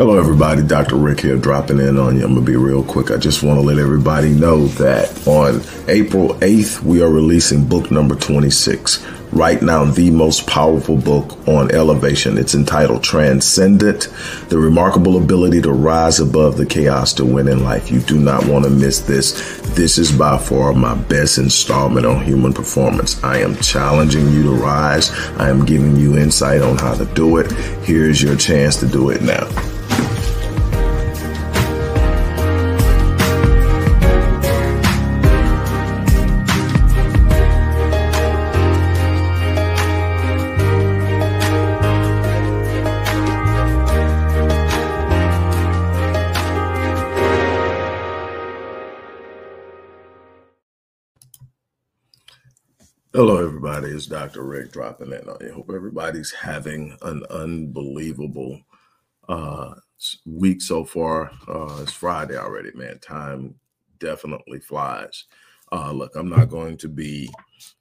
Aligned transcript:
Hello, 0.00 0.18
everybody. 0.18 0.62
Dr. 0.62 0.96
Rick 0.96 1.20
here, 1.20 1.36
dropping 1.36 1.78
in 1.78 1.98
on 1.98 2.16
you. 2.16 2.24
I'm 2.24 2.32
going 2.32 2.46
to 2.46 2.50
be 2.50 2.56
real 2.56 2.82
quick. 2.82 3.10
I 3.10 3.18
just 3.18 3.42
want 3.42 3.58
to 3.58 3.60
let 3.60 3.76
everybody 3.76 4.30
know 4.30 4.66
that 4.66 5.28
on 5.28 5.60
April 5.90 6.30
8th, 6.36 6.82
we 6.82 7.02
are 7.02 7.10
releasing 7.10 7.66
book 7.66 7.90
number 7.90 8.14
26. 8.14 9.06
Right 9.30 9.60
now, 9.60 9.84
the 9.84 10.10
most 10.10 10.46
powerful 10.46 10.96
book 10.96 11.46
on 11.46 11.70
elevation. 11.72 12.38
It's 12.38 12.54
entitled 12.54 13.04
Transcendent 13.04 14.08
The 14.48 14.58
Remarkable 14.58 15.22
Ability 15.22 15.60
to 15.60 15.72
Rise 15.72 16.18
Above 16.18 16.56
the 16.56 16.64
Chaos 16.64 17.12
to 17.12 17.26
Win 17.26 17.46
in 17.46 17.62
Life. 17.62 17.90
You 17.90 18.00
do 18.00 18.18
not 18.18 18.46
want 18.46 18.64
to 18.64 18.70
miss 18.70 19.00
this. 19.00 19.32
This 19.74 19.98
is 19.98 20.10
by 20.10 20.38
far 20.38 20.72
my 20.72 20.94
best 20.94 21.36
installment 21.36 22.06
on 22.06 22.24
human 22.24 22.54
performance. 22.54 23.22
I 23.22 23.40
am 23.40 23.54
challenging 23.56 24.32
you 24.32 24.44
to 24.44 24.52
rise. 24.52 25.10
I 25.36 25.50
am 25.50 25.66
giving 25.66 25.96
you 25.96 26.16
insight 26.16 26.62
on 26.62 26.78
how 26.78 26.94
to 26.94 27.04
do 27.04 27.36
it. 27.36 27.52
Here's 27.84 28.22
your 28.22 28.36
chance 28.36 28.76
to 28.76 28.86
do 28.86 29.10
it 29.10 29.20
now. 29.20 29.46
Hello, 53.12 53.44
everybody. 53.44 53.88
It's 53.88 54.06
Dr. 54.06 54.44
Rick 54.44 54.70
dropping 54.70 55.10
in 55.10 55.24
you. 55.40 55.52
Hope 55.52 55.72
everybody's 55.74 56.30
having 56.30 56.96
an 57.02 57.24
unbelievable 57.28 58.60
uh, 59.28 59.74
week 60.24 60.62
so 60.62 60.84
far. 60.84 61.32
Uh, 61.48 61.80
it's 61.82 61.90
Friday 61.90 62.36
already, 62.38 62.70
man. 62.72 63.00
Time 63.00 63.56
definitely 63.98 64.60
flies. 64.60 65.24
Uh, 65.72 65.90
look, 65.90 66.14
I'm 66.14 66.28
not 66.28 66.50
going 66.50 66.76
to 66.76 66.88
be 66.88 67.28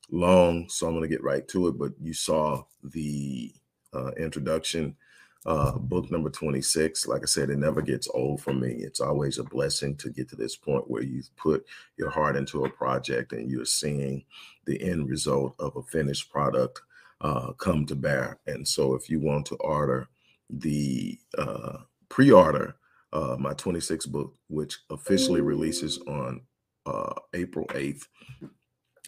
long, 0.09 0.67
so 0.67 0.87
I'm 0.87 0.93
going 0.93 1.03
to 1.03 1.07
get 1.07 1.23
right 1.23 1.47
to 1.49 1.67
it. 1.67 1.77
But 1.77 1.91
you 2.01 2.15
saw 2.15 2.63
the 2.83 3.53
uh, 3.93 4.09
introduction 4.17 4.95
uh, 5.45 5.77
book 5.77 6.11
number 6.11 6.29
26. 6.29 7.07
Like 7.07 7.21
I 7.21 7.25
said, 7.25 7.49
it 7.49 7.57
never 7.57 7.81
gets 7.81 8.07
old 8.13 8.41
for 8.41 8.53
me. 8.53 8.71
It's 8.79 8.99
always 8.99 9.37
a 9.37 9.43
blessing 9.43 9.95
to 9.97 10.09
get 10.09 10.29
to 10.29 10.35
this 10.35 10.55
point 10.55 10.89
where 10.89 11.03
you've 11.03 11.33
put 11.37 11.65
your 11.97 12.09
heart 12.09 12.35
into 12.35 12.65
a 12.65 12.69
project 12.69 13.31
and 13.33 13.49
you're 13.49 13.65
seeing 13.65 14.23
the 14.65 14.81
end 14.81 15.09
result 15.09 15.55
of 15.59 15.75
a 15.75 15.83
finished 15.83 16.31
product 16.31 16.81
uh, 17.21 17.53
come 17.53 17.85
to 17.85 17.95
bear. 17.95 18.39
And 18.47 18.67
so, 18.67 18.95
if 18.95 19.09
you 19.09 19.19
want 19.19 19.45
to 19.47 19.55
order 19.55 20.07
the 20.49 21.17
uh, 21.37 21.79
pre 22.09 22.31
order 22.31 22.75
uh, 23.13 23.35
my 23.39 23.53
26 23.53 24.05
book, 24.07 24.35
which 24.49 24.77
officially 24.89 25.41
releases 25.41 25.99
on 25.99 26.41
uh, 26.85 27.13
April 27.33 27.65
8th, 27.67 28.07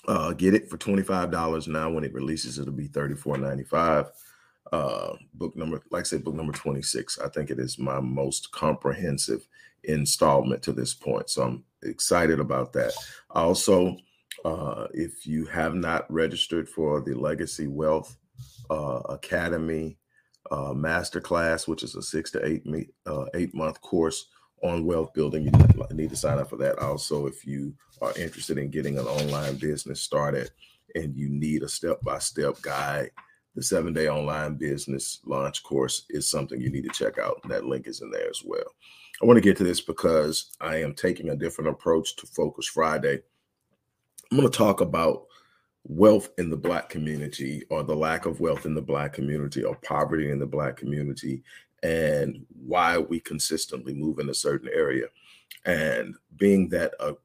uh, 0.07 0.33
get 0.33 0.53
it 0.53 0.69
for 0.69 0.77
$25 0.77 1.67
now. 1.67 1.89
When 1.89 2.03
it 2.03 2.13
releases, 2.13 2.57
it'll 2.57 2.73
be 2.73 2.87
$34.95 2.89 4.09
uh, 4.71 5.13
book 5.33 5.55
number, 5.55 5.81
like 5.91 6.01
I 6.01 6.03
said, 6.03 6.23
book 6.23 6.35
number 6.35 6.53
26. 6.53 7.19
I 7.19 7.29
think 7.29 7.49
it 7.49 7.59
is 7.59 7.77
my 7.77 7.99
most 7.99 8.51
comprehensive 8.51 9.47
installment 9.83 10.61
to 10.63 10.71
this 10.71 10.93
point. 10.93 11.29
So 11.29 11.43
I'm 11.43 11.63
excited 11.83 12.39
about 12.39 12.73
that. 12.73 12.93
Also, 13.31 13.97
uh, 14.45 14.87
if 14.93 15.25
you 15.25 15.45
have 15.45 15.75
not 15.75 16.11
registered 16.11 16.69
for 16.69 17.01
the 17.01 17.13
Legacy 17.13 17.67
Wealth 17.67 18.17
uh, 18.69 19.01
Academy 19.09 19.97
uh, 20.49 20.73
Masterclass, 20.73 21.67
which 21.67 21.83
is 21.83 21.95
a 21.95 22.01
six 22.01 22.31
to 22.31 22.45
eight, 22.45 22.65
me, 22.65 22.87
uh, 23.05 23.25
eight 23.33 23.53
month 23.53 23.81
course 23.81 24.27
on 24.63 24.85
wealth 24.85 25.13
building, 25.13 25.43
you 25.43 25.51
need 25.95 26.09
to 26.09 26.15
sign 26.15 26.37
up 26.39 26.49
for 26.49 26.57
that. 26.57 26.79
Also, 26.79 27.25
if 27.25 27.45
you 27.45 27.73
are 28.01 28.13
interested 28.17 28.57
in 28.57 28.69
getting 28.69 28.97
an 28.97 29.05
online 29.05 29.55
business 29.55 30.01
started 30.01 30.51
and 30.95 31.15
you 31.15 31.29
need 31.29 31.63
a 31.63 31.69
step 31.69 32.01
by 32.01 32.19
step 32.19 32.61
guide 32.61 33.11
the 33.55 33.63
seven 33.63 33.93
day 33.93 34.07
online 34.07 34.55
business 34.55 35.19
launch 35.25 35.63
course 35.63 36.05
is 36.09 36.29
something 36.29 36.61
you 36.61 36.71
need 36.71 36.83
to 36.83 36.89
check 36.89 37.17
out. 37.17 37.41
That 37.49 37.65
link 37.65 37.87
is 37.87 38.01
in 38.01 38.11
there 38.11 38.29
as 38.29 38.41
well. 38.43 38.75
I 39.21 39.25
want 39.25 39.37
to 39.37 39.41
get 39.41 39.57
to 39.57 39.63
this 39.63 39.81
because 39.81 40.55
I 40.61 40.77
am 40.77 40.93
taking 40.93 41.29
a 41.29 41.35
different 41.35 41.69
approach 41.69 42.15
to 42.17 42.27
Focus 42.27 42.65
Friday. 42.67 43.19
I'm 44.31 44.37
going 44.37 44.49
to 44.49 44.57
talk 44.57 44.81
about 44.81 45.25
wealth 45.83 46.29
in 46.37 46.49
the 46.49 46.57
Black 46.57 46.89
community 46.89 47.63
or 47.69 47.83
the 47.83 47.95
lack 47.95 48.25
of 48.25 48.39
wealth 48.39 48.65
in 48.65 48.73
the 48.73 48.81
Black 48.81 49.13
community 49.13 49.63
or 49.63 49.75
poverty 49.75 50.31
in 50.31 50.39
the 50.39 50.45
Black 50.45 50.77
community 50.77 51.43
and 51.83 52.45
why 52.65 52.97
we 52.97 53.19
consistently 53.19 53.93
move 53.93 54.19
in 54.19 54.29
a 54.29 54.33
certain 54.33 54.69
area. 54.73 55.07
And 55.65 56.15
being 56.37 56.69
that 56.69 56.93
a 56.99 57.15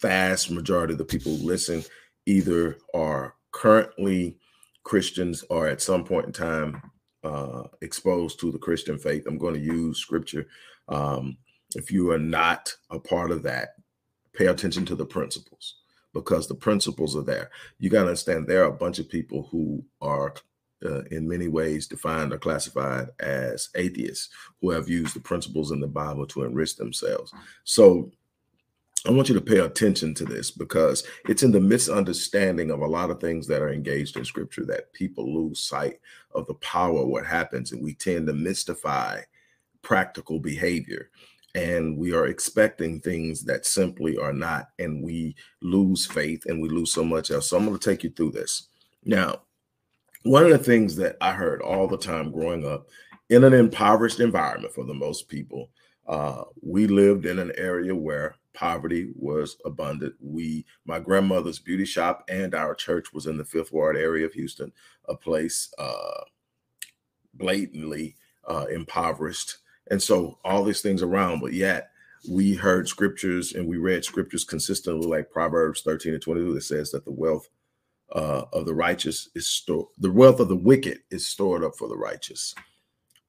vast 0.00 0.50
majority 0.50 0.92
of 0.92 0.98
the 0.98 1.04
people 1.04 1.36
who 1.36 1.46
listen 1.46 1.84
either 2.26 2.78
are 2.94 3.34
currently 3.52 4.38
Christians 4.82 5.44
are 5.50 5.68
at 5.68 5.82
some 5.82 6.04
point 6.04 6.26
in 6.26 6.32
time 6.32 6.82
uh, 7.22 7.64
exposed 7.82 8.40
to 8.40 8.50
the 8.50 8.58
Christian 8.58 8.98
faith. 8.98 9.26
I'm 9.26 9.38
going 9.38 9.54
to 9.54 9.60
use 9.60 9.98
scripture. 9.98 10.46
Um, 10.88 11.36
if 11.74 11.90
you 11.90 12.10
are 12.10 12.18
not 12.18 12.74
a 12.90 12.98
part 12.98 13.30
of 13.30 13.42
that, 13.44 13.70
pay 14.32 14.46
attention 14.46 14.84
to 14.86 14.94
the 14.94 15.06
principles 15.06 15.76
because 16.12 16.48
the 16.48 16.54
principles 16.54 17.16
are 17.16 17.22
there. 17.22 17.50
You 17.78 17.90
got 17.90 18.02
to 18.02 18.08
understand 18.08 18.46
there 18.46 18.64
are 18.64 18.70
a 18.70 18.76
bunch 18.76 18.98
of 18.98 19.08
people 19.08 19.48
who 19.50 19.84
are, 20.00 20.34
uh, 20.84 21.02
in 21.10 21.28
many 21.28 21.46
ways, 21.46 21.86
defined 21.86 22.32
or 22.32 22.38
classified 22.38 23.08
as 23.20 23.68
atheists 23.76 24.30
who 24.60 24.70
have 24.70 24.88
used 24.88 25.14
the 25.14 25.20
principles 25.20 25.70
in 25.70 25.80
the 25.80 25.86
Bible 25.86 26.26
to 26.28 26.42
enrich 26.42 26.76
themselves. 26.76 27.32
So 27.64 28.10
I 29.06 29.12
want 29.12 29.30
you 29.30 29.34
to 29.34 29.40
pay 29.40 29.58
attention 29.58 30.12
to 30.14 30.24
this 30.26 30.50
because 30.50 31.04
it's 31.26 31.42
in 31.42 31.52
the 31.52 31.60
misunderstanding 31.60 32.70
of 32.70 32.80
a 32.80 32.86
lot 32.86 33.10
of 33.10 33.18
things 33.18 33.46
that 33.46 33.62
are 33.62 33.72
engaged 33.72 34.16
in 34.16 34.24
scripture 34.26 34.66
that 34.66 34.92
people 34.92 35.32
lose 35.32 35.60
sight 35.60 36.00
of 36.34 36.46
the 36.46 36.54
power 36.54 37.00
of 37.00 37.08
what 37.08 37.24
happens. 37.24 37.72
And 37.72 37.82
we 37.82 37.94
tend 37.94 38.26
to 38.26 38.34
mystify 38.34 39.22
practical 39.80 40.38
behavior. 40.38 41.10
And 41.54 41.96
we 41.96 42.12
are 42.12 42.26
expecting 42.26 43.00
things 43.00 43.42
that 43.44 43.64
simply 43.64 44.18
are 44.18 44.34
not. 44.34 44.68
And 44.78 45.02
we 45.02 45.34
lose 45.62 46.04
faith 46.04 46.44
and 46.46 46.60
we 46.60 46.68
lose 46.68 46.92
so 46.92 47.02
much 47.02 47.30
else. 47.30 47.48
So 47.48 47.56
I'm 47.56 47.64
going 47.64 47.78
to 47.78 47.90
take 47.90 48.04
you 48.04 48.10
through 48.10 48.32
this. 48.32 48.68
Now, 49.04 49.42
one 50.24 50.44
of 50.44 50.50
the 50.50 50.58
things 50.58 50.94
that 50.96 51.16
I 51.22 51.32
heard 51.32 51.62
all 51.62 51.88
the 51.88 51.96
time 51.96 52.30
growing 52.30 52.66
up 52.66 52.88
in 53.30 53.44
an 53.44 53.54
impoverished 53.54 54.20
environment 54.20 54.74
for 54.74 54.84
the 54.84 54.92
most 54.92 55.28
people, 55.28 55.70
uh, 56.06 56.42
we 56.60 56.86
lived 56.86 57.24
in 57.24 57.38
an 57.38 57.52
area 57.56 57.94
where 57.94 58.36
poverty 58.52 59.12
was 59.14 59.56
abundant. 59.64 60.14
We, 60.20 60.66
my 60.84 60.98
grandmother's 60.98 61.58
beauty 61.58 61.84
shop 61.84 62.24
and 62.28 62.54
our 62.54 62.74
church 62.74 63.12
was 63.12 63.26
in 63.26 63.36
the 63.36 63.44
Fifth 63.44 63.72
Ward 63.72 63.96
area 63.96 64.26
of 64.26 64.32
Houston, 64.34 64.72
a 65.08 65.14
place 65.14 65.72
uh, 65.78 66.24
blatantly 67.34 68.16
uh, 68.48 68.66
impoverished. 68.70 69.58
And 69.90 70.02
so 70.02 70.38
all 70.44 70.64
these 70.64 70.82
things 70.82 71.02
around, 71.02 71.40
but 71.40 71.52
yet 71.52 71.90
we 72.28 72.54
heard 72.54 72.88
scriptures 72.88 73.54
and 73.54 73.66
we 73.66 73.78
read 73.78 74.04
scriptures 74.04 74.44
consistently, 74.44 75.06
like 75.06 75.30
Proverbs 75.30 75.82
13 75.82 76.14
and 76.14 76.22
22, 76.22 76.54
that 76.54 76.62
says 76.62 76.90
that 76.90 77.04
the 77.04 77.12
wealth 77.12 77.48
uh, 78.12 78.44
of 78.52 78.66
the 78.66 78.74
righteous 78.74 79.28
is 79.34 79.46
stored, 79.46 79.86
the 79.98 80.10
wealth 80.10 80.40
of 80.40 80.48
the 80.48 80.56
wicked 80.56 80.98
is 81.10 81.26
stored 81.26 81.64
up 81.64 81.76
for 81.76 81.88
the 81.88 81.96
righteous. 81.96 82.54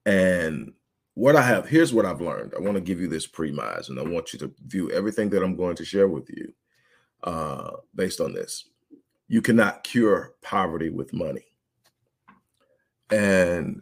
And 0.06 0.74
what 1.14 1.36
I 1.36 1.42
have 1.42 1.68
here's 1.68 1.94
what 1.94 2.06
I've 2.06 2.22
learned. 2.22 2.54
I 2.56 2.62
want 2.62 2.76
to 2.76 2.82
give 2.82 3.00
you 3.00 3.08
this 3.08 3.28
premise, 3.28 3.90
and 3.90 4.00
I 4.00 4.04
want 4.04 4.34
you 4.34 4.40
to 4.40 4.54
view 4.66 4.92
everything 4.92 5.30
that 5.32 5.44
I'm 5.44 5.56
going 5.56 5.76
to 5.76 5.86
share 5.86 6.08
with 6.08 6.30
you 6.30 6.54
uh, 7.24 7.72
based 7.96 8.22
on 8.22 8.34
this. 8.34 8.66
You 9.28 9.42
cannot 9.42 9.84
cure 9.84 10.34
poverty 10.42 10.90
with 10.90 11.14
money, 11.14 11.46
and 13.10 13.82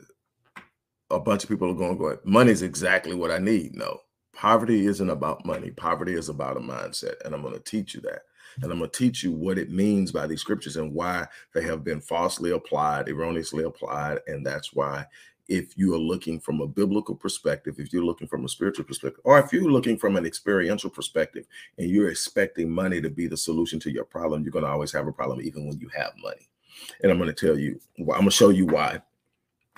a 1.11 1.19
bunch 1.19 1.43
of 1.43 1.49
people 1.49 1.69
are 1.69 1.75
going, 1.75 1.97
"Going, 1.97 2.17
money 2.23 2.51
is 2.51 2.61
exactly 2.61 3.15
what 3.15 3.31
I 3.31 3.39
need." 3.39 3.75
No, 3.75 4.01
poverty 4.33 4.85
isn't 4.85 5.09
about 5.09 5.45
money. 5.45 5.71
Poverty 5.71 6.13
is 6.13 6.29
about 6.29 6.57
a 6.57 6.61
mindset, 6.61 7.15
and 7.25 7.33
I'm 7.33 7.41
going 7.41 7.53
to 7.53 7.59
teach 7.59 7.93
you 7.93 8.01
that. 8.01 8.21
And 8.61 8.71
I'm 8.71 8.79
going 8.79 8.89
to 8.89 8.97
teach 8.97 9.23
you 9.23 9.31
what 9.31 9.57
it 9.57 9.69
means 9.69 10.11
by 10.11 10.27
these 10.27 10.41
scriptures 10.41 10.75
and 10.75 10.93
why 10.93 11.27
they 11.53 11.61
have 11.61 11.83
been 11.83 12.01
falsely 12.01 12.51
applied, 12.51 13.07
erroneously 13.07 13.63
applied. 13.63 14.19
And 14.27 14.45
that's 14.45 14.73
why 14.73 15.05
if 15.49 15.75
you 15.75 15.93
are 15.95 15.99
looking 15.99 16.39
from 16.39 16.61
a 16.61 16.67
biblical 16.67 17.15
perspective, 17.15 17.75
if 17.79 17.91
you're 17.91 18.05
looking 18.05 18.27
from 18.27 18.45
a 18.45 18.49
spiritual 18.49 18.85
perspective, 18.85 19.19
or 19.23 19.39
if 19.39 19.51
you're 19.51 19.69
looking 19.69 19.97
from 19.97 20.15
an 20.15 20.25
experiential 20.25 20.91
perspective 20.91 21.47
and 21.77 21.89
you're 21.89 22.11
expecting 22.11 22.69
money 22.69 23.01
to 23.01 23.09
be 23.09 23.25
the 23.27 23.35
solution 23.35 23.79
to 23.79 23.91
your 23.91 24.05
problem, 24.05 24.43
you're 24.43 24.51
going 24.51 24.63
to 24.63 24.71
always 24.71 24.91
have 24.91 25.07
a 25.07 25.11
problem, 25.11 25.41
even 25.41 25.67
when 25.67 25.79
you 25.79 25.89
have 25.89 26.13
money. 26.21 26.47
And 27.01 27.11
I'm 27.11 27.17
going 27.17 27.33
to 27.33 27.47
tell 27.47 27.57
you, 27.57 27.79
I'm 27.97 28.05
going 28.05 28.25
to 28.25 28.31
show 28.31 28.49
you 28.49 28.67
why 28.67 29.01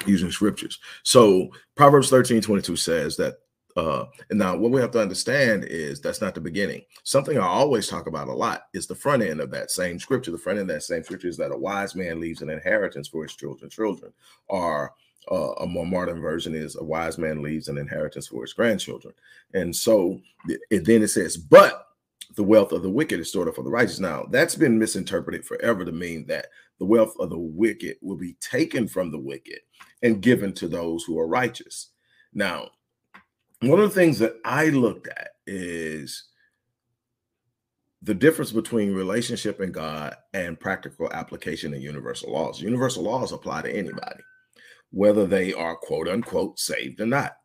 using 0.06 0.30
scriptures. 0.30 0.80
So 1.04 1.50
Proverbs 1.76 2.10
13 2.10 2.42
22 2.42 2.76
says 2.76 3.18
that. 3.18 3.38
Uh, 3.78 4.04
and 4.30 4.38
now 4.38 4.54
what 4.54 4.70
we 4.70 4.82
have 4.82 4.92
to 4.92 5.02
understand 5.02 5.64
is 5.64 6.02
that's 6.02 6.20
not 6.20 6.36
the 6.36 6.42
beginning. 6.42 6.82
Something 7.04 7.38
I 7.38 7.48
always 7.48 7.88
talk 7.88 8.06
about 8.06 8.28
a 8.28 8.34
lot 8.34 8.64
is 8.74 8.86
the 8.86 8.96
front 8.96 9.24
end 9.24 9.40
of 9.40 9.50
that 9.52 9.72
same 9.72 9.98
scripture. 9.98 10.32
The 10.32 10.38
front 10.38 10.60
end 10.60 10.70
of 10.70 10.76
that 10.76 10.82
same 10.82 11.06
scripture 11.06 11.30
is 11.30 11.38
that 11.38 11.54
a 11.54 11.58
wise 11.58 11.96
man 11.96 12.20
leaves 12.20 12.42
an 12.42 12.50
inheritance 12.50 13.08
for 13.08 13.24
his 13.24 13.34
children, 13.34 13.70
children, 13.70 14.12
or 14.50 14.94
Uh, 15.30 15.52
a 15.60 15.68
more 15.68 15.86
modern 15.86 16.22
version 16.22 16.56
is 16.56 16.76
a 16.76 16.84
wise 16.84 17.18
man 17.18 17.42
leaves 17.42 17.68
an 17.68 17.78
inheritance 17.78 18.28
for 18.28 18.42
his 18.42 18.54
grandchildren. 18.54 19.14
And 19.54 19.76
so 19.76 20.20
it, 20.48 20.86
then 20.86 21.04
it 21.04 21.10
says, 21.10 21.38
but 21.38 21.88
the 22.36 22.44
wealth 22.44 22.72
of 22.72 22.82
the 22.82 22.90
wicked 22.90 23.20
is 23.20 23.30
stored 23.30 23.48
up 23.48 23.56
for 23.56 23.64
the 23.64 23.70
righteous. 23.70 24.00
Now, 24.00 24.26
that's 24.32 24.56
been 24.56 24.80
misinterpreted 24.80 25.46
forever 25.46 25.86
to 25.86 25.92
mean 25.92 26.26
that 26.28 26.48
the 26.80 26.86
wealth 26.86 27.14
of 27.20 27.30
the 27.30 27.38
wicked 27.38 27.98
will 28.02 28.18
be 28.18 28.34
taken 28.40 28.88
from 28.88 29.12
the 29.12 29.20
wicked 29.20 29.60
and 30.02 30.22
given 30.22 30.54
to 30.54 30.68
those 30.68 31.04
who 31.04 31.20
are 31.20 31.28
righteous. 31.28 31.90
Now, 32.34 32.70
one 33.60 33.80
of 33.80 33.90
the 33.90 33.96
things 33.96 34.18
that 34.20 34.38
I 34.44 34.70
looked 34.70 35.08
at 35.08 35.32
is 35.46 36.30
the 38.02 38.16
difference 38.16 38.52
between 38.52 38.96
relationship 38.96 39.60
and 39.60 39.74
God 39.74 40.16
and 40.34 40.60
practical 40.60 41.12
application 41.14 41.74
and 41.74 41.84
universal 41.84 42.32
laws. 42.32 42.60
Universal 42.60 43.04
laws 43.04 43.32
apply 43.32 43.62
to 43.62 43.72
anybody, 43.72 44.24
whether 44.92 45.26
they 45.26 45.54
are 45.54 45.76
quote 45.76 46.08
unquote 46.08 46.60
saved 46.60 47.02
or 47.02 47.06
not. 47.06 47.38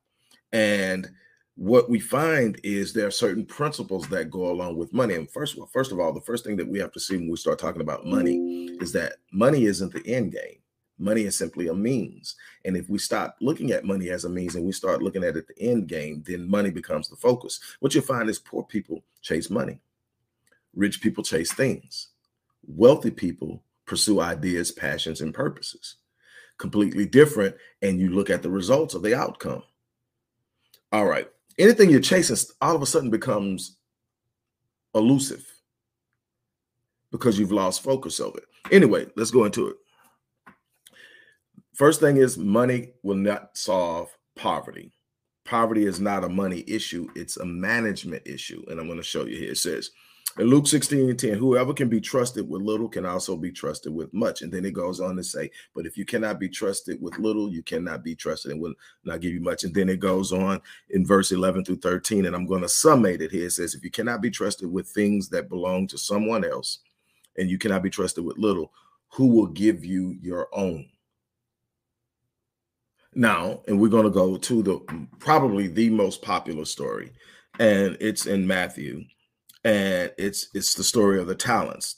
And 0.53 1.09
what 1.57 1.89
we 1.89 1.99
find 1.99 2.61
is 2.63 2.93
there 2.93 3.07
are 3.07 3.13
certain 3.13 3.47
principles 3.47 4.07
that 4.09 4.31
go 4.31 4.51
along 4.51 4.77
with 4.77 4.93
money. 4.93 5.15
And 5.15 5.31
first 5.31 5.55
of 5.55 5.61
all, 5.61 5.71
first 5.73 5.91
of 5.91 5.99
all, 5.99 6.13
the 6.13 6.21
first 6.21 6.45
thing 6.45 6.57
that 6.57 6.69
we 6.69 6.79
have 6.79 6.93
to 6.93 7.01
see 7.01 7.17
when 7.17 7.31
we 7.31 7.37
start 7.37 7.59
talking 7.59 7.81
about 7.81 8.07
money 8.07 8.77
is 8.81 8.93
that 8.93 9.15
money 9.33 9.65
isn't 9.65 9.93
the 9.93 10.07
end 10.07 10.33
game. 10.33 10.59
Money 10.99 11.23
is 11.23 11.37
simply 11.37 11.69
a 11.69 11.75
means. 11.75 12.37
And 12.65 12.77
if 12.77 12.89
we 12.89 12.99
stop 12.99 13.37
looking 13.41 13.71
at 13.71 13.85
money 13.85 14.11
as 14.11 14.25
a 14.25 14.29
means 14.29 14.55
and 14.55 14.65
we 14.65 14.73
start 14.73 15.03
looking 15.03 15.25
at 15.25 15.37
it 15.37 15.47
the 15.47 15.59
end 15.59 15.89
game, 15.89 16.23
then 16.27 16.49
money 16.49 16.71
becomes 16.71 17.09
the 17.09 17.17
focus. 17.17 17.61
What 17.81 17.95
you'll 17.95 18.05
find 18.05 18.29
is 18.29 18.39
poor 18.39 18.63
people 18.63 19.03
chase 19.23 19.51
money. 19.51 19.81
Rich 20.75 21.01
people 21.01 21.25
chase 21.25 21.53
things. 21.53 22.09
Wealthy 22.67 23.11
people 23.11 23.63
pursue 23.87 24.21
ideas, 24.21 24.73
passions, 24.73 25.21
and 25.21 25.33
purposes. 25.33 25.97
Completely 26.59 27.07
different. 27.07 27.55
And 27.83 27.99
you 27.99 28.11
look 28.11 28.31
at 28.31 28.43
the 28.43 28.51
results 28.51 28.95
of 28.95 29.03
the 29.03 29.15
outcome. 29.15 29.63
All 30.93 31.07
right 31.07 31.29
anything 31.59 31.91
you're 31.91 32.01
chasing 32.01 32.37
all 32.61 32.77
of 32.77 32.83
a 32.83 32.87
sudden 32.87 33.11
becomes 33.11 33.77
elusive 34.95 35.47
because 37.13 37.39
you've 37.39 37.53
lost 37.53 37.83
focus 37.83 38.21
of 38.21 38.37
it. 38.37 38.45
Anyway, 38.73 39.07
let's 39.17 39.31
go 39.31 39.45
into 39.45 39.69
it. 39.69 39.77
First 41.75 42.01
thing 42.01 42.17
is 42.17 42.39
money 42.39 42.93
will 43.03 43.17
not 43.17 43.57
solve 43.57 44.11
poverty. 44.35 44.93
Poverty 45.45 45.87
is 45.87 46.01
not 46.01 46.25
a 46.25 46.29
money 46.29 46.65
issue, 46.67 47.09
it's 47.15 47.37
a 47.37 47.45
management 47.45 48.23
issue. 48.27 48.65
And 48.69 48.81
I'm 48.81 48.87
going 48.87 48.99
to 48.99 49.05
show 49.05 49.27
you 49.27 49.37
here. 49.37 49.53
It 49.53 49.59
says, 49.59 49.91
in 50.39 50.47
Luke 50.49 50.67
16 50.67 51.11
and 51.11 51.19
10, 51.19 51.39
whoever 51.39 51.73
can 51.73 51.89
be 51.89 52.01
trusted 52.01 52.49
with 52.49 52.61
little 52.61 52.89
can 52.89 53.07
also 53.07 53.37
be 53.37 53.51
trusted 53.51 53.95
with 53.95 54.13
much. 54.13 54.43
And 54.43 54.53
then 54.53 54.65
it 54.67 54.75
goes 54.75 55.01
on 55.01 55.17
to 55.17 55.25
say, 55.25 55.51
but 55.75 55.87
if 55.87 55.97
you 55.97 56.05
cannot 56.05 56.39
be 56.39 56.49
trusted 56.49 57.01
with 57.01 57.19
little, 57.19 57.51
you 57.51 57.63
cannot 57.63 58.05
be 58.05 58.15
trusted 58.15 58.53
and 58.53 58.61
will 58.61 58.75
not 59.05 59.21
give 59.21 59.33
you 59.33 59.41
much. 59.41 59.65
And 59.65 59.75
then 59.75 59.89
it 59.89 59.99
goes 59.99 60.33
on 60.33 60.61
in 60.91 61.07
verse 61.07 61.33
11 61.33 61.65
through 61.65 61.79
13. 61.79 62.27
And 62.27 62.37
I'm 62.37 62.47
going 62.47 62.63
to 62.63 62.69
summate 62.69 63.23
it 63.23 63.31
here. 63.31 63.47
It 63.47 63.53
says, 63.53 63.75
if 63.75 63.83
you 63.83 63.91
cannot 63.91 64.21
be 64.21 64.31
trusted 64.31 64.71
with 64.71 64.89
things 64.89 65.31
that 65.31 65.49
belong 65.49 65.87
to 65.89 65.99
someone 65.99 66.45
else, 66.45 66.81
and 67.39 67.51
you 67.51 67.59
cannot 67.59 67.83
be 67.83 67.91
trusted 67.91 68.25
with 68.25 68.39
little, 68.39 68.73
who 69.09 69.29
will 69.29 69.47
give 69.47 69.85
you 69.85 70.17
your 70.21 70.49
own? 70.53 70.89
Now, 73.15 73.63
and 73.67 73.81
we're 73.81 73.89
going 73.89 74.05
to 74.05 74.11
go 74.11 74.37
to 74.37 74.63
the 74.63 75.07
probably 75.19 75.69
the 75.69 75.89
most 75.89 76.21
popular 76.21 76.67
story, 76.67 77.13
and 77.59 77.97
it's 78.01 78.27
in 78.27 78.47
Matthew 78.47 79.05
and 79.67 80.13
it's 80.17 80.49
it's 80.55 80.75
the 80.75 80.85
story 80.85 81.21
of 81.21 81.27
the 81.27 81.35
talents. 81.35 81.97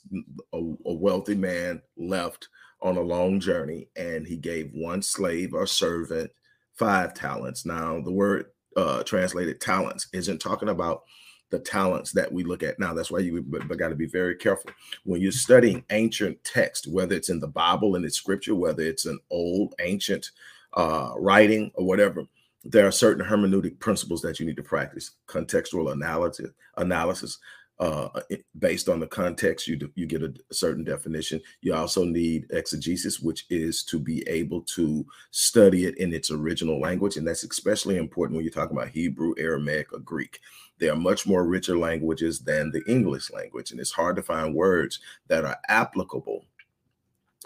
A, 0.53 0.57
a, 0.57 0.93
wealthy 0.93 1.35
man 1.35 1.83
left 1.97 2.49
on 2.81 2.97
a 2.97 3.01
long 3.01 3.39
journey, 3.39 3.89
and 3.95 4.25
he 4.25 4.37
gave 4.37 4.71
one 4.73 5.03
slave 5.03 5.53
or 5.53 5.67
servant 5.67 6.31
five 6.73 7.13
talents. 7.13 7.67
Now, 7.67 8.01
the 8.01 8.11
word 8.11 8.47
uh, 8.75 9.03
translated 9.03 9.61
talents 9.61 10.07
isn't 10.13 10.39
talking 10.39 10.69
about 10.69 11.03
the 11.51 11.59
talents 11.59 12.11
that 12.13 12.31
we 12.31 12.43
look 12.43 12.63
at 12.63 12.79
now. 12.79 12.95
That's 12.95 13.11
why 13.11 13.19
you 13.19 13.39
got 13.43 13.89
to 13.89 13.95
be 13.95 14.07
very 14.07 14.35
careful 14.35 14.71
when 15.03 15.21
you're 15.21 15.31
studying 15.31 15.83
ancient 15.91 16.43
text, 16.43 16.87
whether 16.87 17.13
it's 17.15 17.29
in 17.29 17.39
the 17.39 17.47
Bible 17.47 17.95
and 17.95 18.03
it's 18.03 18.17
scripture, 18.17 18.55
whether 18.55 18.81
it's 18.81 19.05
an 19.05 19.19
old 19.29 19.75
ancient 19.79 20.31
uh, 20.73 21.11
writing 21.17 21.71
or 21.75 21.85
whatever 21.85 22.25
there 22.63 22.85
are 22.87 22.91
certain 22.91 23.25
hermeneutic 23.25 23.79
principles 23.79 24.21
that 24.21 24.39
you 24.39 24.45
need 24.45 24.57
to 24.57 24.63
practice 24.63 25.11
contextual 25.27 25.91
analysis 25.91 26.51
analysis 26.77 27.39
uh, 27.79 28.09
based 28.57 28.89
on 28.89 28.99
the 28.99 29.07
context, 29.07 29.65
you 29.65 29.89
you 29.95 30.05
get 30.05 30.21
a, 30.21 30.33
a, 30.51 30.53
certain 30.53 30.83
definition. 30.83 31.39
You 31.61 31.73
also 31.73 32.03
need 32.03 32.45
exegesis, 32.49 33.21
which 33.21 33.45
is 33.49 33.83
to 33.83 33.99
be 33.99 34.27
able 34.27 34.61
to 34.63 35.05
study 35.31 35.85
it 35.85 35.97
in 35.97 36.13
its 36.13 36.29
original 36.29 36.79
language, 36.81 37.15
and 37.15 37.25
that's 37.25 37.45
especially 37.45 37.95
important 37.95 38.35
when 38.35 38.43
you're 38.43 38.53
talking 38.53 38.75
about 38.75 38.89
Hebrew, 38.89 39.33
Aramaic, 39.37 39.93
or 39.93 39.99
Greek. 39.99 40.41
They 40.77 40.89
are 40.89 40.95
much 40.95 41.25
more 41.25 41.45
richer 41.45 41.77
languages 41.77 42.39
than 42.39 42.69
the 42.71 42.83
English 42.85 43.31
language, 43.31 43.71
and 43.71 43.79
it's 43.79 43.91
hard 43.91 44.17
to 44.17 44.23
find 44.23 44.53
words 44.53 44.99
that 45.27 45.45
are 45.45 45.57
applicable 45.69 46.45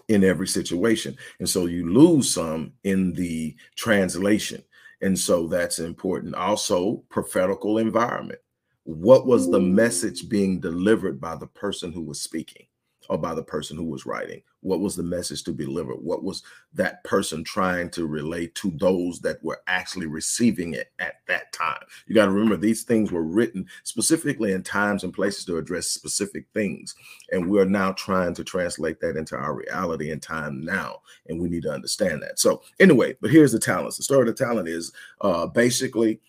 in 0.07 0.24
every 0.24 0.48
situation, 0.48 1.16
and 1.38 1.48
so 1.48 1.68
you 1.68 1.94
lose 1.94 2.33
some 2.33 2.74
in 2.83 3.13
the 3.13 3.56
translation, 3.75 4.63
and 5.04 5.20
so 5.20 5.48
that's 5.48 5.80
important. 5.80 6.34
Also, 6.34 7.04
prophetical 7.10 7.78
environment. 7.78 8.40
What 8.86 9.28
was 9.28 9.52
the 9.52 9.60
message 9.60 10.30
being 10.30 10.60
delivered 10.60 11.20
by 11.20 11.36
the 11.36 11.48
person 11.48 11.92
who 11.92 12.02
was 12.02 12.22
speaking 12.22 12.66
or 13.10 13.18
by 13.18 13.34
the 13.34 13.44
person 13.44 13.78
who 13.78 13.86
was 13.86 14.06
writing? 14.06 14.42
What 14.62 14.80
was 14.80 14.96
the 14.96 15.04
message 15.04 15.44
to 15.44 15.52
be 15.52 15.66
delivered? 15.66 15.98
What 15.98 16.24
was 16.24 16.44
that 16.74 17.04
person 17.04 17.44
trying 17.44 17.90
to 17.92 18.08
relate 18.08 18.56
to 18.56 18.72
those 18.80 19.20
that 19.20 19.44
were 19.44 19.62
actually 19.68 20.08
receiving 20.08 20.74
it 20.74 20.92
at 21.00 21.16
that 21.28 21.52
time? 21.52 21.84
You 22.08 22.16
got 22.16 22.26
to 22.26 22.32
remember 22.32 22.56
these 22.56 22.84
things 22.84 23.12
were 23.12 23.24
written 23.24 23.68
specifically 23.84 24.54
in 24.54 24.64
times 24.64 25.04
and 25.04 25.14
places 25.14 25.46
to 25.46 25.58
address 25.58 25.88
specific 25.88 26.46
things 26.54 26.96
and 27.32 27.50
we're 27.50 27.66
now 27.66 27.92
trying 27.94 28.34
to 28.36 28.44
translate 28.44 29.00
that 29.02 29.18
into 29.18 29.36
our 29.36 29.54
reality 29.54 30.12
and 30.12 30.22
time 30.22 30.64
now 30.64 31.02
and 31.28 31.40
we 31.40 31.50
need 31.50 31.64
to 31.64 31.72
understand 31.72 32.22
that. 32.22 32.40
So 32.40 32.62
anyway 32.80 33.16
but 33.22 33.32
here's 33.32 33.52
the 33.52 33.60
talents 33.60 33.98
the 33.98 34.04
story 34.04 34.28
of 34.28 34.36
the 34.36 34.46
talent 34.46 34.68
is 34.68 34.92
uh 35.22 35.48
basically 35.48 36.20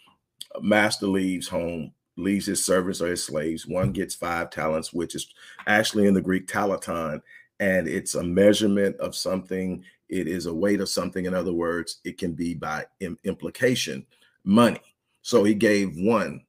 master 0.60 1.06
leaves 1.06 1.48
home 1.48 1.92
leaves 2.16 2.46
his 2.46 2.64
servants 2.64 3.00
or 3.00 3.08
his 3.08 3.24
slaves. 3.24 3.66
One 3.66 3.92
gets 3.92 4.14
five 4.14 4.50
talents, 4.50 4.92
which 4.92 5.14
is 5.14 5.26
actually 5.66 6.06
in 6.06 6.14
the 6.14 6.20
Greek 6.20 6.46
talanton, 6.46 7.20
and 7.60 7.88
it's 7.88 8.14
a 8.14 8.22
measurement 8.22 8.96
of 8.96 9.14
something. 9.14 9.84
It 10.08 10.28
is 10.28 10.46
a 10.46 10.54
weight 10.54 10.80
of 10.80 10.88
something. 10.88 11.24
In 11.24 11.34
other 11.34 11.52
words, 11.52 12.00
it 12.04 12.18
can 12.18 12.32
be 12.32 12.54
by 12.54 12.86
implication 13.24 14.06
money. 14.44 14.80
So 15.22 15.44
he 15.44 15.54
gave 15.54 15.96
one 15.96 16.42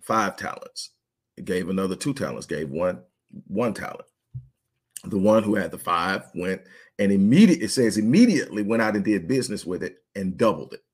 five 0.00 0.36
talents. 0.36 0.90
He 1.36 1.42
gave 1.42 1.68
another 1.68 1.96
two 1.96 2.14
talents. 2.14 2.46
Gave 2.46 2.70
one 2.70 3.00
one 3.46 3.74
talent. 3.74 4.06
The 5.04 5.18
one 5.18 5.42
who 5.42 5.54
had 5.54 5.70
the 5.70 5.78
five 5.78 6.24
went 6.34 6.62
and 6.98 7.10
immediately 7.10 7.64
it 7.64 7.70
says 7.70 7.96
immediately 7.96 8.62
went 8.62 8.82
out 8.82 8.94
and 8.94 9.04
did 9.04 9.26
business 9.26 9.64
with 9.64 9.82
it 9.82 10.02
and 10.14 10.36
doubled 10.36 10.74
it. 10.74 10.84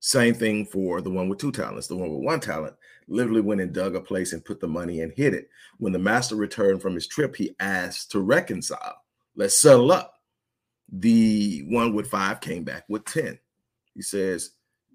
Same 0.00 0.34
thing 0.34 0.64
for 0.64 1.02
the 1.02 1.10
one 1.10 1.28
with 1.28 1.38
two 1.38 1.52
talents. 1.52 1.86
The 1.86 1.96
one 1.96 2.10
with 2.10 2.24
one 2.24 2.40
talent 2.40 2.74
literally 3.08 3.40
went 3.40 3.60
and 3.60 3.72
dug 3.72 3.94
a 3.94 4.00
place 4.00 4.32
and 4.32 4.44
put 4.44 4.60
the 4.60 4.68
money 4.68 5.00
and 5.00 5.12
hid 5.12 5.34
it. 5.34 5.48
When 5.78 5.92
the 5.92 5.98
master 5.98 6.36
returned 6.36 6.82
from 6.82 6.94
his 6.94 7.06
trip, 7.06 7.36
he 7.36 7.54
asked 7.60 8.10
to 8.12 8.20
reconcile. 8.20 8.96
Let's 9.34 9.60
settle 9.60 9.92
up. 9.92 10.14
The 10.90 11.64
one 11.68 11.94
with 11.94 12.08
five 12.08 12.40
came 12.40 12.64
back 12.64 12.84
with 12.88 13.04
10. 13.06 13.38
He 13.94 14.02
says, 14.02 14.52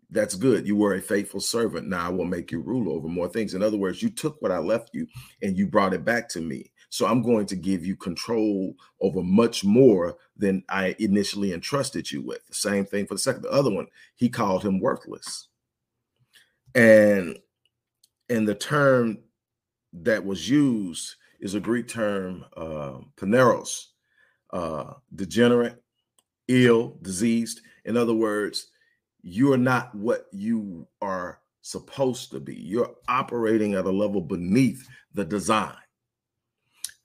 That's 0.10 0.36
good. 0.36 0.66
You 0.66 0.76
were 0.76 0.96
a 0.96 1.02
faithful 1.02 1.40
servant. 1.42 1.88
Now 1.88 2.08
I 2.08 2.10
will 2.10 2.26
make 2.26 2.52
you 2.52 2.62
rule 2.62 2.94
over 2.94 3.08
more 3.08 3.28
things. 3.28 3.54
In 3.54 3.64
other 3.64 3.78
words, 3.78 4.02
you 4.02 4.10
took 4.10 4.42
what 4.42 4.52
I 4.52 4.60
left 4.60 4.92
you 4.94 5.08
and 5.42 5.58
you 5.58 5.68
brought 5.68 5.94
it 5.94 6.06
back 6.06 6.30
to 6.30 6.42
me. 6.42 6.72
So 6.90 7.08
I'm 7.08 7.22
going 7.22 7.46
to 7.48 7.56
give 7.56 7.86
you 7.86 7.96
control 7.96 8.74
over 9.00 9.24
much 9.24 9.64
more 9.64 10.18
than 10.36 10.64
I 10.68 10.94
initially 11.00 11.54
entrusted 11.54 12.12
you 12.12 12.22
with. 12.22 12.46
The 12.48 12.56
same 12.56 12.86
thing 12.86 13.08
for 13.08 13.14
the 13.14 13.20
second. 13.20 13.44
The 13.44 13.52
other 13.52 13.72
one, 13.72 13.88
he 14.16 14.28
called 14.28 14.64
him 14.64 14.80
worthless. 14.80 15.48
And 16.76 17.38
and 18.32 18.48
the 18.48 18.56
term 18.56 19.18
that 19.92 20.26
was 20.26 20.50
used 20.50 21.16
is 21.42 21.54
a 21.54 21.60
Greek 21.60 21.90
term, 21.90 22.46
uh, 22.56 23.00
poneros, 23.18 23.88
uh, 24.54 24.94
degenerate, 25.14 25.84
ill, 26.48 26.98
diseased. 27.02 27.60
In 27.84 27.98
other 27.98 28.14
words, 28.14 28.68
you 29.22 29.52
are 29.52 29.58
not 29.58 29.94
what 29.94 30.28
you 30.32 30.88
are 31.02 31.40
supposed 31.62 32.32
to 32.32 32.40
be. 32.40 32.56
You're 32.56 32.96
operating 33.10 33.74
at 33.74 33.86
a 33.86 33.92
level 33.92 34.22
beneath 34.22 34.88
the 35.14 35.26
design. 35.26 35.76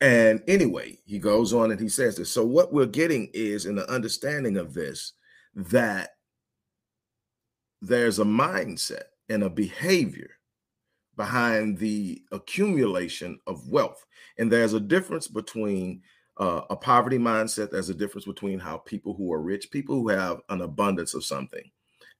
And 0.00 0.45
anyway, 0.47 0.99
he 1.06 1.18
goes 1.18 1.52
on 1.52 1.73
and 1.73 1.80
he 1.80 1.88
says 1.88 2.16
this. 2.16 2.30
So, 2.30 2.45
what 2.45 2.73
we're 2.73 2.87
getting 2.87 3.30
is 3.35 3.66
in 3.66 3.75
the 3.75 3.90
understanding 3.90 4.59
of 4.59 4.75
this 4.75 5.14
that 5.56 6.11
there's 7.83 8.21
a 8.21 8.25
mindset 8.25 9.04
and 9.28 9.42
a 9.42 9.50
behavior 9.50 10.36
behind 11.17 11.79
the 11.79 12.23
accumulation 12.33 13.39
of 13.47 13.69
wealth. 13.69 14.05
And 14.39 14.51
there's 14.51 14.75
a 14.75 14.81
difference 14.81 15.29
between 15.29 16.03
uh, 16.39 16.63
a 16.71 16.77
poverty 16.77 17.19
mindset. 17.19 17.71
There's 17.71 17.89
a 17.89 17.95
difference 17.95 18.27
between 18.27 18.59
how 18.59 18.79
people 18.79 19.15
who 19.15 19.33
are 19.33 19.41
rich, 19.41 19.71
people 19.71 19.97
who 19.97 20.09
have 20.09 20.41
an 20.49 20.61
abundance 20.61 21.15
of 21.15 21.25
something, 21.25 21.71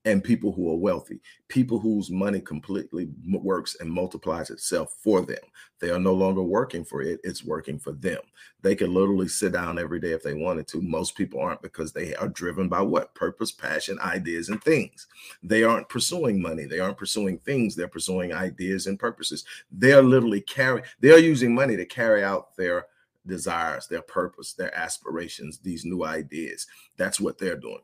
and 0.07 0.23
people 0.23 0.53
who 0.53 0.71
are 0.71 0.77
wealthy, 0.77 1.21
people 1.49 1.81
whose 1.81 2.11
money 2.11 2.41
completely 2.41 3.11
works 3.29 3.77
and 3.81 3.91
multiplies 3.91 4.51
itself 4.51 4.97
for 5.03 5.21
them. 5.21 5.43
They 5.81 5.91
are 5.91 5.99
no 5.99 6.15
longer 6.15 6.43
working 6.43 6.85
for 6.85 7.03
it, 7.03 7.21
it's 7.25 7.45
working 7.45 7.81
for 7.81 7.91
them. 7.91 8.21
They 8.63 8.77
can 8.77 8.95
literally 8.95 9.27
sit 9.27 9.53
down 9.53 9.81
every 9.81 9.99
day 9.99 10.13
if 10.13 10.23
they 10.23 10.33
wanted 10.33 10.69
to. 10.69 10.81
Most 10.81 11.17
people 11.17 11.41
aren't 11.41 11.61
because 11.61 11.93
they 11.93 12.15
are 12.15 12.29
driven 12.29 12.69
by 12.69 12.83
what? 12.83 13.15
Purpose, 13.17 13.51
passion, 13.51 13.99
ideas, 13.99 14.49
and 14.49 14.63
things. 14.63 15.09
They 15.43 15.65
aren't 15.65 15.89
pursuing 15.89 16.41
money, 16.41 16.67
they 16.67 16.79
aren't 16.79 16.99
pursuing 16.99 17.39
things, 17.39 17.75
they're 17.75 17.89
pursuing 17.89 18.33
ideas 18.33 18.87
and 18.87 18.99
purposes. 18.99 19.45
They're 19.73 20.03
literally 20.03 20.41
carry 20.41 20.83
they're 21.01 21.19
using 21.19 21.53
money 21.53 21.77
to 21.77 21.85
carry 21.85 22.23
out 22.23 22.57
their 22.57 22.87
desires, 23.27 23.89
their 23.89 24.03
purpose, 24.03 24.53
their 24.53 24.73
aspirations, 24.79 25.59
these 25.59 25.85
new 25.85 26.05
ideas. 26.05 26.69
That's 26.97 27.19
what 27.21 27.39
they're 27.39 27.57
doing. 27.57 27.81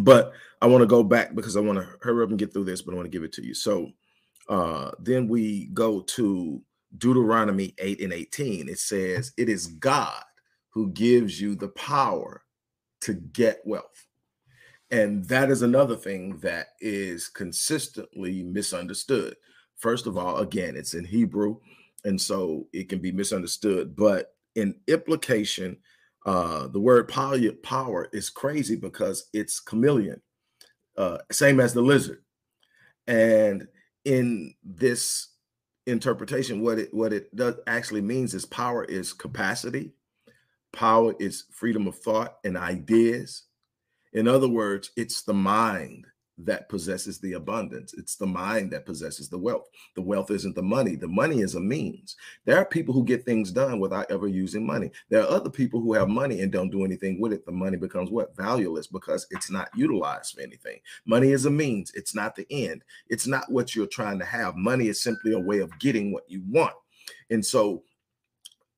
But 0.00 0.32
I 0.60 0.66
want 0.66 0.82
to 0.82 0.86
go 0.86 1.02
back 1.02 1.34
because 1.34 1.56
I 1.56 1.60
want 1.60 1.78
to 1.78 1.88
hurry 2.00 2.22
up 2.22 2.30
and 2.30 2.38
get 2.38 2.52
through 2.52 2.64
this, 2.64 2.82
but 2.82 2.92
I 2.92 2.96
want 2.96 3.06
to 3.06 3.10
give 3.10 3.22
it 3.22 3.32
to 3.34 3.44
you. 3.44 3.54
So 3.54 3.90
uh, 4.48 4.92
then 4.98 5.28
we 5.28 5.66
go 5.66 6.00
to 6.00 6.62
Deuteronomy 6.96 7.74
8 7.78 8.00
and 8.00 8.12
18. 8.12 8.68
It 8.68 8.78
says, 8.78 9.32
It 9.36 9.48
is 9.48 9.66
God 9.66 10.22
who 10.70 10.90
gives 10.90 11.40
you 11.40 11.54
the 11.54 11.68
power 11.68 12.42
to 13.02 13.14
get 13.14 13.60
wealth. 13.64 14.06
And 14.90 15.24
that 15.26 15.50
is 15.50 15.62
another 15.62 15.96
thing 15.96 16.38
that 16.38 16.68
is 16.80 17.28
consistently 17.28 18.42
misunderstood. 18.42 19.36
First 19.76 20.06
of 20.06 20.16
all, 20.16 20.38
again, 20.38 20.76
it's 20.76 20.94
in 20.94 21.04
Hebrew, 21.04 21.58
and 22.04 22.20
so 22.20 22.66
it 22.72 22.88
can 22.88 22.98
be 23.00 23.12
misunderstood. 23.12 23.94
But 23.94 24.34
in 24.54 24.74
implication, 24.86 25.76
uh, 26.28 26.66
the 26.66 26.78
word 26.78 27.08
power, 27.08 28.08
is 28.12 28.28
crazy 28.28 28.76
because 28.76 29.30
it's 29.32 29.60
chameleon, 29.60 30.20
uh, 30.98 31.16
same 31.32 31.58
as 31.58 31.72
the 31.72 31.80
lizard. 31.80 32.22
And 33.06 33.66
in 34.04 34.52
this 34.62 35.28
interpretation, 35.86 36.60
what 36.60 36.78
it 36.78 36.92
what 36.92 37.14
it 37.14 37.34
does 37.34 37.54
actually 37.66 38.02
means 38.02 38.34
is 38.34 38.44
power 38.44 38.84
is 38.84 39.14
capacity, 39.14 39.92
power 40.70 41.14
is 41.18 41.44
freedom 41.50 41.86
of 41.86 41.98
thought 41.98 42.36
and 42.44 42.58
ideas. 42.58 43.44
In 44.12 44.28
other 44.28 44.48
words, 44.48 44.90
it's 44.98 45.22
the 45.22 45.32
mind 45.32 46.04
that 46.38 46.68
possesses 46.68 47.18
the 47.18 47.32
abundance. 47.32 47.94
It's 47.94 48.16
the 48.16 48.26
mind 48.26 48.70
that 48.70 48.86
possesses 48.86 49.28
the 49.28 49.38
wealth. 49.38 49.68
The 49.94 50.02
wealth 50.02 50.30
isn't 50.30 50.54
the 50.54 50.62
money. 50.62 50.94
The 50.94 51.08
money 51.08 51.40
is 51.40 51.56
a 51.56 51.60
means. 51.60 52.16
There 52.44 52.56
are 52.56 52.64
people 52.64 52.94
who 52.94 53.04
get 53.04 53.24
things 53.24 53.50
done 53.50 53.80
without 53.80 54.10
ever 54.10 54.28
using 54.28 54.64
money. 54.64 54.90
There 55.08 55.22
are 55.22 55.30
other 55.30 55.50
people 55.50 55.80
who 55.80 55.94
have 55.94 56.08
money 56.08 56.40
and 56.40 56.52
don't 56.52 56.70
do 56.70 56.84
anything 56.84 57.20
with 57.20 57.32
it. 57.32 57.44
The 57.44 57.52
money 57.52 57.76
becomes 57.76 58.10
what? 58.10 58.36
Valueless 58.36 58.86
because 58.86 59.26
it's 59.30 59.50
not 59.50 59.68
utilized 59.74 60.34
for 60.34 60.42
anything. 60.42 60.78
Money 61.06 61.32
is 61.32 61.44
a 61.44 61.50
means. 61.50 61.90
It's 61.94 62.14
not 62.14 62.36
the 62.36 62.46
end. 62.50 62.84
It's 63.08 63.26
not 63.26 63.50
what 63.50 63.74
you're 63.74 63.86
trying 63.86 64.18
to 64.20 64.24
have. 64.24 64.54
Money 64.56 64.88
is 64.88 65.02
simply 65.02 65.32
a 65.32 65.40
way 65.40 65.58
of 65.58 65.76
getting 65.80 66.12
what 66.12 66.24
you 66.28 66.42
want. 66.48 66.74
And 67.30 67.44
so 67.44 67.82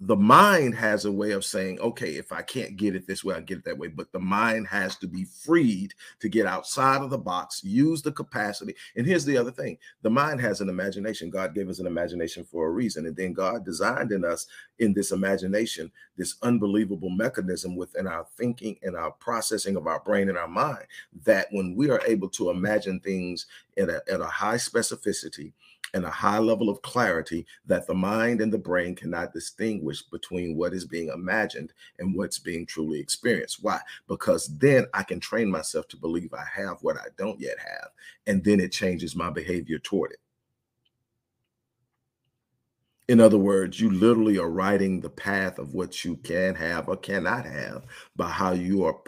the 0.03 0.17
mind 0.17 0.75
has 0.75 1.05
a 1.05 1.13
way 1.13 1.33
of 1.33 1.45
saying, 1.45 1.79
okay, 1.79 2.13
if 2.17 2.33
I 2.33 2.41
can't 2.41 2.77
get 2.77 2.95
it 2.95 3.07
this 3.07 3.23
way, 3.23 3.35
I'll 3.35 3.43
get 3.43 3.59
it 3.59 3.65
that 3.65 3.77
way. 3.77 3.89
But 3.89 4.11
the 4.13 4.19
mind 4.19 4.67
has 4.69 4.97
to 4.97 5.07
be 5.07 5.25
freed 5.25 5.93
to 6.21 6.29
get 6.31 6.47
outside 6.47 7.03
of 7.03 7.11
the 7.11 7.19
box, 7.19 7.63
use 7.63 8.01
the 8.01 8.11
capacity. 8.11 8.75
And 8.97 9.07
here's 9.07 9.27
the 9.27 9.37
other 9.37 9.51
thing 9.51 9.77
the 10.01 10.09
mind 10.09 10.41
has 10.41 10.63
an 10.63 10.71
imagination. 10.71 11.29
God 11.29 11.55
gave 11.55 11.69
us 11.69 11.81
an 11.81 11.87
imagination 11.87 12.45
for 12.45 12.67
a 12.67 12.71
reason. 12.71 13.05
And 13.05 13.15
then 13.15 13.35
God 13.35 13.63
designed 13.67 14.11
in 14.11 14.25
us, 14.25 14.47
in 14.79 14.95
this 14.95 15.13
imagination, 15.13 15.93
this 16.17 16.37
unbelievable 16.41 17.11
mechanism 17.11 17.77
within 17.77 18.07
our 18.07 18.27
thinking 18.39 18.79
and 18.83 18.97
our 18.97 19.11
processing 19.11 19.77
of 19.77 19.87
our 19.87 20.01
brain 20.01 20.31
and 20.31 20.39
our 20.39 20.49
mind 20.49 20.87
that 21.25 21.49
when 21.51 21.75
we 21.75 21.91
are 21.91 22.01
able 22.07 22.31
to 22.31 22.49
imagine 22.49 23.01
things 23.01 23.45
at 23.77 23.91
a, 23.91 24.03
at 24.11 24.21
a 24.21 24.27
high 24.27 24.57
specificity, 24.57 25.53
and 25.95 26.05
a 26.05 26.11
high 26.11 26.39
level 26.39 26.69
of 26.69 26.83
clarity 26.83 27.47
that 27.67 27.87
the 27.87 27.95
mind 27.95 28.41
and 28.41 28.53
the 28.53 28.59
brain 28.59 28.95
cannot 28.95 29.33
distinguish 29.33 30.03
between 30.03 30.57
what 30.57 30.73
is 30.73 30.85
being 30.85 31.09
imagined 31.09 31.73
and 31.99 32.15
what's 32.15 32.39
being 32.39 32.67
truly 32.67 33.01
experienced. 33.01 33.59
Why? 33.63 33.81
Because 34.09 34.47
then 34.59 34.87
I 34.95 35.03
can 35.03 35.21
train 35.21 35.51
myself 35.51 35.89
to 35.89 35.97
believe 35.97 36.33
I 36.35 36.45
have 36.55 36.79
what 36.83 36.97
I 36.97 37.07
don't 37.19 37.41
yet 37.41 37.59
have, 37.59 37.89
and 38.27 38.45
then 38.45 38.61
it 38.61 38.73
changes 38.73 39.17
my 39.17 39.31
behavior 39.31 39.79
toward 39.79 40.13
it. 40.13 40.21
In 43.09 43.21
other 43.21 43.39
words, 43.39 43.81
you 43.81 43.91
literally 43.91 44.39
are 44.39 44.49
writing 44.49 45.01
the 45.01 45.11
path 45.11 45.59
of 45.59 45.75
what 45.75 46.05
you 46.05 46.15
can 46.19 46.55
have 46.55 46.89
or 46.89 46.97
cannot 46.97 47.45
have 47.45 47.85
by 48.15 48.29
how 48.29 48.53
you 48.53 48.85
are 48.85 49.01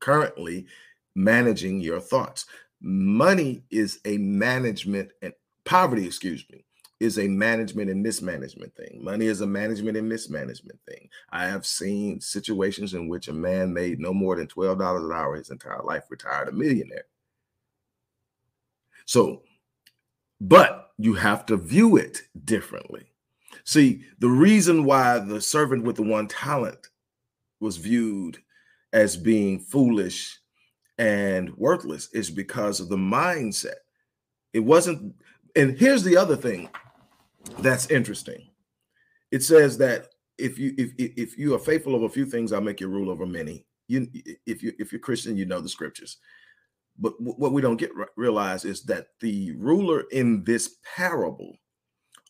currently 0.00 0.66
managing 1.14 1.80
your 1.80 2.00
thoughts. 2.00 2.46
Money 2.80 3.62
is 3.70 4.00
a 4.06 4.16
management 4.16 5.10
and 5.20 5.34
poverty, 5.64 6.06
excuse 6.06 6.44
me, 6.50 6.64
is 7.00 7.18
a 7.18 7.28
management 7.28 7.90
and 7.90 8.02
mismanagement 8.02 8.74
thing. 8.76 9.00
Money 9.02 9.26
is 9.26 9.40
a 9.40 9.46
management 9.46 9.96
and 9.96 10.08
mismanagement 10.08 10.78
thing. 10.88 11.08
I 11.30 11.46
have 11.46 11.66
seen 11.66 12.20
situations 12.20 12.94
in 12.94 13.08
which 13.08 13.28
a 13.28 13.32
man 13.32 13.72
made 13.72 13.98
no 13.98 14.12
more 14.12 14.36
than 14.36 14.46
$12 14.46 15.04
an 15.04 15.12
hour 15.12 15.36
his 15.36 15.50
entire 15.50 15.82
life, 15.82 16.04
retired 16.08 16.48
a 16.48 16.52
millionaire. 16.52 17.06
So, 19.06 19.42
but 20.40 20.92
you 20.98 21.14
have 21.14 21.46
to 21.46 21.56
view 21.56 21.96
it 21.96 22.22
differently. 22.44 23.04
See, 23.64 24.04
the 24.18 24.28
reason 24.28 24.84
why 24.84 25.18
the 25.18 25.40
servant 25.40 25.84
with 25.84 25.96
the 25.96 26.02
one 26.02 26.28
talent 26.28 26.88
was 27.60 27.76
viewed 27.76 28.38
as 28.92 29.16
being 29.16 29.58
foolish 29.58 30.38
and 30.98 31.54
worthless 31.56 32.08
is 32.12 32.30
because 32.30 32.80
of 32.80 32.88
the 32.88 32.96
mindset. 32.96 33.74
It 34.52 34.60
wasn't 34.60 35.14
and 35.56 35.78
here's 35.78 36.02
the 36.02 36.16
other 36.16 36.36
thing 36.36 36.68
that's 37.58 37.90
interesting. 37.90 38.48
It 39.30 39.42
says 39.42 39.78
that 39.78 40.08
if 40.38 40.58
you 40.58 40.74
if 40.78 40.92
if 40.98 41.38
you 41.38 41.54
are 41.54 41.58
faithful 41.58 41.94
of 41.94 42.02
a 42.02 42.08
few 42.08 42.26
things, 42.26 42.52
I'll 42.52 42.60
make 42.60 42.80
you 42.80 42.88
rule 42.88 43.10
over 43.10 43.26
many. 43.26 43.66
You 43.88 44.08
if 44.46 44.62
you 44.62 44.72
if 44.78 44.92
you're 44.92 45.00
Christian, 45.00 45.36
you 45.36 45.46
know 45.46 45.60
the 45.60 45.68
scriptures. 45.68 46.18
But 46.98 47.14
what 47.20 47.52
we 47.52 47.60
don't 47.60 47.76
get 47.76 47.90
realize 48.16 48.64
is 48.64 48.82
that 48.84 49.08
the 49.20 49.52
ruler 49.52 50.04
in 50.12 50.44
this 50.44 50.76
parable 50.96 51.56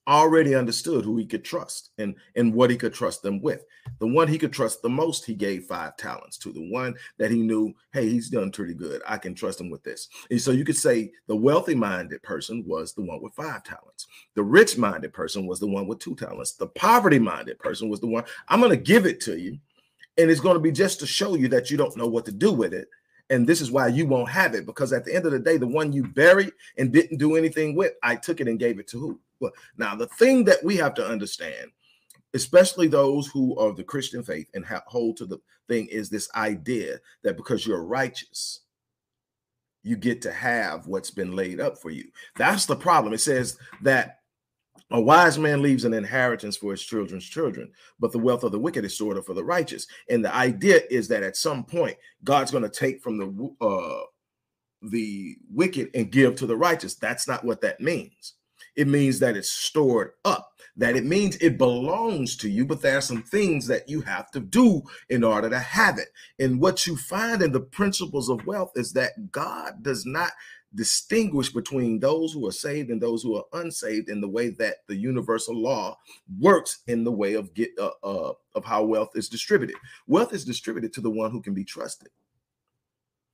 already 0.06 0.54
understood 0.54 1.04
who 1.04 1.16
he 1.16 1.24
could 1.24 1.44
trust 1.44 1.90
and 1.98 2.14
and 2.36 2.52
what 2.52 2.70
he 2.70 2.76
could 2.76 2.94
trust 2.94 3.22
them 3.22 3.40
with. 3.40 3.64
The 3.98 4.06
one 4.06 4.28
he 4.28 4.38
could 4.38 4.52
trust 4.52 4.82
the 4.82 4.88
most 4.88 5.24
he 5.24 5.34
gave 5.34 5.64
five 5.64 5.96
talents 5.96 6.36
to. 6.38 6.52
The 6.52 6.70
one 6.70 6.94
that 7.18 7.30
he 7.30 7.40
knew 7.40 7.74
hey 7.92 8.08
he's 8.08 8.28
done 8.28 8.50
pretty 8.50 8.74
good. 8.74 9.02
I 9.06 9.18
can 9.18 9.34
trust 9.34 9.60
him 9.60 9.70
with 9.70 9.82
this. 9.82 10.08
And 10.30 10.40
so 10.40 10.50
you 10.50 10.64
could 10.64 10.76
say 10.76 11.12
the 11.26 11.36
wealthy 11.36 11.74
minded 11.74 12.22
person 12.22 12.64
was 12.66 12.92
the 12.92 13.02
one 13.02 13.22
with 13.22 13.34
five 13.34 13.64
talents. 13.64 14.06
The 14.34 14.42
rich 14.42 14.76
minded 14.78 15.12
person 15.12 15.46
was 15.46 15.60
the 15.60 15.66
one 15.66 15.86
with 15.86 15.98
two 15.98 16.14
talents. 16.14 16.52
The 16.52 16.68
poverty 16.68 17.18
minded 17.18 17.58
person 17.58 17.88
was 17.88 18.00
the 18.00 18.06
one 18.06 18.24
i'm 18.48 18.60
going 18.60 18.70
to 18.70 18.76
give 18.76 19.06
it 19.06 19.20
to 19.20 19.38
you 19.38 19.58
and 20.18 20.30
it's 20.30 20.40
going 20.40 20.54
to 20.54 20.60
be 20.60 20.70
just 20.70 21.00
to 21.00 21.06
show 21.06 21.34
you 21.34 21.48
that 21.48 21.70
you 21.70 21.76
don't 21.76 21.96
know 21.96 22.06
what 22.06 22.24
to 22.24 22.32
do 22.32 22.52
with 22.52 22.72
it 22.72 22.88
and 23.30 23.46
this 23.46 23.60
is 23.60 23.70
why 23.70 23.88
you 23.88 24.06
won't 24.06 24.28
have 24.28 24.54
it 24.54 24.66
because 24.66 24.92
at 24.92 25.04
the 25.04 25.14
end 25.14 25.26
of 25.26 25.32
the 25.32 25.38
day 25.38 25.56
the 25.56 25.66
one 25.66 25.92
you 25.92 26.06
buried 26.06 26.52
and 26.78 26.92
didn't 26.92 27.18
do 27.18 27.36
anything 27.36 27.74
with 27.74 27.92
i 28.02 28.14
took 28.14 28.40
it 28.40 28.48
and 28.48 28.58
gave 28.58 28.78
it 28.78 28.86
to 28.86 28.98
who 28.98 29.18
now 29.76 29.94
the 29.94 30.06
thing 30.06 30.44
that 30.44 30.62
we 30.62 30.76
have 30.76 30.94
to 30.94 31.06
understand, 31.06 31.70
especially 32.34 32.88
those 32.88 33.26
who 33.26 33.56
are 33.58 33.72
the 33.72 33.84
Christian 33.84 34.22
faith 34.22 34.48
and 34.54 34.64
hold 34.86 35.16
to 35.18 35.26
the 35.26 35.38
thing, 35.68 35.86
is 35.86 36.08
this 36.08 36.28
idea 36.34 36.98
that 37.22 37.36
because 37.36 37.66
you're 37.66 37.84
righteous, 37.84 38.60
you 39.82 39.96
get 39.96 40.22
to 40.22 40.32
have 40.32 40.86
what's 40.86 41.10
been 41.10 41.36
laid 41.36 41.60
up 41.60 41.78
for 41.78 41.90
you. 41.90 42.04
That's 42.36 42.66
the 42.66 42.76
problem. 42.76 43.12
It 43.12 43.20
says 43.20 43.58
that 43.82 44.20
a 44.90 45.00
wise 45.00 45.38
man 45.38 45.62
leaves 45.62 45.84
an 45.84 45.94
inheritance 45.94 46.56
for 46.56 46.70
his 46.70 46.82
children's 46.82 47.24
children, 47.24 47.70
but 47.98 48.12
the 48.12 48.18
wealth 48.18 48.44
of 48.44 48.52
the 48.52 48.58
wicked 48.58 48.84
is 48.84 48.94
stored 48.94 49.16
up 49.16 49.26
for 49.26 49.34
the 49.34 49.44
righteous. 49.44 49.86
And 50.08 50.24
the 50.24 50.34
idea 50.34 50.80
is 50.90 51.08
that 51.08 51.22
at 51.22 51.36
some 51.36 51.64
point, 51.64 51.96
God's 52.22 52.50
going 52.50 52.64
to 52.64 52.68
take 52.68 53.02
from 53.02 53.18
the 53.18 53.66
uh, 53.66 54.02
the 54.90 55.36
wicked 55.50 55.90
and 55.94 56.12
give 56.12 56.36
to 56.36 56.46
the 56.46 56.56
righteous. 56.56 56.94
That's 56.94 57.26
not 57.26 57.44
what 57.44 57.60
that 57.62 57.80
means. 57.80 58.34
It 58.76 58.88
means 58.88 59.18
that 59.20 59.36
it's 59.36 59.48
stored 59.48 60.12
up, 60.24 60.52
that 60.76 60.96
it 60.96 61.04
means 61.04 61.36
it 61.36 61.58
belongs 61.58 62.36
to 62.38 62.48
you, 62.48 62.66
but 62.66 62.82
there 62.82 62.98
are 62.98 63.02
some 63.02 63.22
things 63.22 63.66
that 63.68 63.88
you 63.88 64.00
have 64.02 64.30
to 64.32 64.40
do 64.40 64.82
in 65.08 65.22
order 65.22 65.48
to 65.50 65.58
have 65.58 65.98
it. 65.98 66.08
And 66.38 66.60
what 66.60 66.86
you 66.86 66.96
find 66.96 67.42
in 67.42 67.52
the 67.52 67.60
principles 67.60 68.28
of 68.28 68.46
wealth 68.46 68.72
is 68.74 68.92
that 68.92 69.30
God 69.30 69.82
does 69.82 70.04
not 70.04 70.32
distinguish 70.74 71.50
between 71.50 72.00
those 72.00 72.32
who 72.32 72.46
are 72.46 72.52
saved 72.52 72.90
and 72.90 73.00
those 73.00 73.22
who 73.22 73.36
are 73.36 73.44
unsaved 73.52 74.08
in 74.08 74.20
the 74.20 74.28
way 74.28 74.50
that 74.50 74.78
the 74.88 74.96
universal 74.96 75.56
law 75.56 75.96
works 76.40 76.82
in 76.86 77.04
the 77.04 77.12
way 77.12 77.34
of 77.34 77.54
get 77.54 77.70
uh, 77.78 77.90
uh, 78.02 78.32
of 78.54 78.64
how 78.64 78.82
wealth 78.82 79.10
is 79.14 79.28
distributed. 79.28 79.76
Wealth 80.06 80.32
is 80.32 80.44
distributed 80.44 80.92
to 80.94 81.00
the 81.00 81.10
one 81.10 81.30
who 81.30 81.40
can 81.40 81.54
be 81.54 81.64
trusted. 81.64 82.08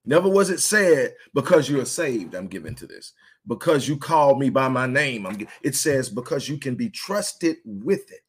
Never 0.05 0.29
was 0.29 0.51
it 0.51 0.61
said 0.61 1.15
because 1.35 1.69
you 1.69 1.81
are 1.81 1.85
saved, 1.85 2.35
I'm 2.35 2.47
given 2.49 2.75
to 2.77 2.87
this. 2.87 3.13
Because 3.47 3.89
you 3.89 3.97
called 3.97 4.39
me 4.39 4.51
by 4.51 4.69
my 4.69 4.87
name, 4.87 5.27
I'm. 5.27 5.47
It 5.63 5.75
says 5.75 6.09
because 6.09 6.49
you 6.49 6.59
can 6.59 6.75
be 6.75 6.91
trusted 6.91 7.57
with 7.65 8.11
it. 8.11 8.21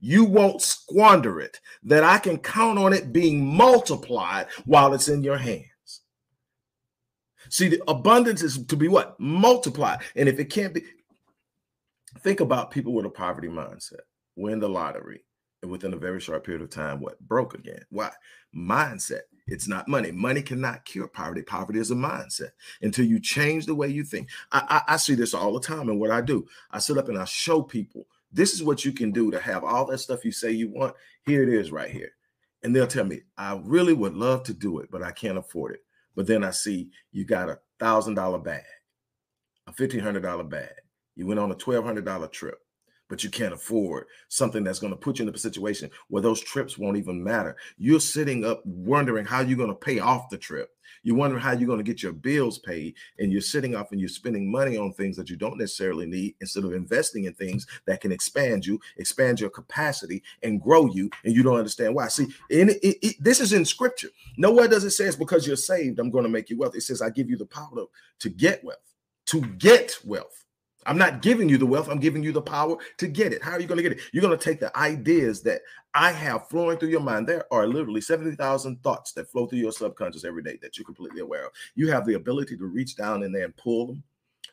you 0.00 0.24
won't 0.24 0.60
squander 0.60 1.40
it, 1.40 1.60
that 1.82 2.04
I 2.04 2.18
can 2.18 2.36
count 2.36 2.78
on 2.78 2.92
it 2.92 3.10
being 3.10 3.42
multiplied 3.42 4.48
while 4.66 4.92
it's 4.92 5.08
in 5.08 5.24
your 5.24 5.38
hands. 5.38 6.02
See, 7.48 7.68
the 7.68 7.82
abundance 7.88 8.42
is 8.42 8.66
to 8.66 8.76
be 8.76 8.88
what? 8.88 9.18
Multiplied. 9.18 10.00
And 10.14 10.28
if 10.28 10.38
it 10.38 10.46
can't 10.46 10.74
be, 10.74 10.82
think 12.20 12.40
about 12.40 12.70
people 12.70 12.92
with 12.92 13.06
a 13.06 13.10
poverty 13.10 13.48
mindset, 13.48 14.00
win 14.36 14.60
the 14.60 14.68
lottery, 14.68 15.24
and 15.62 15.70
within 15.70 15.94
a 15.94 15.98
very 15.98 16.20
short 16.20 16.44
period 16.44 16.62
of 16.62 16.68
time, 16.68 17.00
what? 17.00 17.18
Broke 17.20 17.54
again. 17.54 17.82
Why? 17.88 18.10
Mindset. 18.54 19.22
It's 19.46 19.68
not 19.68 19.88
money. 19.88 20.10
Money 20.10 20.40
cannot 20.42 20.84
cure 20.84 21.06
poverty. 21.06 21.42
Poverty 21.42 21.78
is 21.78 21.90
a 21.90 21.94
mindset 21.94 22.52
until 22.80 23.04
you 23.04 23.20
change 23.20 23.66
the 23.66 23.74
way 23.74 23.88
you 23.88 24.02
think. 24.02 24.28
I, 24.52 24.82
I, 24.88 24.94
I 24.94 24.96
see 24.96 25.14
this 25.14 25.34
all 25.34 25.52
the 25.52 25.60
time. 25.60 25.88
And 25.90 26.00
what 26.00 26.10
I 26.10 26.22
do, 26.22 26.46
I 26.70 26.78
sit 26.78 26.96
up 26.96 27.08
and 27.08 27.18
I 27.18 27.24
show 27.24 27.62
people 27.62 28.06
this 28.32 28.54
is 28.54 28.62
what 28.62 28.84
you 28.84 28.92
can 28.92 29.12
do 29.12 29.30
to 29.30 29.38
have 29.38 29.62
all 29.62 29.84
that 29.86 29.98
stuff 29.98 30.24
you 30.24 30.32
say 30.32 30.50
you 30.50 30.70
want. 30.70 30.94
Here 31.26 31.42
it 31.42 31.48
is 31.48 31.70
right 31.70 31.90
here. 31.90 32.12
And 32.62 32.74
they'll 32.74 32.86
tell 32.86 33.04
me, 33.04 33.20
I 33.36 33.60
really 33.62 33.92
would 33.92 34.14
love 34.14 34.42
to 34.44 34.54
do 34.54 34.78
it, 34.78 34.90
but 34.90 35.02
I 35.02 35.12
can't 35.12 35.38
afford 35.38 35.74
it. 35.74 35.84
But 36.16 36.26
then 36.26 36.42
I 36.42 36.50
see 36.50 36.90
you 37.12 37.24
got 37.24 37.50
a 37.50 37.58
thousand 37.78 38.14
dollar 38.14 38.38
bag, 38.38 38.64
a 39.66 39.72
fifteen 39.72 40.00
hundred 40.00 40.22
dollar 40.22 40.44
bag. 40.44 40.72
You 41.16 41.26
went 41.26 41.40
on 41.40 41.50
a 41.50 41.56
twelve 41.56 41.84
hundred 41.84 42.06
dollar 42.06 42.28
trip 42.28 42.63
but 43.14 43.22
you 43.22 43.30
can't 43.30 43.54
afford 43.54 44.06
something 44.26 44.64
that's 44.64 44.80
going 44.80 44.92
to 44.92 44.96
put 44.96 45.20
you 45.20 45.28
in 45.28 45.32
a 45.32 45.38
situation 45.38 45.88
where 46.08 46.20
those 46.20 46.40
trips 46.40 46.76
won't 46.76 46.96
even 46.96 47.22
matter. 47.22 47.56
You're 47.78 48.00
sitting 48.00 48.44
up 48.44 48.60
wondering 48.66 49.24
how 49.24 49.40
you're 49.40 49.56
going 49.56 49.68
to 49.68 49.74
pay 49.76 50.00
off 50.00 50.30
the 50.30 50.36
trip. 50.36 50.70
You're 51.04 51.14
wondering 51.14 51.40
how 51.40 51.52
you're 51.52 51.68
going 51.68 51.78
to 51.78 51.84
get 51.84 52.02
your 52.02 52.12
bills 52.12 52.58
paid, 52.58 52.96
and 53.20 53.30
you're 53.30 53.40
sitting 53.40 53.76
off 53.76 53.92
and 53.92 54.00
you're 54.00 54.08
spending 54.08 54.50
money 54.50 54.76
on 54.76 54.92
things 54.92 55.16
that 55.16 55.30
you 55.30 55.36
don't 55.36 55.58
necessarily 55.58 56.06
need 56.06 56.34
instead 56.40 56.64
of 56.64 56.72
investing 56.72 57.26
in 57.26 57.34
things 57.34 57.68
that 57.86 58.00
can 58.00 58.10
expand 58.10 58.66
you, 58.66 58.80
expand 58.96 59.38
your 59.38 59.50
capacity, 59.50 60.20
and 60.42 60.60
grow 60.60 60.86
you. 60.86 61.08
And 61.24 61.36
you 61.36 61.44
don't 61.44 61.58
understand 61.58 61.94
why. 61.94 62.08
See, 62.08 62.26
in 62.50 62.70
it, 62.70 62.78
it, 62.82 63.16
this 63.20 63.38
is 63.38 63.52
in 63.52 63.64
scripture. 63.64 64.08
Nowhere 64.38 64.66
does 64.66 64.82
it 64.82 64.90
say 64.90 65.04
it's 65.04 65.14
because 65.14 65.46
you're 65.46 65.54
saved, 65.54 66.00
I'm 66.00 66.10
going 66.10 66.24
to 66.24 66.30
make 66.30 66.50
you 66.50 66.58
wealth. 66.58 66.74
It 66.74 66.80
says, 66.80 67.00
I 67.00 67.10
give 67.10 67.30
you 67.30 67.36
the 67.36 67.46
power 67.46 67.84
to 68.18 68.28
get 68.28 68.64
wealth, 68.64 68.92
to 69.26 69.40
get 69.40 69.96
wealth. 70.04 70.43
I'm 70.86 70.98
not 70.98 71.22
giving 71.22 71.48
you 71.48 71.58
the 71.58 71.66
wealth. 71.66 71.88
I'm 71.88 72.00
giving 72.00 72.22
you 72.22 72.32
the 72.32 72.42
power 72.42 72.76
to 72.98 73.06
get 73.06 73.32
it. 73.32 73.42
How 73.42 73.52
are 73.52 73.60
you 73.60 73.66
going 73.66 73.76
to 73.76 73.82
get 73.82 73.92
it? 73.92 74.00
You're 74.12 74.22
going 74.22 74.36
to 74.36 74.44
take 74.44 74.60
the 74.60 74.76
ideas 74.76 75.42
that 75.42 75.62
I 75.94 76.12
have 76.12 76.48
flowing 76.48 76.78
through 76.78 76.88
your 76.88 77.00
mind. 77.00 77.26
There 77.26 77.44
are 77.52 77.66
literally 77.66 78.00
70,000 78.00 78.82
thoughts 78.82 79.12
that 79.12 79.30
flow 79.30 79.46
through 79.46 79.60
your 79.60 79.72
subconscious 79.72 80.24
every 80.24 80.42
day 80.42 80.58
that 80.62 80.76
you're 80.76 80.84
completely 80.84 81.20
aware 81.20 81.46
of. 81.46 81.52
You 81.74 81.90
have 81.90 82.06
the 82.06 82.14
ability 82.14 82.56
to 82.56 82.66
reach 82.66 82.96
down 82.96 83.22
in 83.22 83.32
there 83.32 83.44
and 83.44 83.56
pull 83.56 83.86
them, 83.86 84.02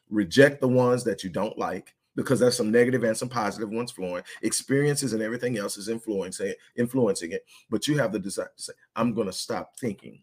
reject 0.10 0.62
the 0.62 0.68
ones 0.68 1.04
that 1.04 1.24
you 1.24 1.30
don't 1.30 1.58
like 1.58 1.96
because 2.16 2.40
there's 2.40 2.58
some 2.58 2.72
negative 2.72 3.04
and 3.04 3.18
some 3.18 3.30
positive 3.30 3.70
ones 3.70 3.92
flowing. 3.92 4.24
Experiences 4.44 5.14
and 5.14 5.22
everything 5.22 5.58
else 5.58 5.78
is 5.78 5.90
influencing 5.90 6.54
influencing 6.76 7.32
it. 7.32 7.46
But 7.70 7.88
you 7.88 7.98
have 7.98 8.12
the 8.12 8.20
desire 8.20 8.52
to 8.56 8.64
say, 8.64 8.74
I'm 8.96 9.14
going 9.14 9.28
to 9.28 9.34
stop 9.34 9.78
thinking 9.80 10.22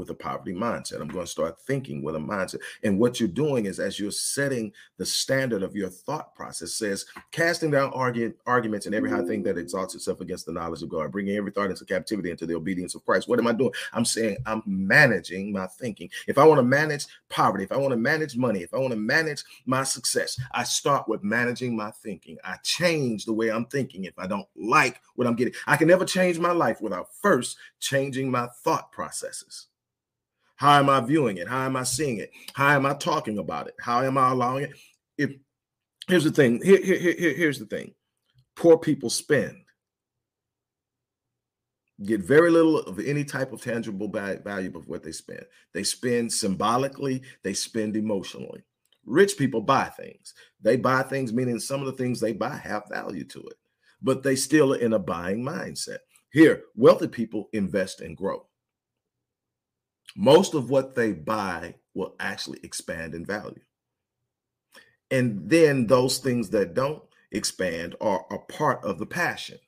with 0.00 0.10
a 0.10 0.14
poverty 0.14 0.52
mindset. 0.52 1.00
I'm 1.00 1.08
going 1.08 1.26
to 1.26 1.30
start 1.30 1.60
thinking 1.60 2.02
with 2.02 2.16
a 2.16 2.18
mindset. 2.18 2.60
And 2.82 2.98
what 2.98 3.20
you're 3.20 3.28
doing 3.28 3.66
is 3.66 3.78
as 3.78 4.00
you're 4.00 4.10
setting 4.10 4.72
the 4.96 5.04
standard 5.04 5.62
of 5.62 5.76
your 5.76 5.90
thought 5.90 6.34
process 6.34 6.72
says, 6.74 7.04
casting 7.30 7.70
down 7.70 7.92
argue, 7.92 8.32
arguments 8.46 8.86
and 8.86 8.94
every 8.94 9.10
high 9.10 9.22
thing 9.22 9.42
that 9.42 9.58
exalts 9.58 9.94
itself 9.94 10.20
against 10.20 10.46
the 10.46 10.52
knowledge 10.52 10.82
of 10.82 10.88
God, 10.88 11.12
bringing 11.12 11.36
every 11.36 11.52
thought 11.52 11.70
into 11.70 11.84
captivity 11.84 12.30
into 12.30 12.46
the 12.46 12.54
obedience 12.54 12.94
of 12.94 13.04
Christ. 13.04 13.28
What 13.28 13.38
am 13.38 13.46
I 13.46 13.52
doing? 13.52 13.72
I'm 13.92 14.06
saying 14.06 14.38
I'm 14.46 14.62
managing 14.66 15.52
my 15.52 15.66
thinking. 15.66 16.08
If 16.26 16.38
I 16.38 16.46
want 16.46 16.58
to 16.58 16.64
manage 16.64 17.06
poverty, 17.28 17.64
if 17.64 17.72
I 17.72 17.76
want 17.76 17.92
to 17.92 17.98
manage 17.98 18.36
money, 18.36 18.62
if 18.62 18.72
I 18.72 18.78
want 18.78 18.92
to 18.92 18.98
manage 18.98 19.44
my 19.66 19.84
success, 19.84 20.40
I 20.52 20.64
start 20.64 21.08
with 21.08 21.22
managing 21.22 21.76
my 21.76 21.90
thinking. 21.90 22.38
I 22.42 22.56
change 22.62 23.26
the 23.26 23.34
way 23.34 23.50
I'm 23.50 23.66
thinking 23.66 24.04
if 24.04 24.18
I 24.18 24.26
don't 24.26 24.48
like 24.56 25.00
what 25.16 25.26
I'm 25.26 25.36
getting. 25.36 25.54
I 25.66 25.76
can 25.76 25.88
never 25.88 26.06
change 26.06 26.38
my 26.38 26.52
life 26.52 26.80
without 26.80 27.08
first 27.20 27.58
changing 27.80 28.30
my 28.30 28.48
thought 28.64 28.90
processes. 28.92 29.66
How 30.60 30.78
am 30.78 30.90
I 30.90 31.00
viewing 31.00 31.38
it? 31.38 31.48
How 31.48 31.64
am 31.64 31.74
I 31.74 31.84
seeing 31.84 32.18
it? 32.18 32.32
How 32.52 32.76
am 32.76 32.84
I 32.84 32.92
talking 32.92 33.38
about 33.38 33.68
it? 33.68 33.74
How 33.80 34.02
am 34.02 34.18
I 34.18 34.28
allowing 34.28 34.64
it? 34.64 34.72
If 35.16 35.30
here's 36.06 36.24
the 36.24 36.30
thing, 36.30 36.60
here, 36.62 36.84
here, 36.84 36.98
here, 36.98 37.34
here's 37.34 37.58
the 37.58 37.64
thing. 37.64 37.94
Poor 38.56 38.76
people 38.76 39.08
spend. 39.08 39.56
Get 42.04 42.20
very 42.20 42.50
little 42.50 42.80
of 42.80 42.98
any 42.98 43.24
type 43.24 43.54
of 43.54 43.62
tangible 43.62 44.08
value 44.08 44.76
of 44.76 44.86
what 44.86 45.02
they 45.02 45.12
spend. 45.12 45.46
They 45.72 45.82
spend 45.82 46.30
symbolically, 46.30 47.22
they 47.42 47.54
spend 47.54 47.96
emotionally. 47.96 48.62
Rich 49.06 49.38
people 49.38 49.62
buy 49.62 49.84
things. 49.84 50.34
They 50.60 50.76
buy 50.76 51.04
things, 51.04 51.32
meaning 51.32 51.58
some 51.58 51.80
of 51.80 51.86
the 51.86 51.94
things 51.94 52.20
they 52.20 52.34
buy 52.34 52.56
have 52.56 52.82
value 52.90 53.24
to 53.24 53.40
it, 53.40 53.56
but 54.02 54.22
they 54.22 54.36
still 54.36 54.74
are 54.74 54.78
in 54.78 54.92
a 54.92 54.98
buying 54.98 55.42
mindset. 55.42 56.00
Here, 56.34 56.64
wealthy 56.76 57.08
people 57.08 57.48
invest 57.54 58.02
and 58.02 58.14
grow 58.14 58.46
most 60.16 60.54
of 60.54 60.70
what 60.70 60.94
they 60.94 61.12
buy 61.12 61.74
will 61.94 62.14
actually 62.20 62.60
expand 62.62 63.14
in 63.14 63.24
value. 63.24 63.60
And 65.10 65.50
then 65.50 65.86
those 65.86 66.18
things 66.18 66.50
that 66.50 66.74
don't 66.74 67.02
expand 67.32 67.96
are 68.00 68.24
a 68.30 68.38
part 68.38 68.84
of 68.84 68.98
the 68.98 69.06
passion. 69.06 69.58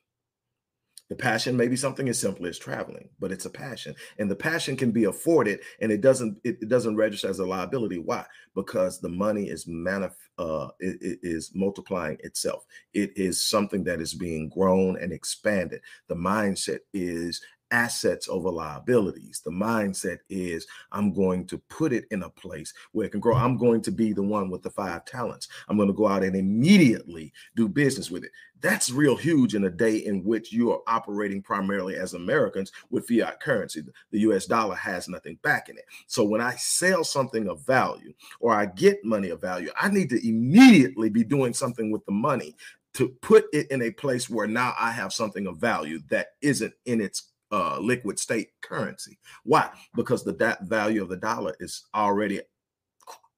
The 1.09 1.15
passion 1.17 1.57
may 1.57 1.67
be 1.67 1.75
something 1.75 2.09
as 2.09 2.17
simple 2.17 2.47
as 2.47 2.57
traveling, 2.57 3.09
but 3.19 3.31
it's 3.31 3.45
a 3.45 3.49
passion, 3.49 3.93
and 4.17 4.31
the 4.31 4.35
passion 4.35 4.75
can 4.75 4.91
be 4.91 5.03
afforded, 5.03 5.59
and 5.79 5.91
it 5.91 6.01
doesn't 6.01 6.39
it, 6.43 6.67
doesn't 6.69 6.95
register 6.95 7.29
as 7.29 7.39
a 7.39 7.45
liability. 7.45 7.99
Why? 7.99 8.25
Because 8.55 8.99
the 8.99 9.09
money 9.09 9.49
is 9.49 9.65
manif- 9.65 10.15
uh, 10.39 10.69
it, 10.79 10.97
it 11.01 11.19
is 11.21 11.51
multiplying 11.53 12.17
itself. 12.21 12.65
It 12.93 13.11
is 13.15 13.45
something 13.45 13.83
that 13.83 14.01
is 14.01 14.15
being 14.15 14.49
grown 14.49 14.97
and 14.97 15.13
expanded. 15.13 15.81
The 16.07 16.15
mindset 16.15 16.79
is 16.93 17.43
assets 17.73 18.29
over 18.29 18.49
liabilities. 18.49 19.41
The 19.43 19.51
mindset 19.51 20.19
is 20.29 20.65
I'm 20.91 21.11
going 21.11 21.45
to 21.47 21.57
put 21.57 21.91
it 21.91 22.05
in 22.11 22.21
a 22.23 22.29
place 22.29 22.71
where 22.91 23.07
it 23.07 23.09
can 23.09 23.19
grow. 23.19 23.35
I'm 23.35 23.57
going 23.57 23.81
to 23.81 23.91
be 23.91 24.13
the 24.13 24.21
one 24.21 24.49
with 24.49 24.61
the 24.61 24.69
five 24.69 25.03
talents. 25.05 25.49
I'm 25.67 25.75
going 25.75 25.89
to 25.89 25.93
go 25.93 26.07
out 26.07 26.23
and 26.23 26.35
immediately 26.35 27.33
do 27.55 27.67
business 27.67 28.11
with 28.11 28.23
it. 28.23 28.31
That's 28.61 28.91
real 28.91 29.17
huge 29.17 29.55
in 29.55 29.65
a 29.65 29.69
day 29.69 29.97
in 29.97 30.23
which 30.23 30.53
you 30.53 30.71
are 30.71 30.81
operating 30.87 31.41
primarily 31.41 31.95
as 31.95 32.13
Americans 32.13 32.71
with 32.91 33.07
fiat 33.07 33.41
currency. 33.41 33.83
The 34.11 34.19
US 34.19 34.45
dollar 34.45 34.75
has 34.75 35.09
nothing 35.09 35.39
back 35.41 35.67
in 35.67 35.77
it. 35.77 35.85
So 36.05 36.23
when 36.23 36.41
I 36.41 36.55
sell 36.55 37.03
something 37.03 37.49
of 37.49 37.65
value 37.65 38.13
or 38.39 38.53
I 38.53 38.67
get 38.67 39.03
money 39.03 39.31
of 39.31 39.41
value, 39.41 39.71
I 39.75 39.89
need 39.89 40.11
to 40.11 40.25
immediately 40.25 41.09
be 41.09 41.23
doing 41.23 41.53
something 41.53 41.91
with 41.91 42.05
the 42.05 42.13
money 42.13 42.55
to 42.93 43.09
put 43.21 43.45
it 43.51 43.69
in 43.71 43.81
a 43.81 43.91
place 43.91 44.29
where 44.29 44.47
now 44.47 44.75
I 44.79 44.91
have 44.91 45.11
something 45.11 45.47
of 45.47 45.57
value 45.57 45.99
that 46.09 46.27
isn't 46.41 46.73
in 46.85 47.01
its 47.01 47.32
uh, 47.53 47.77
liquid 47.79 48.17
state 48.17 48.49
currency. 48.61 49.19
Why? 49.43 49.69
Because 49.95 50.23
the 50.23 50.57
value 50.63 51.03
of 51.03 51.09
the 51.09 51.17
dollar 51.17 51.55
is 51.59 51.85
already 51.93 52.41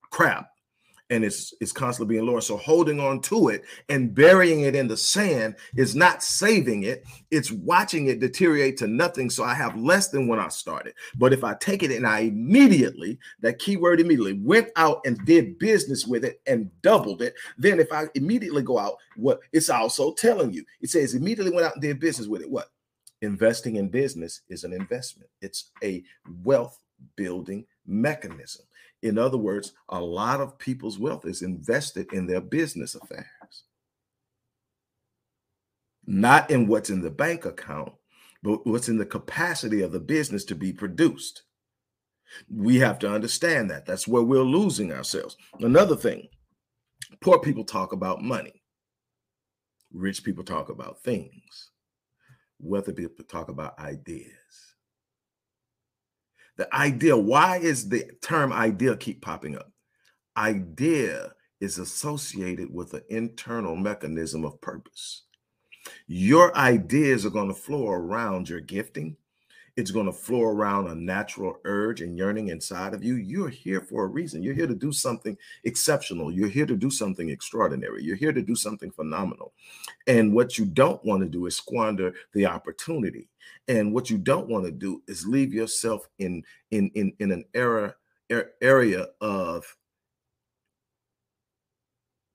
crap 0.09 0.49
and 1.09 1.23
it's 1.23 1.53
it's 1.61 1.71
constantly 1.71 2.15
being 2.15 2.25
lower. 2.25 2.41
So 2.41 2.57
holding 2.57 2.99
on 2.99 3.21
to 3.23 3.49
it 3.49 3.63
and 3.89 4.15
burying 4.15 4.61
it 4.61 4.75
in 4.75 4.87
the 4.87 4.97
sand 4.97 5.55
is 5.75 5.95
not 5.95 6.23
saving 6.23 6.83
it. 6.83 7.03
It's 7.29 7.51
watching 7.51 8.07
it 8.07 8.19
deteriorate 8.19 8.77
to 8.77 8.87
nothing. 8.87 9.29
So 9.29 9.43
I 9.43 9.53
have 9.53 9.77
less 9.77 10.09
than 10.09 10.27
when 10.27 10.39
I 10.39 10.47
started. 10.47 10.93
But 11.15 11.33
if 11.33 11.43
I 11.43 11.55
take 11.55 11.83
it 11.83 11.91
and 11.91 12.07
I 12.07 12.19
immediately, 12.21 13.19
that 13.41 13.59
keyword 13.59 13.99
immediately, 13.99 14.39
went 14.41 14.69
out 14.77 15.01
and 15.05 15.23
did 15.25 15.59
business 15.59 16.07
with 16.07 16.25
it 16.25 16.41
and 16.47 16.71
doubled 16.81 17.21
it, 17.21 17.35
then 17.57 17.79
if 17.79 17.91
I 17.91 18.05
immediately 18.15 18.63
go 18.63 18.79
out, 18.79 18.95
what 19.15 19.39
it's 19.51 19.69
also 19.69 20.13
telling 20.13 20.53
you, 20.53 20.63
it 20.81 20.89
says 20.89 21.13
immediately 21.13 21.53
went 21.53 21.67
out 21.67 21.73
and 21.73 21.81
did 21.81 21.99
business 21.99 22.27
with 22.27 22.41
it. 22.41 22.49
What? 22.49 22.69
Investing 23.25 23.77
in 23.77 23.89
business 23.89 24.41
is 24.49 24.63
an 24.63 24.71
investment, 24.71 25.31
it's 25.41 25.71
a 25.83 26.03
wealth 26.43 26.79
building 27.15 27.65
mechanism. 27.87 28.63
In 29.01 29.17
other 29.17 29.37
words, 29.37 29.73
a 29.89 29.99
lot 29.99 30.41
of 30.41 30.59
people's 30.59 30.99
wealth 30.99 31.25
is 31.25 31.41
invested 31.41 32.13
in 32.13 32.27
their 32.27 32.39
business 32.39 32.93
affairs, 32.93 33.63
not 36.05 36.51
in 36.51 36.67
what's 36.67 36.91
in 36.91 37.01
the 37.01 37.09
bank 37.09 37.45
account, 37.45 37.93
but 38.43 38.65
what's 38.67 38.89
in 38.89 38.99
the 38.99 39.05
capacity 39.07 39.81
of 39.81 39.91
the 39.91 39.99
business 39.99 40.45
to 40.45 40.55
be 40.55 40.71
produced. 40.71 41.41
We 42.47 42.77
have 42.77 42.99
to 42.99 43.11
understand 43.11 43.71
that. 43.71 43.87
That's 43.87 44.07
where 44.07 44.21
we're 44.21 44.43
losing 44.43 44.93
ourselves. 44.93 45.35
Another 45.59 45.95
thing 45.95 46.27
poor 47.21 47.39
people 47.39 47.63
talk 47.63 47.91
about 47.91 48.21
money, 48.21 48.61
rich 49.91 50.23
people 50.23 50.43
talk 50.43 50.69
about 50.69 51.01
things 51.01 51.71
wealthy 52.59 52.93
people 52.93 53.25
talk 53.25 53.49
about 53.49 53.79
ideas. 53.79 54.31
The 56.57 56.73
idea, 56.73 57.17
why 57.17 57.57
is 57.57 57.89
the 57.89 58.09
term 58.21 58.53
idea 58.53 58.95
keep 58.95 59.21
popping 59.21 59.57
up? 59.57 59.71
Idea 60.37 61.33
is 61.59 61.79
associated 61.79 62.73
with 62.73 62.93
an 62.93 63.03
internal 63.09 63.75
mechanism 63.75 64.45
of 64.45 64.59
purpose. 64.61 65.23
Your 66.07 66.55
ideas 66.57 67.25
are 67.25 67.31
going 67.31 67.49
to 67.49 67.53
flow 67.53 67.89
around 67.89 68.49
your 68.49 68.61
gifting. 68.61 69.17
It's 69.77 69.91
going 69.91 70.05
to 70.05 70.13
flow 70.13 70.43
around 70.43 70.87
a 70.87 70.95
natural 70.95 71.59
urge 71.65 72.01
and 72.01 72.17
yearning 72.17 72.47
inside 72.47 72.93
of 72.93 73.03
you. 73.03 73.15
You're 73.15 73.49
here 73.49 73.81
for 73.81 74.05
a 74.05 74.07
reason. 74.07 74.41
You're 74.41 74.53
here 74.53 74.67
to 74.67 74.75
do 74.75 74.91
something 74.91 75.37
exceptional. 75.65 76.31
You're 76.31 76.49
here 76.49 76.65
to 76.65 76.77
do 76.77 76.89
something 76.89 77.29
extraordinary. 77.29 78.03
You're 78.03 78.15
here 78.15 78.31
to 78.31 78.41
do 78.41 78.55
something 78.55 78.89
phenomenal. 78.89 79.53
And 80.07 80.33
what 80.33 80.57
you 80.57 80.65
don't 80.65 81.03
want 81.03 81.23
to 81.23 81.29
do 81.29 81.45
is 81.45 81.57
squander 81.57 82.13
the 82.33 82.45
opportunity. 82.45 83.27
And 83.67 83.93
what 83.93 84.09
you 84.09 84.17
don't 84.17 84.47
want 84.47 84.65
to 84.65 84.71
do 84.71 85.03
is 85.07 85.27
leave 85.27 85.53
yourself 85.53 86.07
in 86.19 86.43
in 86.71 86.89
in, 86.95 87.13
in 87.19 87.31
an 87.31 87.43
era 87.53 87.95
area 88.61 89.07
of 89.21 89.75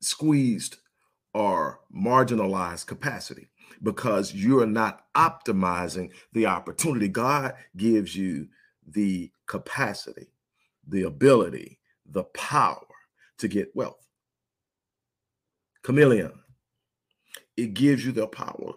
squeezed 0.01 0.77
or 1.35 1.81
marginalized 1.95 2.87
capacity 2.87 3.49
because 3.83 4.35
you're 4.35 4.67
not 4.67 5.05
optimizing 5.17 6.11
the 6.33 6.47
opportunity. 6.47 7.09
God 7.09 7.55
gives 7.77 8.15
you 8.15 8.49
the 8.87 9.31
capacity, 9.47 10.29
the 10.87 11.05
ability, 11.05 11.79
the 12.07 12.25
power 12.25 12.87
to 13.39 13.49
get 13.49 13.75
wealth. 13.75 14.07
Chameleon, 15.83 16.33
it 17.57 17.75
gives 17.75 18.05
you 18.05 18.13
the 18.13 18.27
power 18.27 18.75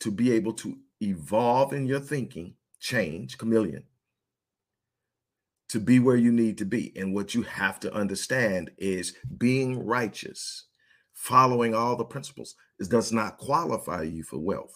to 0.00 0.10
be 0.10 0.32
able 0.32 0.52
to 0.54 0.78
evolve 1.00 1.72
in 1.72 1.86
your 1.86 2.00
thinking, 2.00 2.54
change, 2.80 3.38
chameleon, 3.38 3.84
to 5.68 5.78
be 5.78 6.00
where 6.00 6.16
you 6.16 6.32
need 6.32 6.58
to 6.58 6.64
be. 6.64 6.92
And 6.96 7.14
what 7.14 7.34
you 7.34 7.42
have 7.42 7.78
to 7.80 7.94
understand 7.94 8.72
is 8.78 9.14
being 9.38 9.84
righteous, 9.84 10.64
following 11.20 11.74
all 11.74 11.96
the 11.96 12.04
principles, 12.04 12.54
it 12.78 12.88
does 12.88 13.12
not 13.12 13.36
qualify 13.36 14.02
you 14.02 14.22
for 14.22 14.38
wealth. 14.38 14.72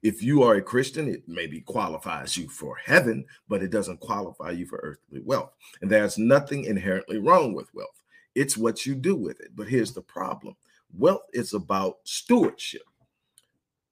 If 0.00 0.22
you 0.22 0.44
are 0.44 0.54
a 0.54 0.62
Christian, 0.62 1.08
it 1.08 1.24
maybe 1.26 1.60
qualifies 1.60 2.36
you 2.36 2.48
for 2.48 2.76
heaven, 2.76 3.24
but 3.48 3.64
it 3.64 3.72
doesn't 3.72 3.98
qualify 3.98 4.52
you 4.52 4.64
for 4.64 4.78
earthly 4.84 5.20
wealth. 5.24 5.50
And 5.80 5.90
there's 5.90 6.18
nothing 6.18 6.64
inherently 6.66 7.18
wrong 7.18 7.52
with 7.52 7.74
wealth. 7.74 8.00
It's 8.36 8.56
what 8.56 8.86
you 8.86 8.94
do 8.94 9.16
with 9.16 9.40
it. 9.40 9.56
But 9.56 9.66
here's 9.66 9.92
the 9.92 10.02
problem 10.02 10.54
wealth 10.96 11.22
is 11.32 11.52
about 11.52 11.96
stewardship. 12.04 12.82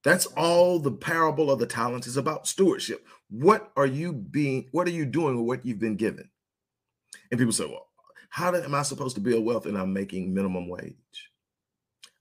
That's 0.05 0.27
all 0.27 0.79
the 0.79 0.93
parable 0.93 1.51
of 1.51 1.59
the 1.59 1.67
talents 1.67 2.07
is 2.07 2.17
about 2.17 2.47
stewardship. 2.47 3.05
What 3.31 3.73
are 3.77 3.87
you 3.87 4.13
being, 4.13 4.69
what 4.71 4.87
are 4.87 4.93
you 4.93 5.07
doing 5.07 5.37
with 5.37 5.47
what 5.47 5.67
you've 5.67 5.81
been 5.81 5.97
given? 5.97 6.31
And 7.33 7.39
people 7.39 7.53
say, 7.53 7.67
well, 7.67 7.89
how 8.29 8.55
am 8.55 8.77
I 8.77 8.83
supposed 8.83 9.17
to 9.17 9.21
build 9.21 9.45
wealth 9.45 9.67
and 9.67 9.77
I'm 9.77 9.93
making 9.93 10.33
minimum 10.33 10.69
wage? 10.69 11.30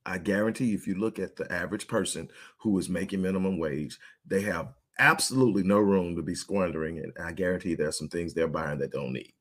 I 0.05 0.17
guarantee 0.17 0.73
if 0.73 0.87
you 0.87 0.95
look 0.95 1.19
at 1.19 1.35
the 1.35 1.51
average 1.51 1.87
person 1.87 2.29
who 2.59 2.77
is 2.79 2.89
making 2.89 3.21
minimum 3.21 3.59
wage, 3.59 3.99
they 4.25 4.41
have 4.41 4.73
absolutely 4.97 5.63
no 5.63 5.79
room 5.79 6.15
to 6.15 6.21
be 6.21 6.35
squandering 6.35 6.97
it. 6.97 7.11
I 7.21 7.31
guarantee 7.31 7.75
there's 7.75 7.97
some 7.97 8.09
things 8.09 8.33
they're 8.33 8.47
buying 8.47 8.79
that 8.79 8.91
don't 8.91 9.13
need. 9.13 9.33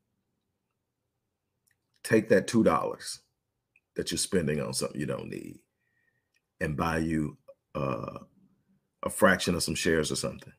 Take 2.05 2.29
that 2.29 2.47
$2 2.47 3.19
that 3.97 4.11
you're 4.11 4.19
spending 4.19 4.61
on 4.61 4.73
something 4.73 5.01
you 5.01 5.07
don't 5.07 5.29
need 5.29 5.59
and 6.61 6.77
buy 6.77 6.99
you 6.99 7.37
uh, 7.75 8.19
a 9.03 9.11
fraction 9.11 9.55
of 9.55 9.63
some 9.63 9.75
shares 9.75 10.11
or 10.11 10.17
something 10.17 10.53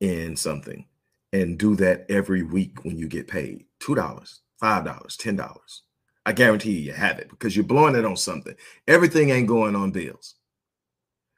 in 0.00 0.36
something 0.36 0.86
and 1.32 1.58
do 1.58 1.76
that 1.76 2.06
every 2.08 2.42
week 2.42 2.84
when 2.84 2.98
you 2.98 3.08
get 3.08 3.28
paid 3.28 3.64
$2, 3.80 3.96
$5, 3.96 4.36
$10. 4.62 5.80
I 6.26 6.32
guarantee 6.32 6.72
you, 6.72 6.80
you 6.80 6.92
have 6.92 7.20
it 7.20 7.30
because 7.30 7.54
you're 7.54 7.64
blowing 7.64 7.94
it 7.94 8.04
on 8.04 8.16
something. 8.16 8.56
Everything 8.88 9.30
ain't 9.30 9.46
going 9.46 9.76
on 9.76 9.92
bills. 9.92 10.34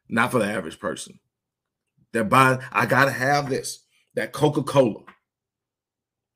Not 0.09 0.33
for 0.33 0.39
the 0.39 0.47
average 0.47 0.81
person. 0.81 1.21
They're 2.13 2.25
buying, 2.25 2.61
I 2.73 2.87
gotta 2.87 3.11
have 3.11 3.51
this, 3.51 3.85
that 4.15 4.33
Coca-Cola, 4.33 5.03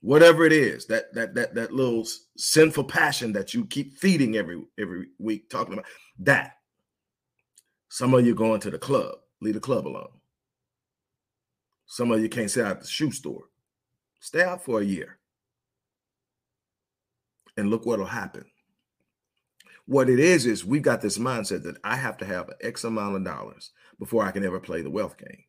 whatever 0.02 0.44
it 0.44 0.52
is, 0.52 0.84
that 0.86 1.14
that 1.14 1.34
that 1.34 1.54
that 1.54 1.72
little 1.72 2.06
sinful 2.36 2.84
passion 2.84 3.32
that 3.32 3.54
you 3.54 3.64
keep 3.64 3.96
feeding 3.96 4.36
every 4.36 4.62
every 4.78 5.06
week, 5.18 5.48
talking 5.48 5.72
about 5.72 5.86
that. 6.18 6.58
Some 7.88 8.12
of 8.12 8.26
you 8.26 8.34
going 8.34 8.60
to 8.60 8.70
the 8.70 8.78
club, 8.78 9.14
leave 9.40 9.54
the 9.54 9.60
club 9.60 9.86
alone. 9.86 10.12
Some 11.86 12.12
of 12.12 12.20
you 12.20 12.28
can't 12.28 12.50
stay 12.50 12.62
out 12.62 12.82
the 12.82 12.86
shoe 12.86 13.12
store. 13.12 13.44
Stay 14.20 14.42
out 14.42 14.62
for 14.62 14.80
a 14.80 14.84
year. 14.84 15.18
And 17.56 17.70
look 17.70 17.84
what'll 17.86 18.06
happen. 18.06 18.46
What 19.86 20.08
it 20.08 20.20
is, 20.20 20.46
is 20.46 20.64
we've 20.64 20.82
got 20.82 21.00
this 21.00 21.18
mindset 21.18 21.64
that 21.64 21.76
I 21.84 21.96
have 21.96 22.16
to 22.18 22.24
have 22.24 22.50
X 22.60 22.84
amount 22.84 23.16
of 23.16 23.24
dollars 23.24 23.72
before 23.98 24.24
I 24.24 24.30
can 24.30 24.44
ever 24.44 24.60
play 24.60 24.80
the 24.80 24.90
wealth 24.90 25.18
game. 25.18 25.44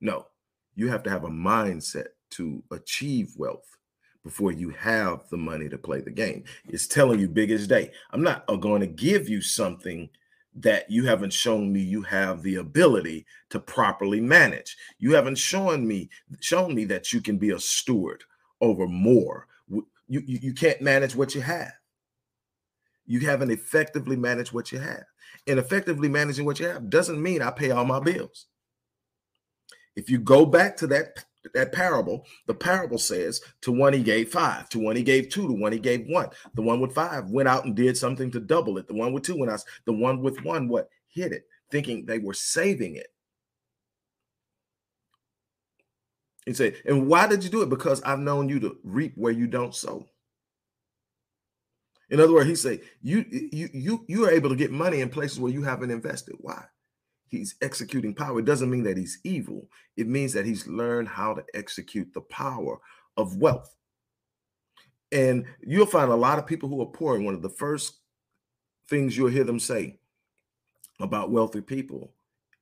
No, 0.00 0.26
you 0.74 0.88
have 0.88 1.02
to 1.04 1.10
have 1.10 1.24
a 1.24 1.28
mindset 1.30 2.08
to 2.30 2.62
achieve 2.70 3.34
wealth 3.36 3.76
before 4.24 4.52
you 4.52 4.70
have 4.70 5.28
the 5.30 5.36
money 5.36 5.68
to 5.68 5.78
play 5.78 6.00
the 6.00 6.10
game. 6.10 6.44
It's 6.68 6.86
telling 6.86 7.20
you 7.20 7.28
big 7.28 7.50
as 7.50 7.66
day. 7.66 7.90
I'm 8.12 8.22
not 8.22 8.44
uh, 8.48 8.56
going 8.56 8.80
to 8.80 8.86
give 8.86 9.28
you 9.28 9.40
something 9.40 10.08
that 10.54 10.90
you 10.90 11.04
haven't 11.04 11.32
shown 11.32 11.72
me 11.72 11.80
you 11.80 12.02
have 12.02 12.42
the 12.42 12.56
ability 12.56 13.24
to 13.50 13.60
properly 13.60 14.20
manage. 14.20 14.76
You 14.98 15.14
haven't 15.14 15.38
shown 15.38 15.86
me 15.86 16.10
shown 16.40 16.74
me 16.74 16.84
that 16.86 17.12
you 17.12 17.20
can 17.20 17.38
be 17.38 17.50
a 17.50 17.60
steward 17.60 18.24
over 18.60 18.86
more. 18.86 19.46
You, 20.10 20.22
you, 20.26 20.38
you 20.42 20.52
can't 20.52 20.82
manage 20.82 21.14
what 21.14 21.36
you 21.36 21.40
have. 21.40 21.72
You 23.06 23.20
haven't 23.20 23.52
effectively 23.52 24.16
managed 24.16 24.52
what 24.52 24.72
you 24.72 24.80
have. 24.80 25.04
And 25.46 25.60
effectively 25.60 26.08
managing 26.08 26.44
what 26.44 26.58
you 26.58 26.66
have 26.66 26.90
doesn't 26.90 27.22
mean 27.22 27.42
I 27.42 27.52
pay 27.52 27.70
all 27.70 27.84
my 27.84 28.00
bills. 28.00 28.46
If 29.94 30.10
you 30.10 30.18
go 30.18 30.44
back 30.44 30.76
to 30.78 30.88
that 30.88 31.24
that 31.54 31.72
parable, 31.72 32.26
the 32.46 32.54
parable 32.54 32.98
says 32.98 33.40
to 33.62 33.72
one 33.72 33.92
he 33.92 34.02
gave 34.02 34.30
five, 34.30 34.68
to 34.70 34.78
one 34.78 34.96
he 34.96 35.02
gave 35.02 35.30
two, 35.30 35.46
to 35.46 35.54
one 35.54 35.72
he 35.72 35.78
gave 35.78 36.06
one. 36.08 36.28
The 36.54 36.62
one 36.62 36.80
with 36.80 36.94
five 36.94 37.30
went 37.30 37.48
out 37.48 37.64
and 37.64 37.74
did 37.74 37.96
something 37.96 38.30
to 38.32 38.40
double 38.40 38.78
it. 38.78 38.88
The 38.88 38.94
one 38.94 39.12
with 39.12 39.22
two 39.22 39.38
went 39.38 39.50
out. 39.50 39.62
The 39.86 39.92
one 39.92 40.20
with 40.22 40.42
one, 40.44 40.68
what 40.68 40.90
hid 41.08 41.32
it, 41.32 41.44
thinking 41.70 42.04
they 42.04 42.18
were 42.18 42.34
saving 42.34 42.96
it. 42.96 43.06
He 46.46 46.54
said, 46.54 46.76
and 46.86 47.06
why 47.06 47.26
did 47.26 47.44
you 47.44 47.50
do 47.50 47.62
it? 47.62 47.68
Because 47.68 48.02
I've 48.02 48.18
known 48.18 48.48
you 48.48 48.58
to 48.60 48.76
reap 48.82 49.12
where 49.16 49.32
you 49.32 49.46
don't 49.46 49.74
sow. 49.74 50.06
In 52.08 52.18
other 52.18 52.32
words, 52.32 52.48
he 52.48 52.56
said, 52.56 52.80
you 53.02 53.24
you 53.30 53.68
you 53.72 54.04
you 54.08 54.24
are 54.24 54.30
able 54.30 54.48
to 54.48 54.56
get 54.56 54.72
money 54.72 55.00
in 55.00 55.10
places 55.10 55.38
where 55.38 55.52
you 55.52 55.62
haven't 55.62 55.90
invested. 55.90 56.34
Why? 56.40 56.64
he's 57.30 57.54
executing 57.62 58.12
power. 58.12 58.40
It 58.40 58.44
doesn't 58.44 58.70
mean 58.70 58.82
that 58.84 58.96
he's 58.96 59.20
evil. 59.24 59.68
It 59.96 60.08
means 60.08 60.32
that 60.32 60.44
he's 60.44 60.66
learned 60.66 61.08
how 61.08 61.34
to 61.34 61.44
execute 61.54 62.12
the 62.12 62.20
power 62.22 62.78
of 63.16 63.36
wealth. 63.36 63.74
And 65.12 65.46
you'll 65.60 65.86
find 65.86 66.10
a 66.10 66.16
lot 66.16 66.38
of 66.38 66.46
people 66.46 66.68
who 66.68 66.82
are 66.82 66.86
poor. 66.86 67.16
And 67.16 67.24
one 67.24 67.34
of 67.34 67.42
the 67.42 67.48
first 67.48 68.00
things 68.88 69.16
you'll 69.16 69.28
hear 69.28 69.44
them 69.44 69.60
say 69.60 69.98
about 71.00 71.30
wealthy 71.30 71.60
people 71.60 72.12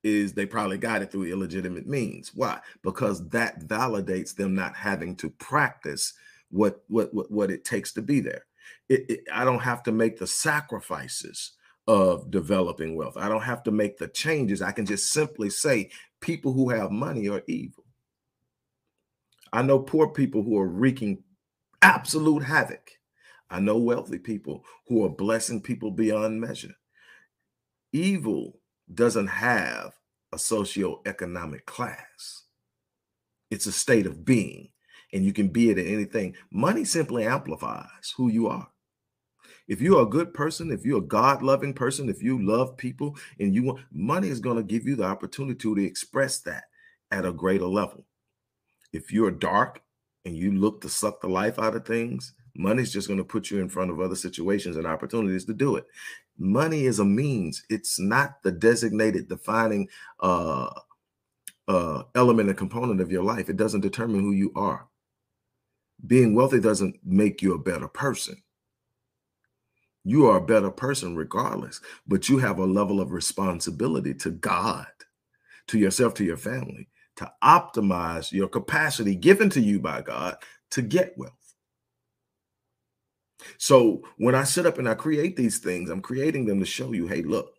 is 0.03 0.33
they 0.33 0.45
probably 0.45 0.77
got 0.77 1.01
it 1.01 1.11
through 1.11 1.25
illegitimate 1.25 1.87
means. 1.87 2.33
Why? 2.33 2.59
Because 2.83 3.27
that 3.29 3.61
validates 3.61 4.35
them 4.35 4.55
not 4.55 4.75
having 4.75 5.15
to 5.17 5.29
practice 5.29 6.13
what 6.49 6.83
what 6.87 7.13
what, 7.13 7.31
what 7.31 7.51
it 7.51 7.65
takes 7.65 7.93
to 7.93 8.01
be 8.01 8.19
there. 8.19 8.45
It, 8.87 9.05
it, 9.09 9.19
I 9.33 9.45
don't 9.45 9.59
have 9.59 9.83
to 9.83 9.91
make 9.91 10.17
the 10.17 10.27
sacrifices 10.27 11.53
of 11.87 12.29
developing 12.29 12.95
wealth. 12.95 13.17
I 13.17 13.29
don't 13.29 13.41
have 13.41 13.63
to 13.63 13.71
make 13.71 13.97
the 13.97 14.07
changes. 14.07 14.61
I 14.61 14.71
can 14.71 14.85
just 14.85 15.11
simply 15.11 15.49
say 15.49 15.89
people 16.21 16.53
who 16.53 16.69
have 16.69 16.91
money 16.91 17.27
are 17.29 17.41
evil. 17.47 17.83
I 19.51 19.63
know 19.63 19.79
poor 19.79 20.07
people 20.07 20.43
who 20.43 20.57
are 20.59 20.67
wreaking 20.67 21.23
absolute 21.81 22.43
havoc. 22.43 22.91
I 23.49 23.59
know 23.59 23.77
wealthy 23.77 24.19
people 24.19 24.63
who 24.87 25.03
are 25.03 25.09
blessing 25.09 25.61
people 25.61 25.89
beyond 25.89 26.39
measure. 26.39 26.75
Evil 27.91 28.58
doesn't 28.93 29.27
have 29.27 29.93
a 30.31 30.37
socioeconomic 30.37 31.65
class, 31.65 32.43
it's 33.51 33.65
a 33.65 33.71
state 33.71 34.05
of 34.05 34.25
being, 34.25 34.69
and 35.13 35.25
you 35.25 35.33
can 35.33 35.47
be 35.47 35.69
it 35.69 35.79
in 35.79 35.87
anything. 35.87 36.35
Money 36.51 36.85
simply 36.85 37.25
amplifies 37.25 38.13
who 38.15 38.29
you 38.29 38.47
are. 38.47 38.67
If 39.67 39.81
you're 39.81 40.01
a 40.01 40.09
good 40.09 40.33
person, 40.33 40.71
if 40.71 40.83
you're 40.83 40.97
a 40.97 41.01
God 41.01 41.43
loving 41.43 41.73
person, 41.73 42.09
if 42.09 42.23
you 42.23 42.43
love 42.43 42.75
people 42.75 43.15
and 43.39 43.53
you 43.53 43.63
want 43.63 43.85
money 43.91 44.29
is 44.29 44.39
going 44.39 44.57
to 44.57 44.63
give 44.63 44.87
you 44.87 44.95
the 44.95 45.03
opportunity 45.03 45.59
to 45.59 45.77
express 45.79 46.39
that 46.39 46.63
at 47.11 47.25
a 47.25 47.31
greater 47.31 47.67
level. 47.67 48.05
If 48.93 49.13
you're 49.13 49.31
dark 49.31 49.81
and 50.25 50.35
you 50.35 50.51
look 50.51 50.81
to 50.81 50.89
suck 50.89 51.21
the 51.21 51.27
life 51.27 51.59
out 51.59 51.75
of 51.75 51.85
things, 51.85 52.33
money's 52.55 52.91
just 52.91 53.07
going 53.07 53.19
to 53.19 53.23
put 53.23 53.51
you 53.51 53.59
in 53.59 53.69
front 53.69 53.91
of 53.91 53.99
other 53.99 54.15
situations 54.15 54.75
and 54.75 54.87
opportunities 54.87 55.45
to 55.45 55.53
do 55.53 55.75
it. 55.75 55.85
Money 56.39 56.85
is 56.85 56.99
a 56.99 57.05
means, 57.05 57.63
it's 57.69 57.99
not 57.99 58.41
the 58.43 58.51
designated 58.51 59.27
defining 59.27 59.87
uh, 60.21 60.69
uh, 61.67 62.03
element 62.15 62.49
and 62.49 62.57
component 62.57 63.01
of 63.01 63.11
your 63.11 63.23
life. 63.23 63.49
It 63.49 63.57
doesn't 63.57 63.81
determine 63.81 64.21
who 64.21 64.31
you 64.31 64.51
are. 64.55 64.87
Being 66.07 66.33
wealthy 66.33 66.59
doesn't 66.59 66.95
make 67.03 67.41
you 67.41 67.53
a 67.53 67.59
better 67.59 67.87
person 67.87 68.41
you 70.03 70.25
are 70.27 70.37
a 70.37 70.45
better 70.45 70.71
person 70.71 71.15
regardless, 71.15 71.81
but 72.07 72.29
you 72.29 72.37
have 72.37 72.59
a 72.59 72.65
level 72.65 72.99
of 73.01 73.11
responsibility 73.11 74.13
to 74.15 74.31
God, 74.31 74.87
to 75.67 75.77
yourself, 75.77 76.13
to 76.15 76.23
your 76.23 76.37
family, 76.37 76.87
to 77.17 77.31
optimize 77.43 78.31
your 78.31 78.47
capacity 78.47 79.15
given 79.15 79.49
to 79.51 79.61
you 79.61 79.79
by 79.79 80.01
God 80.01 80.37
to 80.71 80.81
get 80.81 81.17
wealth. 81.17 81.33
So 83.57 84.01
when 84.17 84.35
I 84.35 84.43
sit 84.43 84.65
up 84.65 84.77
and 84.77 84.87
I 84.87 84.95
create 84.95 85.35
these 85.35 85.59
things, 85.59 85.89
I'm 85.89 86.01
creating 86.01 86.45
them 86.45 86.59
to 86.59 86.65
show 86.65 86.93
you, 86.93 87.07
hey, 87.07 87.21
look, 87.21 87.53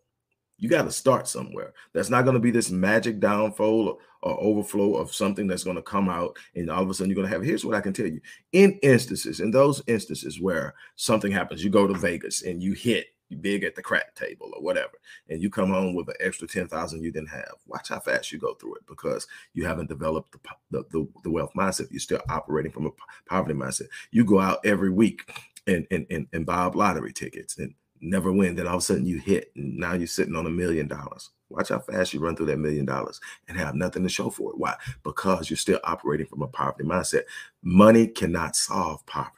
you 0.58 0.68
got 0.68 0.82
to 0.82 0.90
start 0.90 1.26
somewhere. 1.26 1.72
That's 1.94 2.10
not 2.10 2.22
going 2.22 2.34
to 2.34 2.40
be 2.40 2.50
this 2.50 2.70
magic 2.70 3.18
downfall 3.18 3.88
or, 3.88 3.98
or 4.22 4.40
overflow 4.40 4.94
of 4.96 5.14
something 5.14 5.46
that's 5.46 5.64
going 5.64 5.76
to 5.76 5.82
come 5.82 6.10
out 6.10 6.36
and 6.54 6.70
all 6.70 6.82
of 6.82 6.90
a 6.90 6.94
sudden 6.94 7.08
you're 7.08 7.16
going 7.16 7.26
to 7.26 7.32
have. 7.32 7.42
Here's 7.42 7.64
what 7.64 7.76
I 7.76 7.80
can 7.80 7.94
tell 7.94 8.06
you: 8.06 8.20
in 8.52 8.78
instances, 8.82 9.40
in 9.40 9.50
those 9.50 9.82
instances 9.86 10.38
where 10.38 10.74
something 10.96 11.32
happens, 11.32 11.64
you 11.64 11.70
go 11.70 11.86
to 11.86 11.94
Vegas 11.94 12.42
and 12.42 12.62
you 12.62 12.74
hit 12.74 13.06
big 13.40 13.62
at 13.62 13.76
the 13.76 13.82
crack 13.82 14.14
table 14.16 14.50
or 14.54 14.62
whatever, 14.62 14.92
and 15.28 15.40
you 15.40 15.48
come 15.48 15.70
home 15.70 15.94
with 15.94 16.08
an 16.08 16.16
extra 16.20 16.46
ten 16.46 16.68
thousand 16.68 17.02
you 17.02 17.10
didn't 17.10 17.30
have. 17.30 17.54
Watch 17.66 17.88
how 17.88 18.00
fast 18.00 18.30
you 18.30 18.38
go 18.38 18.54
through 18.54 18.74
it 18.74 18.86
because 18.86 19.26
you 19.54 19.64
haven't 19.64 19.88
developed 19.88 20.32
the, 20.32 20.38
the, 20.70 20.84
the, 20.90 21.08
the 21.22 21.30
wealth 21.30 21.52
mindset. 21.56 21.90
You're 21.90 22.00
still 22.00 22.20
operating 22.28 22.72
from 22.72 22.86
a 22.86 22.90
poverty 23.26 23.54
mindset. 23.54 23.86
You 24.10 24.24
go 24.24 24.40
out 24.40 24.58
every 24.66 24.90
week 24.90 25.32
and 25.66 25.86
and 25.90 26.06
and, 26.10 26.26
and 26.32 26.46
buy 26.46 26.62
up 26.62 26.74
lottery 26.74 27.12
tickets 27.12 27.58
and 27.58 27.74
never 28.00 28.32
win. 28.32 28.54
Then 28.54 28.66
all 28.66 28.76
of 28.76 28.80
a 28.80 28.84
sudden 28.84 29.06
you 29.06 29.18
hit, 29.18 29.52
and 29.56 29.76
now 29.76 29.94
you're 29.94 30.06
sitting 30.06 30.36
on 30.36 30.46
a 30.46 30.50
million 30.50 30.88
dollars. 30.88 31.30
Watch 31.48 31.70
how 31.70 31.80
fast 31.80 32.14
you 32.14 32.20
run 32.20 32.36
through 32.36 32.46
that 32.46 32.58
million 32.58 32.86
dollars 32.86 33.20
and 33.48 33.58
have 33.58 33.74
nothing 33.74 34.02
to 34.04 34.08
show 34.08 34.30
for 34.30 34.50
it. 34.50 34.58
Why? 34.58 34.74
Because 35.02 35.50
you're 35.50 35.56
still 35.56 35.80
operating 35.84 36.26
from 36.26 36.42
a 36.42 36.48
poverty 36.48 36.84
mindset. 36.84 37.24
Money 37.62 38.06
cannot 38.06 38.54
solve 38.54 39.04
poverty. 39.06 39.34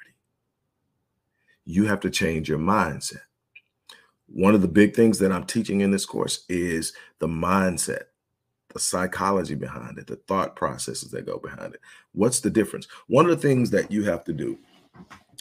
You 1.64 1.86
have 1.86 2.00
to 2.00 2.10
change 2.10 2.48
your 2.48 2.58
mindset. 2.58 3.20
One 4.26 4.54
of 4.54 4.62
the 4.62 4.68
big 4.68 4.94
things 4.94 5.18
that 5.18 5.32
I'm 5.32 5.44
teaching 5.44 5.80
in 5.80 5.90
this 5.90 6.06
course 6.06 6.44
is 6.48 6.92
the 7.18 7.28
mindset, 7.28 8.04
the 8.72 8.80
psychology 8.80 9.54
behind 9.54 9.98
it, 9.98 10.06
the 10.06 10.16
thought 10.16 10.56
processes 10.56 11.10
that 11.12 11.26
go 11.26 11.38
behind 11.38 11.74
it. 11.74 11.80
What's 12.12 12.40
the 12.40 12.50
difference? 12.50 12.88
One 13.08 13.24
of 13.24 13.30
the 13.30 13.48
things 13.48 13.70
that 13.70 13.90
you 13.90 14.04
have 14.04 14.24
to 14.24 14.32
do 14.32 14.58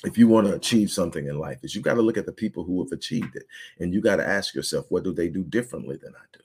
if 0.03 0.17
you 0.17 0.27
want 0.27 0.47
to 0.47 0.53
achieve 0.53 0.89
something 0.91 1.27
in 1.27 1.37
life 1.37 1.59
is 1.63 1.75
you 1.75 1.81
got 1.81 1.93
to 1.93 2.01
look 2.01 2.17
at 2.17 2.25
the 2.25 2.31
people 2.31 2.63
who 2.63 2.83
have 2.83 2.91
achieved 2.91 3.35
it 3.35 3.43
and 3.79 3.93
you 3.93 4.01
got 4.01 4.15
to 4.17 4.27
ask 4.27 4.55
yourself 4.55 4.85
what 4.89 5.03
do 5.03 5.13
they 5.13 5.29
do 5.29 5.43
differently 5.43 5.97
than 6.01 6.13
i 6.15 6.25
do? 6.33 6.43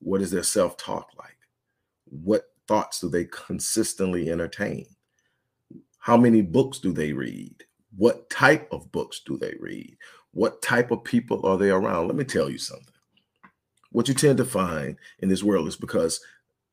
What 0.00 0.20
is 0.20 0.30
their 0.30 0.42
self-talk 0.42 1.10
like? 1.18 1.36
What 2.06 2.46
thoughts 2.66 3.00
do 3.00 3.08
they 3.08 3.26
consistently 3.26 4.30
entertain? 4.30 4.86
How 5.98 6.16
many 6.16 6.42
books 6.42 6.80
do 6.80 6.92
they 6.92 7.12
read? 7.12 7.64
What 7.96 8.28
type 8.30 8.68
of 8.72 8.90
books 8.90 9.20
do 9.24 9.38
they 9.38 9.54
read? 9.60 9.96
What 10.32 10.62
type 10.62 10.90
of 10.90 11.04
people 11.04 11.46
are 11.46 11.56
they 11.56 11.70
around? 11.70 12.08
Let 12.08 12.16
me 12.16 12.24
tell 12.24 12.50
you 12.50 12.58
something. 12.58 12.86
What 13.92 14.08
you 14.08 14.14
tend 14.14 14.38
to 14.38 14.44
find 14.44 14.96
in 15.20 15.28
this 15.28 15.42
world 15.42 15.68
is 15.68 15.76
because 15.76 16.20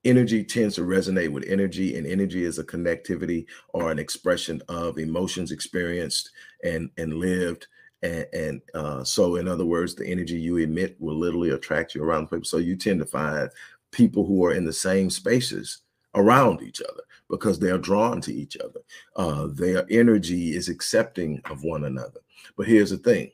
energy 0.05 0.43
tends 0.43 0.75
to 0.75 0.81
resonate 0.81 1.31
with 1.31 1.43
energy 1.47 1.97
and 1.97 2.07
energy 2.07 2.43
is 2.43 2.59
a 2.59 2.63
connectivity 2.63 3.45
or 3.69 3.91
an 3.91 3.99
expression 3.99 4.61
of 4.69 4.97
emotions 4.97 5.51
experienced 5.51 6.31
and 6.63 6.89
and 6.97 7.15
lived 7.15 7.67
and, 8.01 8.25
and 8.31 8.61
uh, 8.73 9.03
so 9.03 9.35
in 9.35 9.47
other 9.47 9.65
words 9.65 9.95
the 9.95 10.07
energy 10.07 10.39
you 10.39 10.57
emit 10.57 10.95
will 10.99 11.17
literally 11.17 11.49
attract 11.49 11.95
you 11.95 12.03
around 12.03 12.27
people. 12.27 12.45
So 12.45 12.57
you 12.57 12.75
tend 12.75 12.99
to 12.99 13.05
find 13.05 13.49
people 13.91 14.25
who 14.25 14.45
are 14.45 14.53
in 14.53 14.65
the 14.65 14.73
same 14.73 15.09
spaces 15.09 15.81
around 16.15 16.61
each 16.61 16.81
other 16.81 17.01
because 17.29 17.59
they 17.59 17.69
are 17.69 17.77
drawn 17.77 18.21
to 18.21 18.33
each 18.33 18.57
other. 18.57 18.79
Uh, 19.15 19.47
their 19.53 19.85
energy 19.89 20.55
is 20.55 20.69
accepting 20.69 21.41
of 21.45 21.63
one 21.63 21.83
another. 21.83 22.19
But 22.57 22.67
here's 22.67 22.89
the 22.89 22.97
thing. 22.97 23.31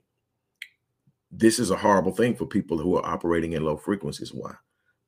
This 1.31 1.59
is 1.59 1.71
a 1.71 1.77
horrible 1.77 2.11
thing 2.11 2.35
for 2.35 2.45
people 2.45 2.77
who 2.77 2.97
are 2.97 3.05
operating 3.05 3.53
in 3.53 3.63
low 3.63 3.77
frequencies. 3.77 4.33
Why 4.33 4.55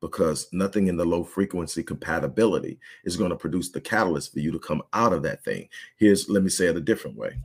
because 0.01 0.47
nothing 0.51 0.87
in 0.87 0.97
the 0.97 1.05
low 1.05 1.23
frequency 1.23 1.83
compatibility 1.83 2.79
is 3.03 3.17
going 3.17 3.31
to 3.31 3.35
produce 3.35 3.69
the 3.69 3.81
catalyst 3.81 4.33
for 4.33 4.39
you 4.39 4.51
to 4.51 4.59
come 4.59 4.81
out 4.93 5.13
of 5.13 5.23
that 5.23 5.43
thing. 5.43 5.67
Here's, 5.97 6.29
let 6.29 6.43
me 6.43 6.49
say 6.49 6.67
it 6.67 6.77
a 6.77 6.81
different 6.81 7.17
way. 7.17 7.39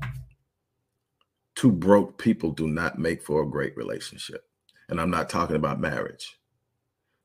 Two 1.55 1.73
broke 1.73 2.19
people 2.19 2.51
do 2.51 2.67
not 2.67 2.99
make 2.99 3.23
for 3.23 3.43
a 3.43 3.51
great 3.51 3.77
relationship. 3.77 4.45
And 4.89 5.01
I'm 5.01 5.11
not 5.11 5.31
talking 5.31 5.57
about 5.57 5.81
marriage. 5.81 6.39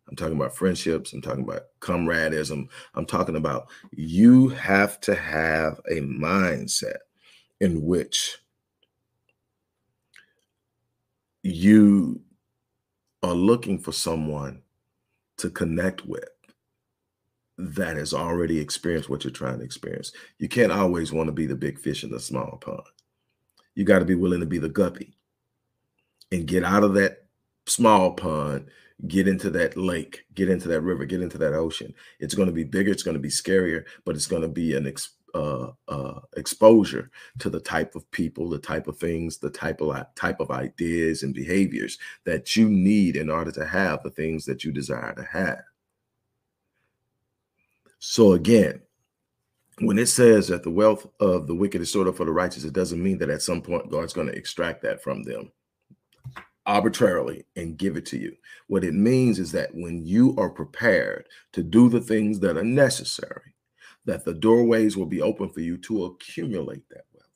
I'm 0.09 0.15
talking 0.15 0.37
about 0.37 0.55
friendships. 0.55 1.11
I'm 1.11 1.21
talking 1.21 1.43
about 1.43 1.63
comradism. 1.81 2.69
I'm 2.95 3.05
talking 3.05 3.35
about 3.35 3.69
you 3.91 4.49
have 4.49 5.01
to 5.01 5.15
have 5.15 5.79
a 5.89 5.99
mindset 6.01 6.99
in 7.59 7.83
which 7.83 8.37
you 11.43 12.21
are 13.23 13.33
looking 13.33 13.79
for 13.79 13.91
someone 13.91 14.61
to 15.37 15.49
connect 15.49 16.05
with 16.05 16.29
that 17.57 17.97
has 17.97 18.13
already 18.13 18.59
experienced 18.59 19.09
what 19.09 19.23
you're 19.23 19.31
trying 19.31 19.59
to 19.59 19.65
experience. 19.65 20.11
You 20.37 20.47
can't 20.47 20.71
always 20.71 21.11
want 21.11 21.27
to 21.27 21.33
be 21.33 21.47
the 21.47 21.55
big 21.55 21.79
fish 21.79 22.03
in 22.03 22.11
the 22.11 22.19
small 22.19 22.57
pond. 22.61 22.83
You 23.75 23.83
got 23.83 23.99
to 23.99 24.05
be 24.05 24.15
willing 24.15 24.39
to 24.41 24.45
be 24.45 24.59
the 24.59 24.69
guppy 24.69 25.17
and 26.31 26.45
get 26.45 26.63
out 26.63 26.83
of 26.83 26.93
that 26.95 27.25
small 27.65 28.13
pond, 28.13 28.67
get 29.07 29.27
into 29.27 29.49
that 29.51 29.75
lake, 29.77 30.25
get 30.33 30.49
into 30.49 30.67
that 30.67 30.81
river, 30.81 31.05
get 31.05 31.21
into 31.21 31.37
that 31.39 31.53
ocean. 31.53 31.93
It's 32.19 32.35
going 32.35 32.47
to 32.47 32.53
be 32.53 32.63
bigger, 32.63 32.91
it's 32.91 33.03
going 33.03 33.15
to 33.17 33.21
be 33.21 33.29
scarier, 33.29 33.85
but 34.05 34.15
it's 34.15 34.27
going 34.27 34.41
to 34.43 34.47
be 34.47 34.75
an 34.75 34.87
ex- 34.87 35.16
uh, 35.37 35.71
uh, 35.87 36.19
exposure 36.35 37.11
to 37.37 37.49
the 37.49 37.59
type 37.59 37.95
of 37.95 38.09
people, 38.09 38.49
the 38.49 38.57
type 38.57 38.87
of 38.87 38.97
things, 38.97 39.37
the 39.37 39.51
type 39.51 39.81
of 39.81 39.95
type 40.15 40.39
of 40.39 40.49
ideas 40.49 41.21
and 41.21 41.33
behaviors 41.33 41.99
that 42.23 42.55
you 42.55 42.67
need 42.67 43.15
in 43.15 43.29
order 43.29 43.51
to 43.51 43.65
have 43.65 44.01
the 44.01 44.09
things 44.09 44.45
that 44.45 44.63
you 44.63 44.71
desire 44.71 45.13
to 45.13 45.23
have. 45.23 45.61
So 47.99 48.33
again, 48.33 48.81
when 49.79 49.99
it 49.99 50.07
says 50.07 50.47
that 50.47 50.63
the 50.63 50.71
wealth 50.71 51.05
of 51.19 51.45
the 51.45 51.53
wicked 51.53 51.81
is 51.81 51.89
stored 51.89 52.07
up 52.07 52.17
for 52.17 52.25
the 52.25 52.31
righteous, 52.31 52.63
it 52.63 52.73
doesn't 52.73 53.01
mean 53.01 53.19
that 53.19 53.29
at 53.29 53.43
some 53.43 53.61
point 53.61 53.91
God's 53.91 54.13
going 54.13 54.27
to 54.27 54.35
extract 54.35 54.81
that 54.81 55.03
from 55.03 55.21
them 55.21 55.51
arbitrarily 56.65 57.45
and 57.55 57.77
give 57.77 57.95
it 57.95 58.07
to 58.07 58.17
you. 58.17 58.35
What 58.67 58.83
it 58.83 58.95
means 58.95 59.37
is 59.37 59.51
that 59.51 59.69
when 59.73 60.03
you 60.03 60.35
are 60.37 60.49
prepared 60.49 61.27
to 61.53 61.61
do 61.61 61.89
the 61.89 62.01
things 62.01 62.39
that 62.39 62.57
are 62.57 62.63
necessary, 62.63 63.53
that 64.07 64.23
the 64.23 64.33
doorways 64.33 64.95
will 64.97 65.05
be 65.05 65.21
open 65.21 65.49
for 65.49 65.59
you 65.59 65.77
to 65.77 66.05
accumulate 66.05 66.87
that 66.89 67.03
wealth, 67.13 67.27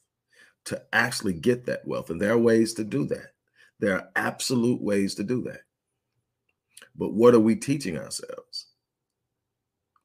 to 0.66 0.82
actually 0.94 1.34
get 1.34 1.66
that 1.66 1.86
wealth. 1.86 2.10
And 2.10 2.20
there 2.20 2.32
are 2.32 2.38
ways 2.38 2.74
to 2.76 2.86
do 2.86 3.06
that. 3.08 3.34
There 3.80 3.94
are 3.94 4.10
absolute 4.16 4.82
ways 4.82 5.14
to 5.16 5.24
do 5.24 5.44
that. 5.44 5.62
But 6.96 7.14
what 7.14 7.34
are 7.34 7.40
we 7.40 7.58
teaching 7.58 7.98
ourselves? 7.98 8.68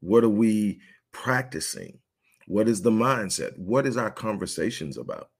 What 0.00 0.24
are 0.24 0.28
we 0.28 0.80
practicing? 1.12 2.00
What 2.48 2.68
is 2.68 2.82
the 2.82 2.90
mindset? 2.90 3.56
What 3.56 3.86
is 3.86 3.96
our 3.96 4.10
conversations 4.10 4.98
about? 4.98 5.30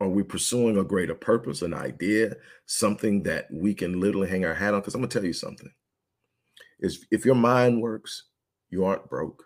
Are 0.00 0.08
we 0.08 0.24
pursuing 0.24 0.78
a 0.78 0.84
greater 0.84 1.14
purpose, 1.14 1.62
an 1.62 1.74
idea, 1.74 2.34
something 2.66 3.22
that 3.24 3.46
we 3.52 3.74
can 3.74 4.00
literally 4.00 4.28
hang 4.28 4.44
our 4.44 4.54
hat 4.54 4.74
on? 4.74 4.80
Because 4.80 4.94
I'm 4.94 5.00
gonna 5.00 5.10
tell 5.10 5.24
you 5.24 5.32
something. 5.32 5.70
Is 6.80 7.06
if 7.12 7.24
your 7.24 7.34
mind 7.34 7.80
works, 7.80 8.24
you 8.70 8.84
aren't 8.84 9.08
broke 9.08 9.44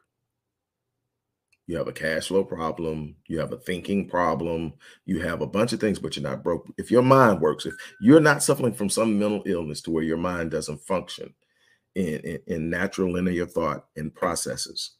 you 1.67 1.77
have 1.77 1.89
a 1.89 1.93
cash 1.93 2.29
flow 2.29 2.45
problem, 2.45 3.17
you 3.27 3.39
have 3.39 3.53
a 3.53 3.57
thinking 3.57 4.07
problem, 4.09 4.75
you 5.07 5.21
have 5.21 5.41
a 5.41 5.47
bunch 5.47 5.73
of 5.73 5.81
things, 5.81 5.99
but 5.99 6.17
you're 6.17 6.29
not 6.29 6.43
broke. 6.43 6.67
If 6.77 6.91
your 6.91 7.03
mind 7.03 7.41
works, 7.41 7.65
if 7.65 7.75
you're 8.01 8.21
not 8.21 8.43
suffering 8.43 8.75
from 8.75 8.91
some 8.91 9.19
mental 9.19 9.43
illness 9.47 9.81
to 9.83 9.91
where 9.91 10.03
your 10.03 10.19
mind 10.19 10.51
doesn't 10.51 10.83
function 10.83 11.35
in, 11.95 12.21
in, 12.21 12.39
in 12.47 12.71
natural 12.71 13.13
linear 13.13 13.47
thought 13.47 13.87
and 13.97 14.15
processes, 14.15 14.93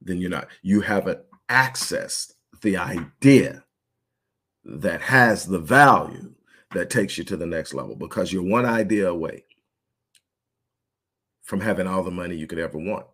then 0.00 0.18
you're 0.18 0.30
not, 0.30 0.48
you 0.62 0.82
haven't 0.82 1.20
accessed 1.48 2.32
the 2.60 2.76
idea 2.76 3.64
that 4.64 5.00
has 5.00 5.46
the 5.46 5.58
value 5.58 6.34
that 6.72 6.90
takes 6.90 7.18
you 7.18 7.24
to 7.24 7.36
the 7.36 7.46
next 7.46 7.74
level 7.74 7.96
because 7.96 8.32
you're 8.32 8.42
one 8.42 8.64
idea 8.64 9.08
away 9.08 9.44
from 11.42 11.60
having 11.60 11.86
all 11.86 12.02
the 12.02 12.10
money 12.10 12.36
you 12.36 12.46
could 12.46 12.58
ever 12.58 12.78
want. 12.78 13.06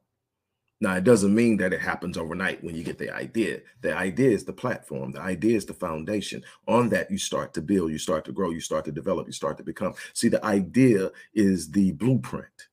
Now, 0.80 0.94
it 0.94 1.02
doesn't 1.02 1.34
mean 1.34 1.56
that 1.56 1.72
it 1.72 1.80
happens 1.80 2.16
overnight 2.16 2.62
when 2.62 2.76
you 2.76 2.84
get 2.84 2.98
the 2.98 3.12
idea. 3.12 3.60
The 3.80 3.96
idea 3.96 4.30
is 4.30 4.44
the 4.44 4.52
platform, 4.52 5.10
the 5.10 5.20
idea 5.20 5.56
is 5.56 5.66
the 5.66 5.74
foundation. 5.74 6.44
On 6.68 6.88
that, 6.90 7.10
you 7.10 7.18
start 7.18 7.52
to 7.54 7.62
build, 7.62 7.90
you 7.90 7.98
start 7.98 8.24
to 8.26 8.32
grow, 8.32 8.50
you 8.50 8.60
start 8.60 8.84
to 8.84 8.92
develop, 8.92 9.26
you 9.26 9.32
start 9.32 9.56
to 9.58 9.64
become. 9.64 9.94
See, 10.12 10.28
the 10.28 10.44
idea 10.44 11.10
is 11.34 11.70
the 11.72 11.92
blueprint. 11.92 12.68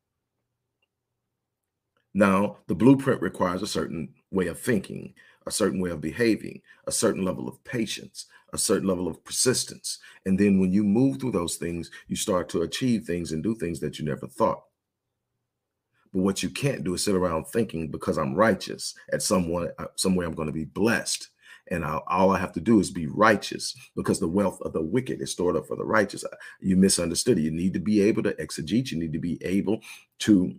Now, 2.13 2.57
the 2.67 2.75
blueprint 2.75 3.21
requires 3.21 3.63
a 3.63 3.67
certain 3.67 4.13
way 4.31 4.47
of 4.47 4.59
thinking, 4.59 5.15
a 5.47 5.51
certain 5.51 5.79
way 5.79 5.89
of 5.89 5.99
behaving, 5.99 6.61
a 6.85 6.91
certain 6.91 7.25
level 7.25 7.47
of 7.47 7.61
patience, 7.63 8.27
a 8.53 8.57
certain 8.57 8.87
level 8.87 9.07
of 9.07 9.23
persistence. 9.23 9.97
And 10.25 10.39
then 10.39 10.59
when 10.59 10.71
you 10.71 10.83
move 10.83 11.19
through 11.19 11.31
those 11.31 11.55
things, 11.55 11.89
you 12.07 12.15
start 12.15 12.49
to 12.49 12.61
achieve 12.61 13.03
things 13.03 13.31
and 13.31 13.41
do 13.41 13.55
things 13.55 13.79
that 13.79 13.97
you 13.97 14.05
never 14.05 14.27
thought. 14.27 14.63
But 16.15 16.21
what 16.21 16.41
you 16.41 16.49
can't 16.49 16.85
do 16.85 16.93
is 16.93 17.03
sit 17.03 17.13
around 17.13 17.47
thinking 17.47 17.89
because 17.89 18.17
I'm 18.17 18.35
righteous 18.35 18.95
at 19.11 19.21
someone, 19.21 19.69
uh, 19.77 19.87
somewhere 19.97 20.25
I'm 20.25 20.33
going 20.33 20.47
to 20.47 20.53
be 20.53 20.63
blessed. 20.63 21.27
And 21.71 21.83
I'll, 21.83 22.05
all 22.07 22.31
I 22.31 22.39
have 22.39 22.53
to 22.53 22.61
do 22.61 22.79
is 22.79 22.89
be 22.89 23.07
righteous 23.07 23.75
because 23.97 24.21
the 24.21 24.27
wealth 24.27 24.61
of 24.61 24.71
the 24.71 24.81
wicked 24.81 25.21
is 25.21 25.33
stored 25.33 25.57
up 25.57 25.67
for 25.67 25.75
the 25.75 25.83
righteous. 25.83 26.23
Uh, 26.23 26.33
you 26.61 26.77
misunderstood. 26.77 27.37
You 27.37 27.51
need 27.51 27.73
to 27.73 27.79
be 27.79 27.99
able 28.01 28.23
to 28.23 28.33
exegete. 28.35 28.91
You 28.91 28.99
need 28.99 29.11
to 29.11 29.19
be 29.19 29.43
able 29.43 29.81
to 30.19 30.55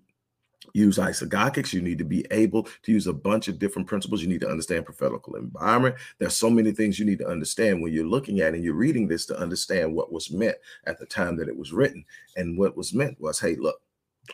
use 0.74 0.98
isagogics. 0.98 1.72
You 1.72 1.80
need 1.80 1.96
to 1.98 2.04
be 2.04 2.26
able 2.30 2.64
to 2.82 2.92
use 2.92 3.06
a 3.06 3.14
bunch 3.14 3.48
of 3.48 3.58
different 3.58 3.88
principles. 3.88 4.20
You 4.20 4.28
need 4.28 4.42
to 4.42 4.50
understand 4.50 4.84
prophetical 4.84 5.36
environment. 5.36 5.94
There's 6.18 6.36
so 6.36 6.50
many 6.50 6.72
things 6.72 6.98
you 6.98 7.06
need 7.06 7.20
to 7.20 7.28
understand 7.28 7.80
when 7.80 7.94
you're 7.94 8.04
looking 8.04 8.40
at 8.40 8.52
and 8.52 8.62
you're 8.62 8.74
reading 8.74 9.08
this 9.08 9.24
to 9.26 9.38
understand 9.38 9.94
what 9.94 10.12
was 10.12 10.30
meant 10.30 10.56
at 10.84 10.98
the 10.98 11.06
time 11.06 11.34
that 11.38 11.48
it 11.48 11.56
was 11.56 11.72
written. 11.72 12.04
And 12.36 12.58
what 12.58 12.76
was 12.76 12.92
meant 12.92 13.18
was, 13.18 13.40
hey, 13.40 13.54
look, 13.54 13.80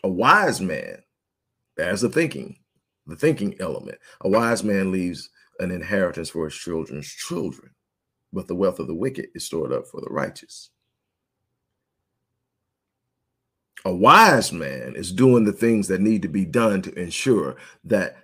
a 0.03 0.09
wise 0.09 0.61
man, 0.61 0.99
there's 1.77 2.01
the 2.01 2.09
thinking, 2.09 2.59
the 3.07 3.17
thinking 3.17 3.57
element. 3.61 3.99
A 4.23 4.29
wise 4.29 4.63
man 4.63 4.93
leaves 4.93 5.31
an 5.61 5.71
inheritance 5.71 6.31
for 6.31 6.45
his 6.45 6.55
children's 6.55 7.09
children, 7.09 7.71
but 8.33 8.47
the 8.49 8.55
wealth 8.55 8.79
of 8.79 8.87
the 8.87 8.95
wicked 8.95 9.29
is 9.35 9.45
stored 9.45 9.73
up 9.73 9.87
for 9.87 10.01
the 10.01 10.11
righteous. 10.11 10.71
A 13.85 13.93
wise 13.93 14.53
man 14.53 14.95
is 14.95 15.13
doing 15.13 15.45
the 15.45 15.53
things 15.53 15.89
that 15.89 16.01
need 16.01 16.23
to 16.23 16.29
be 16.29 16.45
done 16.45 16.83
to 16.83 16.95
ensure 16.99 17.57
that 17.85 18.17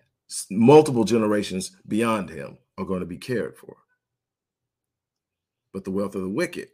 multiple 0.50 1.04
generations 1.04 1.72
beyond 1.88 2.30
him 2.30 2.58
are 2.76 2.84
going 2.84 3.00
to 3.00 3.06
be 3.06 3.16
cared 3.16 3.56
for. 3.56 3.76
But 5.72 5.84
the 5.84 5.90
wealth 5.90 6.14
of 6.14 6.22
the 6.22 6.28
wicked 6.28 6.68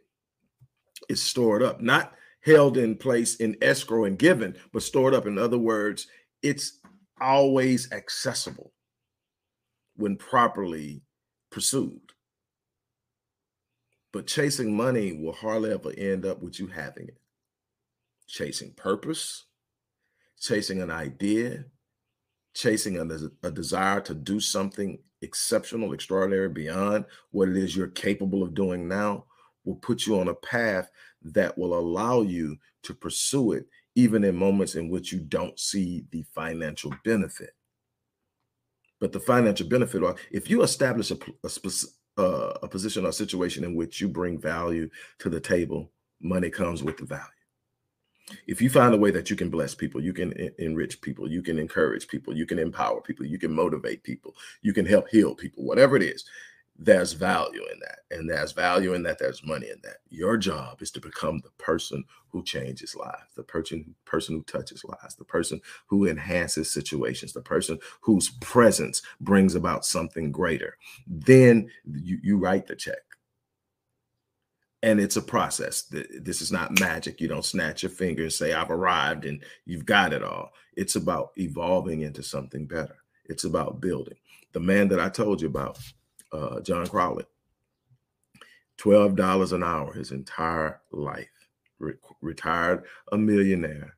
is 1.09 1.21
stored 1.21 1.63
up, 1.63 1.81
not 1.81 2.13
held 2.41 2.77
in 2.77 2.95
place 2.95 3.35
in 3.37 3.57
escrow 3.61 4.05
and 4.05 4.19
given, 4.19 4.55
but 4.71 4.83
stored 4.83 5.15
up. 5.15 5.25
In 5.25 5.37
other 5.37 5.57
words, 5.57 6.07
it's 6.45 6.79
always 7.19 7.91
accessible 7.91 8.71
when 9.95 10.15
properly 10.15 11.01
pursued. 11.51 11.99
But 14.13 14.27
chasing 14.27 14.77
money 14.77 15.11
will 15.11 15.33
hardly 15.33 15.73
ever 15.73 15.91
end 15.97 16.25
up 16.25 16.41
with 16.41 16.59
you 16.59 16.67
having 16.67 17.07
it 17.07 17.17
chasing 18.27 18.73
purpose, 18.73 19.45
chasing 20.39 20.81
an 20.81 20.89
idea, 20.89 21.65
chasing 22.55 22.97
a, 22.97 23.47
a, 23.47 23.51
desire 23.51 24.01
to 24.01 24.15
do 24.15 24.39
something 24.39 24.97
exceptional, 25.21 25.93
extraordinary 25.93 26.49
beyond 26.49 27.05
what 27.31 27.49
it 27.49 27.57
is 27.57 27.75
you're 27.75 27.87
capable 27.87 28.41
of 28.41 28.55
doing 28.55 28.87
now 28.87 29.25
will 29.63 29.75
put 29.75 30.07
you 30.07 30.19
on 30.19 30.29
a 30.29 30.33
path 30.33 30.89
that 31.21 31.55
will 31.55 31.77
allow 31.77 32.21
you 32.21 32.57
to 32.81 32.93
pursue 32.95 33.51
it, 33.51 33.67
even 33.95 34.23
in 34.23 34.35
moments 34.35 34.75
in 34.75 34.89
which 34.89 35.11
you 35.11 35.19
don't 35.19 35.59
see 35.59 36.05
the 36.11 36.23
financial 36.33 36.93
benefit. 37.03 37.51
But 38.99 39.11
the 39.11 39.19
financial 39.19 39.67
benefit, 39.67 40.03
or 40.03 40.15
if 40.31 40.49
you 40.49 40.63
establish 40.63 41.11
a, 41.11 41.17
a, 41.43 42.21
uh, 42.21 42.57
a 42.63 42.67
position 42.67 43.05
or 43.05 43.11
situation 43.11 43.63
in 43.63 43.75
which 43.75 43.99
you 43.99 44.07
bring 44.07 44.39
value 44.39 44.89
to 45.19 45.29
the 45.29 45.39
table, 45.39 45.91
money 46.21 46.49
comes 46.49 46.83
with 46.83 46.97
the 46.97 47.05
value 47.05 47.21
if 48.47 48.61
you 48.61 48.69
find 48.69 48.93
a 48.93 48.97
way 48.97 49.11
that 49.11 49.29
you 49.29 49.35
can 49.35 49.49
bless 49.49 49.75
people, 49.75 50.01
you 50.01 50.13
can 50.13 50.33
enrich 50.57 50.99
people, 51.01 51.29
you 51.29 51.41
can 51.41 51.59
encourage 51.59 52.07
people, 52.07 52.35
you 52.35 52.45
can 52.45 52.59
empower 52.59 53.01
people, 53.01 53.25
you 53.25 53.37
can 53.37 53.53
motivate 53.53 54.03
people, 54.03 54.35
you 54.61 54.73
can 54.73 54.85
help 54.85 55.07
heal 55.09 55.35
people, 55.35 55.63
whatever 55.63 55.95
it 55.95 56.03
is, 56.03 56.25
there's 56.77 57.13
value 57.13 57.63
in 57.71 57.79
that. 57.79 57.99
And 58.11 58.29
there's 58.29 58.51
value 58.51 58.93
in 58.93 59.03
that, 59.03 59.17
there's 59.19 59.45
money 59.45 59.69
in 59.69 59.79
that. 59.83 59.97
Your 60.09 60.37
job 60.37 60.81
is 60.81 60.91
to 60.91 60.99
become 60.99 61.39
the 61.39 61.51
person 61.63 62.03
who 62.29 62.43
changes 62.43 62.95
lives, 62.95 63.33
the 63.35 63.43
person, 63.43 63.95
person 64.05 64.35
who 64.35 64.43
touches 64.43 64.83
lives, 64.83 65.15
the 65.15 65.25
person 65.25 65.61
who 65.87 66.07
enhances 66.07 66.71
situations, 66.71 67.33
the 67.33 67.41
person 67.41 67.79
whose 68.01 68.29
presence 68.41 69.01
brings 69.21 69.55
about 69.55 69.85
something 69.85 70.31
greater. 70.31 70.77
Then 71.07 71.69
you, 71.85 72.19
you 72.21 72.37
write 72.37 72.67
the 72.67 72.75
check 72.75 72.97
and 74.85 74.99
it's 74.99 75.15
a 75.15 75.21
process. 75.21 75.83
This 75.83 76.41
is 76.41 76.51
not 76.51 76.79
magic. 76.79 77.19
You 77.19 77.27
don't 77.27 77.43
snatch 77.43 77.81
your 77.81 77.89
finger 77.89 78.21
and 78.21 78.31
say, 78.31 78.53
I've 78.53 78.69
arrived 78.69 79.25
and 79.25 79.43
you've 79.65 79.85
got 79.85 80.13
it 80.13 80.23
all. 80.23 80.51
It's 80.75 80.95
about 80.95 81.31
evolving 81.37 82.01
into 82.01 82.21
something 82.21 82.67
better. 82.67 82.97
It's 83.25 83.45
about 83.45 83.81
building. 83.81 84.17
The 84.53 84.59
man 84.59 84.87
that 84.89 84.99
I 84.99 85.09
told 85.09 85.41
you 85.41 85.47
about, 85.47 85.79
uh, 86.35 86.61
John 86.61 86.87
Crowley, 86.87 87.25
$12 88.77 89.53
an 89.53 89.63
hour 89.63 89.93
his 89.93 90.11
entire 90.11 90.81
life, 90.91 91.29
Re- 91.79 91.93
retired 92.21 92.85
a 93.11 93.17
millionaire, 93.17 93.97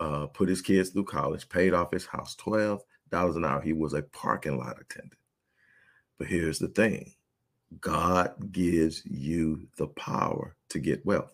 uh, 0.00 0.26
put 0.26 0.48
his 0.48 0.60
kids 0.60 0.90
through 0.90 1.04
college, 1.04 1.48
paid 1.48 1.74
off 1.74 1.92
his 1.92 2.06
house, 2.06 2.36
$12 2.36 2.80
an 3.12 3.44
hour. 3.44 3.60
He 3.60 3.72
was 3.72 3.94
a 3.94 4.02
parking 4.02 4.58
lot 4.58 4.80
attendant. 4.80 5.20
But 6.18 6.28
here's 6.28 6.58
the 6.58 6.68
thing 6.68 7.12
God 7.80 8.52
gives 8.52 9.04
you 9.04 9.66
the 9.76 9.88
power 9.88 10.56
to 10.70 10.78
get 10.78 11.04
wealth. 11.06 11.32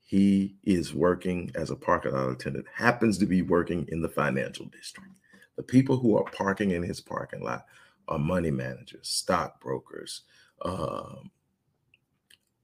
He 0.00 0.56
is 0.64 0.94
working 0.94 1.50
as 1.54 1.70
a 1.70 1.76
parking 1.76 2.12
lot 2.12 2.30
attendant, 2.30 2.66
happens 2.72 3.18
to 3.18 3.26
be 3.26 3.42
working 3.42 3.86
in 3.88 4.02
the 4.02 4.08
financial 4.08 4.66
district. 4.66 5.10
The 5.56 5.62
people 5.62 5.96
who 5.96 6.16
are 6.16 6.24
parking 6.24 6.72
in 6.72 6.82
his 6.82 7.00
parking 7.00 7.42
lot 7.42 7.66
are 8.08 8.18
money 8.18 8.50
managers, 8.50 9.08
stockbrokers, 9.08 10.22
um, 10.62 11.30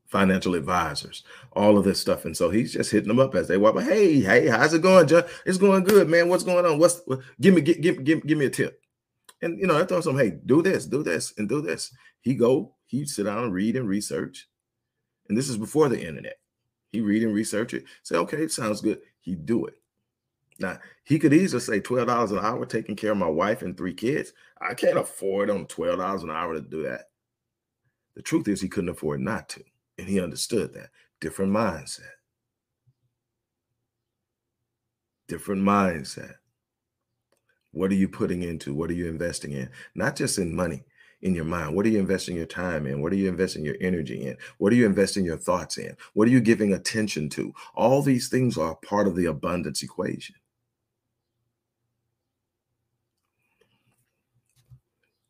financial 0.07 0.55
advisors, 0.55 1.23
all 1.53 1.79
of 1.79 1.85
this 1.85 2.01
stuff. 2.01 2.25
And 2.25 2.37
so 2.37 2.51
he's 2.51 2.73
just 2.73 2.91
hitting 2.91 3.09
them 3.09 3.21
up 3.21 3.35
as 3.35 3.49
they 3.49 3.57
walk. 3.57 3.81
Hey, 3.81 4.21
hey, 4.21 4.49
how's 4.49 4.75
it 4.75 4.83
going, 4.83 5.07
John? 5.07 5.23
It's 5.47 5.59
going 5.59 5.85
good, 5.85 6.09
man. 6.09 6.29
What's 6.29 6.45
going 6.45 6.67
on? 6.67 6.79
What's 6.79 7.01
give 7.41 7.55
me 7.55 7.61
give, 7.61 7.81
give, 7.81 8.27
give, 8.27 8.39
me 8.39 8.47
a 8.47 8.51
tip. 8.51 8.81
And 9.41 9.59
you 9.59 9.67
know, 9.67 9.81
I 9.81 9.85
thought 9.85 10.05
some, 10.05 10.19
hey, 10.19 10.39
do 10.45 10.63
this, 10.63 10.87
do 10.87 11.03
this, 11.03 11.33
and 11.39 11.49
do 11.49 11.63
this. 11.63 11.95
He 12.21 12.35
go, 12.35 12.75
he 12.87 13.07
sit 13.07 13.25
down 13.25 13.45
and 13.45 13.55
read 13.55 13.77
and 13.77 13.89
research. 13.89 14.49
And 15.29 15.39
this 15.39 15.49
is 15.49 15.57
before 15.57 15.89
the 15.89 16.01
internet. 16.01 16.39
He 16.91 17.01
read 17.01 17.23
and 17.23 17.33
research 17.33 17.73
it. 17.73 17.85
Say, 18.03 18.17
okay, 18.17 18.39
it 18.39 18.51
sounds 18.51 18.81
good. 18.81 19.01
He 19.21 19.37
do 19.37 19.67
it. 19.67 19.75
Now 20.61 20.79
he 21.05 21.19
could 21.19 21.33
easily 21.33 21.61
say 21.61 21.81
twelve 21.81 22.07
dollars 22.09 22.33
an 22.33 22.39
hour, 22.39 22.65
taking 22.67 22.95
care 22.95 23.13
of 23.13 23.19
my 23.19 23.29
wife 23.29 23.63
and 23.63 23.77
three 23.77 23.95
kids. 23.95 24.33
I 24.61 24.75
can't 24.75 24.99
afford 24.99 25.51
on 25.51 25.67
twelve 25.67 25.99
dollars 25.99 26.23
an 26.23 26.31
hour 26.31 26.55
to 26.55 26.61
do 26.61 26.83
that. 26.85 27.07
The 28.15 28.23
truth 28.23 28.47
is, 28.49 28.61
he 28.61 28.69
couldn't 28.69 28.91
afford 28.91 29.21
not 29.21 29.49
to, 29.51 29.65
and 29.99 30.07
he 30.07 30.21
understood 30.21 30.75
that. 30.75 30.91
Different 31.21 31.53
mindset. 31.53 32.01
Different 35.29 35.63
mindset. 35.63 36.35
What 37.73 37.91
are 37.91 37.95
you 37.95 38.09
putting 38.09 38.43
into? 38.43 38.75
What 38.75 38.91
are 38.91 38.95
you 38.95 39.09
investing 39.09 39.53
in? 39.53 39.71
Not 39.95 40.17
just 40.17 40.39
in 40.39 40.55
money, 40.55 40.83
in 41.23 41.35
your 41.35 41.45
mind? 41.45 41.77
What 41.77 41.87
are 41.87 41.91
you 41.91 42.01
investing 42.01 42.37
your 42.37 42.47
time 42.47 42.87
in? 42.87 43.01
What 43.01 43.13
are 43.13 43.17
you 43.17 43.29
investing 43.29 43.65
your 43.65 43.77
energy 43.81 44.27
in? 44.27 44.37
What 44.59 44.73
are 44.73 44.77
you 44.77 44.87
investing 44.87 45.25
your 45.25 45.37
thoughts 45.37 45.79
in? 45.79 45.97
What 46.15 46.27
are 46.27 46.33
you 46.33 46.41
giving 46.41 46.73
attention 46.73 47.29
to? 47.31 47.53
All 47.75 48.03
these 48.03 48.29
things 48.29 48.59
are 48.59 48.75
part 48.75 49.07
of 49.07 49.15
the 49.15 49.27
abundance 49.27 49.83
equation. 49.85 50.35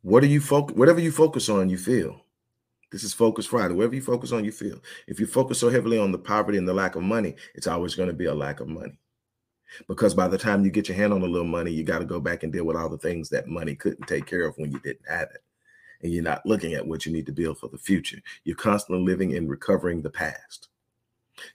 What 0.02 0.22
are 0.22 0.28
you 0.28 0.40
focus? 0.40 0.76
Whatever 0.76 1.00
you 1.00 1.12
focus 1.12 1.48
on, 1.48 1.68
you 1.68 1.78
feel. 1.78 2.24
This 2.90 3.04
is 3.04 3.14
Focus 3.14 3.46
Friday. 3.46 3.74
Whatever 3.74 3.94
you 3.94 4.02
focus 4.02 4.32
on, 4.32 4.44
you 4.44 4.50
feel. 4.50 4.80
If 5.06 5.20
you 5.20 5.26
focus 5.26 5.60
so 5.60 5.68
heavily 5.68 5.98
on 5.98 6.10
the 6.10 6.18
poverty 6.18 6.58
and 6.58 6.66
the 6.66 6.74
lack 6.74 6.96
of 6.96 7.02
money, 7.02 7.36
it's 7.54 7.66
always 7.66 7.94
going 7.94 8.08
to 8.08 8.14
be 8.14 8.24
a 8.24 8.34
lack 8.34 8.60
of 8.60 8.66
money. 8.66 8.98
Because 9.86 10.14
by 10.14 10.26
the 10.26 10.38
time 10.38 10.64
you 10.64 10.70
get 10.70 10.88
your 10.88 10.96
hand 10.96 11.12
on 11.12 11.22
a 11.22 11.26
little 11.26 11.46
money, 11.46 11.70
you 11.70 11.84
got 11.84 12.00
to 12.00 12.04
go 12.04 12.18
back 12.18 12.42
and 12.42 12.52
deal 12.52 12.64
with 12.64 12.76
all 12.76 12.88
the 12.88 12.98
things 12.98 13.28
that 13.28 13.46
money 13.46 13.76
couldn't 13.76 14.08
take 14.08 14.26
care 14.26 14.44
of 14.44 14.56
when 14.56 14.72
you 14.72 14.80
didn't 14.80 15.08
have 15.08 15.28
it 15.32 15.42
and 16.02 16.12
you're 16.12 16.22
not 16.22 16.44
looking 16.46 16.74
at 16.74 16.86
what 16.86 17.04
you 17.04 17.12
need 17.12 17.26
to 17.26 17.32
build 17.32 17.58
for 17.58 17.68
the 17.68 17.78
future. 17.78 18.18
You're 18.44 18.56
constantly 18.56 19.04
living 19.04 19.32
in 19.32 19.48
recovering 19.48 20.02
the 20.02 20.10
past. 20.10 20.68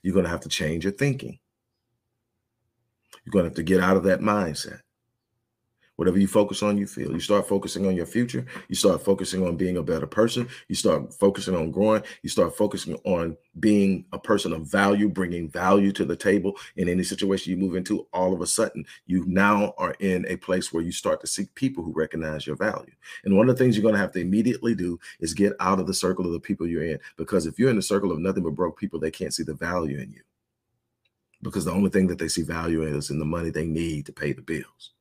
You're 0.02 0.14
going 0.14 0.24
to 0.24 0.30
have 0.30 0.40
to 0.40 0.48
change 0.48 0.84
your 0.84 0.92
thinking. 0.92 1.38
You're 3.24 3.32
going 3.32 3.44
to 3.44 3.50
have 3.50 3.56
to 3.56 3.62
get 3.62 3.80
out 3.80 3.96
of 3.96 4.04
that 4.04 4.20
mindset. 4.20 4.80
Whatever 5.96 6.18
you 6.18 6.28
focus 6.28 6.62
on, 6.62 6.76
you 6.76 6.86
feel. 6.86 7.12
You 7.12 7.20
start 7.20 7.48
focusing 7.48 7.86
on 7.86 7.96
your 7.96 8.04
future. 8.04 8.44
You 8.68 8.74
start 8.74 9.02
focusing 9.02 9.46
on 9.46 9.56
being 9.56 9.78
a 9.78 9.82
better 9.82 10.06
person. 10.06 10.46
You 10.68 10.74
start 10.74 11.14
focusing 11.14 11.56
on 11.56 11.70
growing. 11.70 12.02
You 12.22 12.28
start 12.28 12.54
focusing 12.54 12.96
on 13.04 13.34
being 13.60 14.04
a 14.12 14.18
person 14.18 14.52
of 14.52 14.70
value, 14.70 15.08
bringing 15.08 15.48
value 15.48 15.92
to 15.92 16.04
the 16.04 16.14
table 16.14 16.58
in 16.76 16.90
any 16.90 17.02
situation 17.02 17.50
you 17.50 17.56
move 17.56 17.76
into. 17.76 18.06
All 18.12 18.34
of 18.34 18.42
a 18.42 18.46
sudden, 18.46 18.84
you 19.06 19.24
now 19.26 19.72
are 19.78 19.96
in 20.00 20.26
a 20.28 20.36
place 20.36 20.70
where 20.70 20.82
you 20.82 20.92
start 20.92 21.22
to 21.22 21.26
seek 21.26 21.54
people 21.54 21.82
who 21.82 21.92
recognize 21.92 22.46
your 22.46 22.56
value. 22.56 22.92
And 23.24 23.34
one 23.34 23.48
of 23.48 23.56
the 23.56 23.64
things 23.64 23.74
you're 23.74 23.82
going 23.82 23.94
to 23.94 24.00
have 24.00 24.12
to 24.12 24.20
immediately 24.20 24.74
do 24.74 25.00
is 25.20 25.32
get 25.32 25.54
out 25.60 25.80
of 25.80 25.86
the 25.86 25.94
circle 25.94 26.26
of 26.26 26.32
the 26.32 26.40
people 26.40 26.66
you're 26.66 26.84
in. 26.84 26.98
Because 27.16 27.46
if 27.46 27.58
you're 27.58 27.70
in 27.70 27.76
the 27.76 27.82
circle 27.82 28.12
of 28.12 28.18
nothing 28.18 28.42
but 28.42 28.54
broke 28.54 28.78
people, 28.78 29.00
they 29.00 29.10
can't 29.10 29.32
see 29.32 29.44
the 29.44 29.54
value 29.54 29.98
in 29.98 30.12
you. 30.12 30.20
Because 31.42 31.64
the 31.64 31.72
only 31.72 31.88
thing 31.88 32.06
that 32.08 32.18
they 32.18 32.28
see 32.28 32.42
value 32.42 32.82
in 32.82 32.94
is 32.94 33.08
in 33.08 33.18
the 33.18 33.24
money 33.24 33.48
they 33.48 33.64
need 33.64 34.04
to 34.06 34.12
pay 34.12 34.32
the 34.32 34.42
bills 34.42 34.92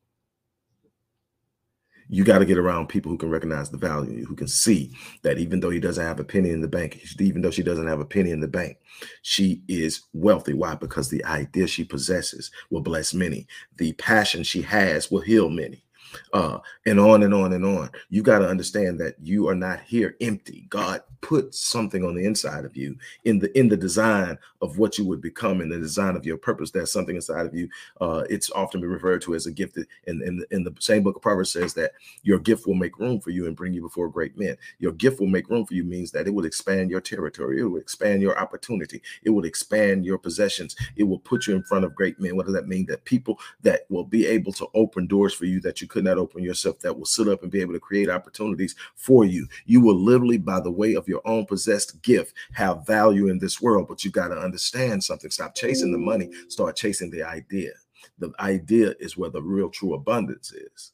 you 2.09 2.23
got 2.23 2.39
to 2.39 2.45
get 2.45 2.57
around 2.57 2.87
people 2.87 3.11
who 3.11 3.17
can 3.17 3.29
recognize 3.29 3.69
the 3.69 3.77
value, 3.77 4.25
who 4.25 4.35
can 4.35 4.47
see 4.47 4.95
that 5.23 5.37
even 5.37 5.59
though 5.59 5.69
he 5.69 5.79
doesn't 5.79 6.03
have 6.03 6.19
a 6.19 6.23
penny 6.23 6.51
in 6.51 6.61
the 6.61 6.67
bank, 6.67 7.01
even 7.19 7.41
though 7.41 7.51
she 7.51 7.63
doesn't 7.63 7.87
have 7.87 7.99
a 7.99 8.05
penny 8.05 8.31
in 8.31 8.39
the 8.39 8.47
bank, 8.47 8.77
she 9.21 9.61
is 9.67 10.03
wealthy. 10.13 10.53
Why? 10.53 10.75
Because 10.75 11.09
the 11.09 11.23
idea 11.25 11.67
she 11.67 11.83
possesses 11.83 12.51
will 12.69 12.81
bless 12.81 13.13
many. 13.13 13.47
The 13.77 13.93
passion 13.93 14.43
she 14.43 14.61
has 14.63 15.09
will 15.09 15.21
heal 15.21 15.49
many. 15.49 15.83
Uh, 16.31 16.59
and 16.85 16.99
on 16.99 17.23
and 17.23 17.33
on 17.33 17.51
and 17.51 17.65
on. 17.65 17.89
You 18.09 18.23
got 18.23 18.39
to 18.39 18.47
understand 18.47 18.99
that 19.01 19.15
you 19.21 19.49
are 19.49 19.55
not 19.55 19.81
here 19.81 20.15
empty. 20.21 20.65
God 20.69 21.01
put 21.25 21.55
something 21.55 22.05
on 22.05 22.13
the 22.13 22.23
inside 22.23 22.65
of 22.65 22.77
you 22.77 22.95
in 23.23 23.39
the 23.39 23.57
in 23.57 23.67
the 23.67 23.75
design 23.75 24.37
of 24.61 24.77
what 24.77 24.99
you 24.99 25.05
would 25.05 25.21
become 25.21 25.59
in 25.59 25.69
the 25.69 25.79
design 25.79 26.15
of 26.15 26.23
your 26.23 26.37
purpose. 26.37 26.69
There's 26.69 26.91
something 26.91 27.15
inside 27.15 27.47
of 27.47 27.55
you. 27.55 27.67
Uh, 27.99 28.23
it's 28.29 28.51
often 28.51 28.81
referred 28.81 29.23
to 29.23 29.33
as 29.33 29.47
a 29.47 29.51
gift. 29.51 29.77
In, 29.77 30.21
in, 30.21 30.45
in 30.51 30.63
the 30.63 30.73
same 30.79 31.01
book 31.01 31.15
of 31.15 31.23
Proverbs 31.23 31.51
says 31.51 31.73
that 31.73 31.93
your 32.21 32.37
gift 32.37 32.67
will 32.67 32.75
make 32.75 32.99
room 32.99 33.19
for 33.19 33.31
you 33.31 33.47
and 33.47 33.55
bring 33.55 33.73
you 33.73 33.81
before 33.81 34.07
great 34.07 34.37
men. 34.37 34.55
Your 34.77 34.91
gift 34.91 35.19
will 35.19 35.27
make 35.27 35.49
room 35.49 35.65
for 35.65 35.73
you 35.73 35.83
means 35.83 36.11
that 36.11 36.27
it 36.27 36.33
will 36.33 36.45
expand 36.45 36.91
your 36.91 37.01
territory. 37.01 37.59
It 37.59 37.63
will 37.63 37.79
expand 37.79 38.21
your 38.21 38.37
opportunity. 38.37 39.01
It 39.23 39.31
will 39.31 39.45
expand 39.45 40.05
your 40.05 40.19
possessions. 40.19 40.75
It 40.95 41.03
will 41.05 41.19
put 41.19 41.47
you 41.47 41.55
in 41.55 41.63
front 41.63 41.85
of 41.85 41.95
great 41.95 42.19
men. 42.19 42.35
What 42.35 42.45
does 42.45 42.53
that 42.53 42.67
mean? 42.67 42.85
That 42.85 43.05
people 43.05 43.39
that 43.63 43.81
will 43.89 44.03
be 44.03 44.27
able 44.27 44.53
to 44.53 44.67
open 44.75 45.07
doors 45.07 45.33
for 45.33 45.45
you 45.45 45.59
that 45.61 45.81
you 45.81 45.87
could 45.87 46.03
not 46.03 46.19
open 46.19 46.43
yourself, 46.43 46.79
that 46.81 46.95
will 46.95 47.05
sit 47.05 47.27
up 47.27 47.41
and 47.41 47.51
be 47.51 47.61
able 47.61 47.73
to 47.73 47.79
create 47.79 48.09
opportunities 48.09 48.75
for 48.95 49.25
you. 49.25 49.47
You 49.65 49.81
will 49.81 49.97
literally, 49.97 50.37
by 50.37 50.59
the 50.59 50.71
way 50.71 50.93
of 50.93 51.07
your 51.07 51.14
own 51.25 51.45
possessed 51.45 52.01
gift, 52.01 52.33
have 52.53 52.85
value 52.85 53.27
in 53.27 53.39
this 53.39 53.61
world. 53.61 53.87
But 53.87 54.03
you 54.03 54.11
got 54.11 54.29
to 54.29 54.37
understand 54.37 55.03
something. 55.03 55.31
Stop 55.31 55.55
chasing 55.55 55.91
the 55.91 55.97
money, 55.97 56.27
mm. 56.27 56.51
start 56.51 56.75
chasing 56.75 57.11
the 57.11 57.23
idea. 57.23 57.71
The 58.19 58.31
idea 58.39 58.95
is 58.99 59.17
where 59.17 59.29
the 59.29 59.41
real 59.41 59.69
true 59.69 59.93
abundance 59.93 60.51
is. 60.51 60.91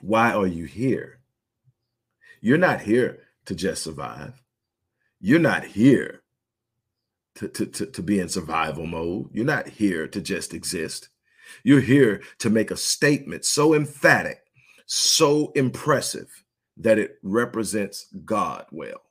Why 0.00 0.32
are 0.32 0.46
you 0.46 0.64
here? 0.64 1.20
You're 2.40 2.58
not 2.58 2.80
here 2.80 3.20
to 3.46 3.54
just 3.54 3.82
survive. 3.82 4.42
You're 5.20 5.38
not 5.38 5.64
here 5.64 6.22
to, 7.36 7.48
to, 7.48 7.66
to, 7.66 7.86
to, 7.86 8.02
be 8.02 8.20
in 8.20 8.28
survival 8.28 8.86
mode. 8.86 9.30
You're 9.32 9.46
not 9.46 9.66
here 9.66 10.06
to 10.08 10.20
just 10.20 10.52
exist. 10.52 11.08
You're 11.62 11.80
here 11.80 12.22
to 12.40 12.50
make 12.50 12.70
a 12.70 12.76
statement 12.76 13.44
so 13.44 13.74
emphatic, 13.74 14.40
so 14.86 15.52
impressive 15.52 16.43
that 16.78 16.98
it 16.98 17.18
represents 17.22 18.06
God 18.24 18.66
well. 18.70 19.02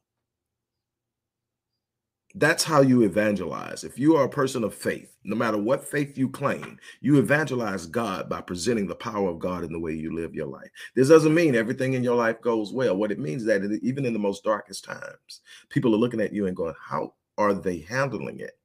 That's 2.35 2.63
how 2.63 2.81
you 2.81 3.03
evangelize. 3.03 3.83
If 3.83 3.99
you 3.99 4.15
are 4.15 4.25
a 4.25 4.29
person 4.29 4.63
of 4.63 4.73
faith, 4.73 5.15
no 5.23 5.35
matter 5.35 5.57
what 5.57 5.87
faith 5.87 6.17
you 6.17 6.29
claim, 6.29 6.79
you 6.99 7.19
evangelize 7.19 7.85
God 7.85 8.27
by 8.27 8.41
presenting 8.41 8.87
the 8.87 8.95
power 8.95 9.29
of 9.29 9.37
God 9.37 9.63
in 9.63 9.71
the 9.71 9.79
way 9.79 9.93
you 9.93 10.15
live 10.15 10.33
your 10.33 10.47
life. 10.47 10.69
This 10.95 11.09
doesn't 11.09 11.33
mean 11.33 11.53
everything 11.53 11.93
in 11.93 12.03
your 12.03 12.15
life 12.15 12.41
goes 12.41 12.73
well. 12.73 12.97
What 12.97 13.11
it 13.11 13.19
means 13.19 13.43
is 13.43 13.47
that 13.47 13.79
even 13.83 14.03
in 14.03 14.13
the 14.13 14.19
most 14.19 14.43
darkest 14.43 14.83
times, 14.83 15.41
people 15.69 15.93
are 15.93 15.99
looking 15.99 16.21
at 16.21 16.33
you 16.33 16.47
and 16.47 16.55
going, 16.55 16.73
How 16.83 17.13
are 17.37 17.53
they 17.53 17.79
handling 17.79 18.39
it? 18.39 18.57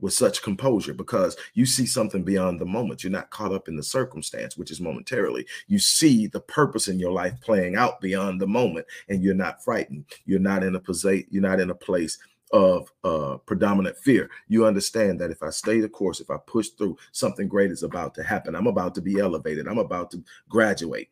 With 0.00 0.12
such 0.12 0.42
composure 0.42 0.94
because 0.94 1.36
you 1.54 1.66
see 1.66 1.86
something 1.86 2.22
beyond 2.22 2.60
the 2.60 2.66
moment. 2.66 3.02
You're 3.02 3.12
not 3.12 3.30
caught 3.30 3.52
up 3.52 3.68
in 3.68 3.76
the 3.76 3.82
circumstance, 3.82 4.56
which 4.56 4.70
is 4.70 4.80
momentarily. 4.80 5.46
You 5.66 5.78
see 5.78 6.26
the 6.26 6.40
purpose 6.40 6.88
in 6.88 6.98
your 6.98 7.12
life 7.12 7.34
playing 7.40 7.76
out 7.76 8.00
beyond 8.00 8.40
the 8.40 8.46
moment, 8.46 8.86
and 9.08 9.22
you're 9.22 9.34
not 9.34 9.62
frightened. 9.62 10.04
You're 10.24 10.40
not 10.40 10.62
in 10.62 10.74
a 10.74 10.80
place. 10.80 11.24
You're 11.30 11.42
not 11.42 11.60
in 11.60 11.70
a 11.70 11.74
place 11.74 12.18
of 12.52 12.90
uh, 13.04 13.36
predominant 13.44 13.96
fear. 13.98 14.30
You 14.48 14.66
understand 14.66 15.20
that 15.20 15.30
if 15.30 15.42
I 15.42 15.50
stay 15.50 15.80
the 15.80 15.88
course, 15.88 16.20
if 16.20 16.30
I 16.30 16.36
push 16.46 16.68
through, 16.70 16.96
something 17.12 17.48
great 17.48 17.70
is 17.70 17.82
about 17.82 18.14
to 18.14 18.22
happen. 18.22 18.54
I'm 18.54 18.66
about 18.66 18.94
to 18.94 19.02
be 19.02 19.18
elevated. 19.18 19.68
I'm 19.68 19.78
about 19.78 20.10
to 20.12 20.22
graduate. 20.48 21.10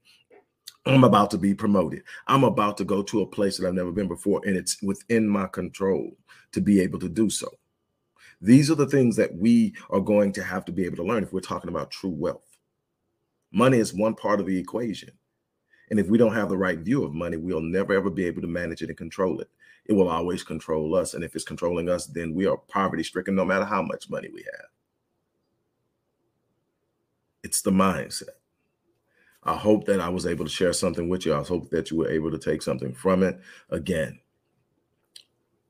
I'm 0.87 1.05
about 1.05 1.31
to 1.33 1.39
be 1.39 1.53
promoted. 1.53 2.05
I'm 2.29 2.45
about 2.45 2.77
to 2.79 2.85
go 2.85 3.03
to 3.03 3.23
a 3.23 3.27
place 3.27 3.59
that 3.59 3.67
I've 3.67 3.75
never 3.75 3.91
been 3.91 4.09
before, 4.09 4.41
and 4.47 4.57
it's 4.57 4.81
within 4.83 5.29
my 5.29 5.47
control 5.49 6.17
to 6.53 6.61
be 6.61 6.81
able 6.81 7.01
to 7.01 7.09
do 7.09 7.29
so. 7.29 7.49
These 8.41 8.71
are 8.71 8.75
the 8.75 8.87
things 8.87 9.17
that 9.17 9.35
we 9.35 9.75
are 9.91 10.01
going 10.01 10.33
to 10.33 10.43
have 10.43 10.65
to 10.67 10.73
be 10.73 10.85
able 10.85 10.97
to 10.97 11.05
learn 11.05 11.23
if 11.23 11.33
we're 11.33 11.41
talking 11.41 11.71
about 11.71 11.91
true 11.91 12.11
wealth. 12.11 12.59
Money 13.53 13.79
is 13.79 13.95
one 13.95 14.15
part 14.15 14.41
of 14.41 14.47
the 14.47 14.59
equation. 14.59 15.11
And 15.89 16.01
if 16.01 16.09
we 16.09 16.19
don't 16.19 16.35
have 16.35 16.49
the 16.49 16.59
right 16.59 16.79
view 16.79 17.05
of 17.05 17.15
money, 17.15 17.37
we'll 17.37 17.61
never 17.61 17.95
ever 17.95 18.11
be 18.11 18.27
able 18.27 18.43
to 18.43 18.49
manage 18.49 18.83
it 18.83 18.89
and 18.89 18.99
control 18.99 19.41
it. 19.41 19.49
It 19.87 19.93
will 19.93 20.09
always 20.09 20.43
control 20.43 20.95
us. 20.97 21.15
And 21.15 21.23
if 21.23 21.35
it's 21.35 21.45
controlling 21.45 21.89
us, 21.89 22.07
then 22.07 22.35
we 22.35 22.47
are 22.47 22.57
poverty 22.57 23.05
stricken 23.05 23.37
no 23.37 23.45
matter 23.45 23.65
how 23.65 23.83
much 23.83 24.11
money 24.11 24.29
we 24.33 24.43
have. 24.43 24.67
It's 27.45 27.63
the 27.63 27.71
mindset. 27.71 28.35
I 29.45 29.55
hope 29.55 29.87
that 29.87 30.01
I 30.01 30.09
was 30.09 30.27
able 30.27 30.45
to 30.45 30.51
share 30.51 30.73
something 30.73 31.09
with 31.09 31.25
you. 31.25 31.33
I 31.33 31.43
hope 31.45 31.71
that 31.71 31.93
you 31.93 31.99
were 31.99 32.11
able 32.11 32.33
to 32.33 32.39
take 32.39 32.63
something 32.63 32.93
from 32.93 33.23
it. 33.23 33.39
Again, 33.71 34.19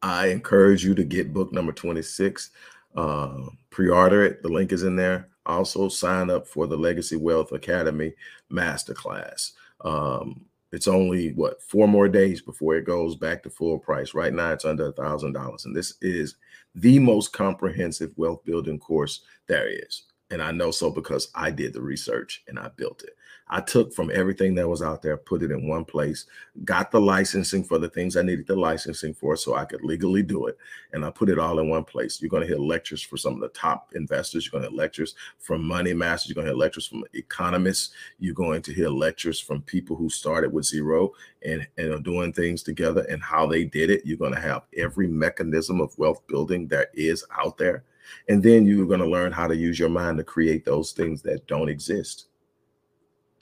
I 0.03 0.28
encourage 0.28 0.84
you 0.84 0.94
to 0.94 1.05
get 1.05 1.32
book 1.32 1.53
number 1.53 1.72
26. 1.72 2.51
Uh, 2.94 3.47
pre-order 3.70 4.24
it. 4.24 4.42
The 4.42 4.49
link 4.49 4.72
is 4.72 4.82
in 4.82 4.97
there. 4.97 5.28
Also 5.44 5.88
sign 5.88 6.30
up 6.30 6.47
for 6.47 6.66
the 6.66 6.76
Legacy 6.76 7.16
Wealth 7.16 7.53
Academy 7.53 8.14
Masterclass. 8.51 9.53
Um, 9.82 10.44
it's 10.72 10.88
only 10.88 11.32
what 11.32 11.62
four 11.62 11.86
more 11.86 12.09
days 12.09 12.40
before 12.40 12.74
it 12.74 12.84
goes 12.84 13.16
back 13.16 13.42
to 13.42 13.51
full 13.51 13.78
price. 13.78 14.14
Right 14.14 14.32
now, 14.32 14.53
it's 14.53 14.64
under 14.64 14.88
a 14.88 14.92
thousand 14.92 15.32
dollars, 15.32 15.64
and 15.64 15.74
this 15.74 15.94
is 16.03 16.36
the 16.74 16.99
most 16.99 17.32
comprehensive 17.32 18.12
wealth 18.16 18.44
building 18.44 18.78
course 18.78 19.22
there 19.47 19.68
is. 19.68 20.03
And 20.30 20.42
I 20.42 20.51
know 20.51 20.70
so 20.72 20.90
because 20.90 21.30
I 21.34 21.51
did 21.51 21.72
the 21.72 21.80
research 21.80 22.42
and 22.49 22.59
I 22.59 22.68
built 22.76 23.05
it. 23.05 23.16
I 23.49 23.61
took 23.61 23.94
from 23.94 24.11
everything 24.12 24.57
that 24.57 24.68
was 24.68 24.82
out 24.82 25.03
there, 25.03 25.16
put 25.16 25.42
it 25.42 25.53
in 25.53 25.68
one 25.68 25.84
place, 25.84 26.26
got 26.64 26.90
the 26.90 27.01
licensing 27.01 27.62
for 27.62 27.78
the 27.78 27.88
things 27.88 28.16
I 28.16 28.22
needed 28.22 28.49
the 28.49 28.57
licensing 28.57 29.14
for 29.14 29.36
so 29.36 29.55
I 29.55 29.64
could 29.64 29.84
legally 29.84 30.24
do 30.24 30.47
it. 30.47 30.59
And 30.92 31.05
I 31.05 31.11
put 31.11 31.28
it 31.28 31.38
all 31.38 31.61
in 31.61 31.68
one 31.68 31.84
place. 31.84 32.20
You're 32.20 32.28
going 32.28 32.42
to 32.42 32.49
hear 32.49 32.59
lectures 32.59 33.03
for 33.03 33.16
some 33.16 33.34
of 33.34 33.40
the 33.40 33.49
top 33.49 33.92
investors. 33.94 34.44
You're 34.44 34.61
going 34.61 34.64
to 34.64 34.70
hear 34.70 34.78
lectures 34.78 35.14
from 35.38 35.64
money 35.64 35.94
masters. 35.94 36.30
You're 36.30 36.34
going 36.34 36.47
to 36.47 36.53
hear 36.53 36.59
lectures 36.59 36.88
from 36.88 37.05
economists. 37.14 37.94
You're 38.18 38.34
going 38.34 38.62
to 38.62 38.72
hear 38.72 38.88
lectures 38.88 39.38
from 39.38 39.62
people 39.62 39.94
who 39.94 40.11
started 40.11 40.53
with 40.53 40.64
zero 40.64 41.12
and, 41.44 41.64
and 41.78 41.92
are 41.92 42.01
doing 42.01 42.32
things 42.32 42.64
together 42.64 43.07
and 43.09 43.22
how 43.22 43.47
they 43.47 43.62
did 43.62 43.90
it. 43.90 44.05
You're 44.05 44.18
going 44.18 44.34
to 44.34 44.40
have 44.40 44.62
every 44.76 45.07
mechanism 45.07 45.80
of 45.80 45.97
wealth 45.99 46.26
building 46.26 46.66
that 46.68 46.88
is 46.94 47.24
out 47.38 47.59
there. 47.59 47.84
And 48.28 48.42
then 48.42 48.66
you're 48.66 48.86
going 48.86 49.01
to 49.01 49.07
learn 49.07 49.30
how 49.30 49.47
to 49.47 49.55
use 49.55 49.78
your 49.78 49.88
mind 49.88 50.18
to 50.18 50.24
create 50.24 50.64
those 50.64 50.90
things 50.90 51.22
that 51.22 51.47
don't 51.47 51.68
exist 51.68 52.26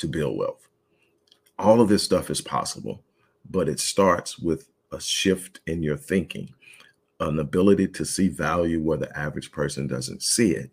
to 0.05 0.11
build 0.11 0.37
wealth. 0.37 0.69
All 1.59 1.81
of 1.81 1.89
this 1.89 2.03
stuff 2.03 2.31
is 2.31 2.41
possible, 2.41 3.03
but 3.51 3.69
it 3.69 3.81
starts 3.81 4.39
with 4.39 4.69
a 4.93 5.01
shift 5.01 5.61
in 5.67 5.83
your 5.83 5.97
thinking, 5.97 6.53
an 7.21 7.39
ability 7.39 7.89
to 7.89 8.05
see 8.05 8.29
value 8.29 8.83
where 8.83 8.99
the 8.99 9.17
average 9.19 9.51
person 9.51 9.87
doesn't 9.87 10.23
see 10.23 10.53
it, 10.53 10.71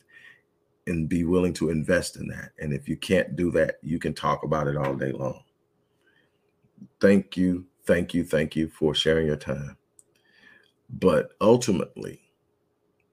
and 0.88 1.08
be 1.08 1.24
willing 1.24 1.54
to 1.54 1.70
invest 1.70 2.18
in 2.18 2.28
that. 2.28 2.52
And 2.60 2.74
if 2.74 2.90
you 2.90 2.98
can't 2.98 3.36
do 3.36 3.52
that, 3.52 3.76
you 3.82 4.00
can 4.00 4.14
talk 4.14 4.44
about 4.44 4.68
it 4.68 4.76
all 4.76 4.96
day 4.96 5.12
long. 5.12 5.44
Thank 7.00 7.38
you, 7.38 7.66
thank 7.86 8.14
you, 8.14 8.26
thank 8.26 8.56
you 8.56 8.68
for 8.68 8.94
sharing 8.94 9.28
your 9.28 9.38
time. 9.38 9.78
But 10.90 11.30
ultimately, 11.40 12.20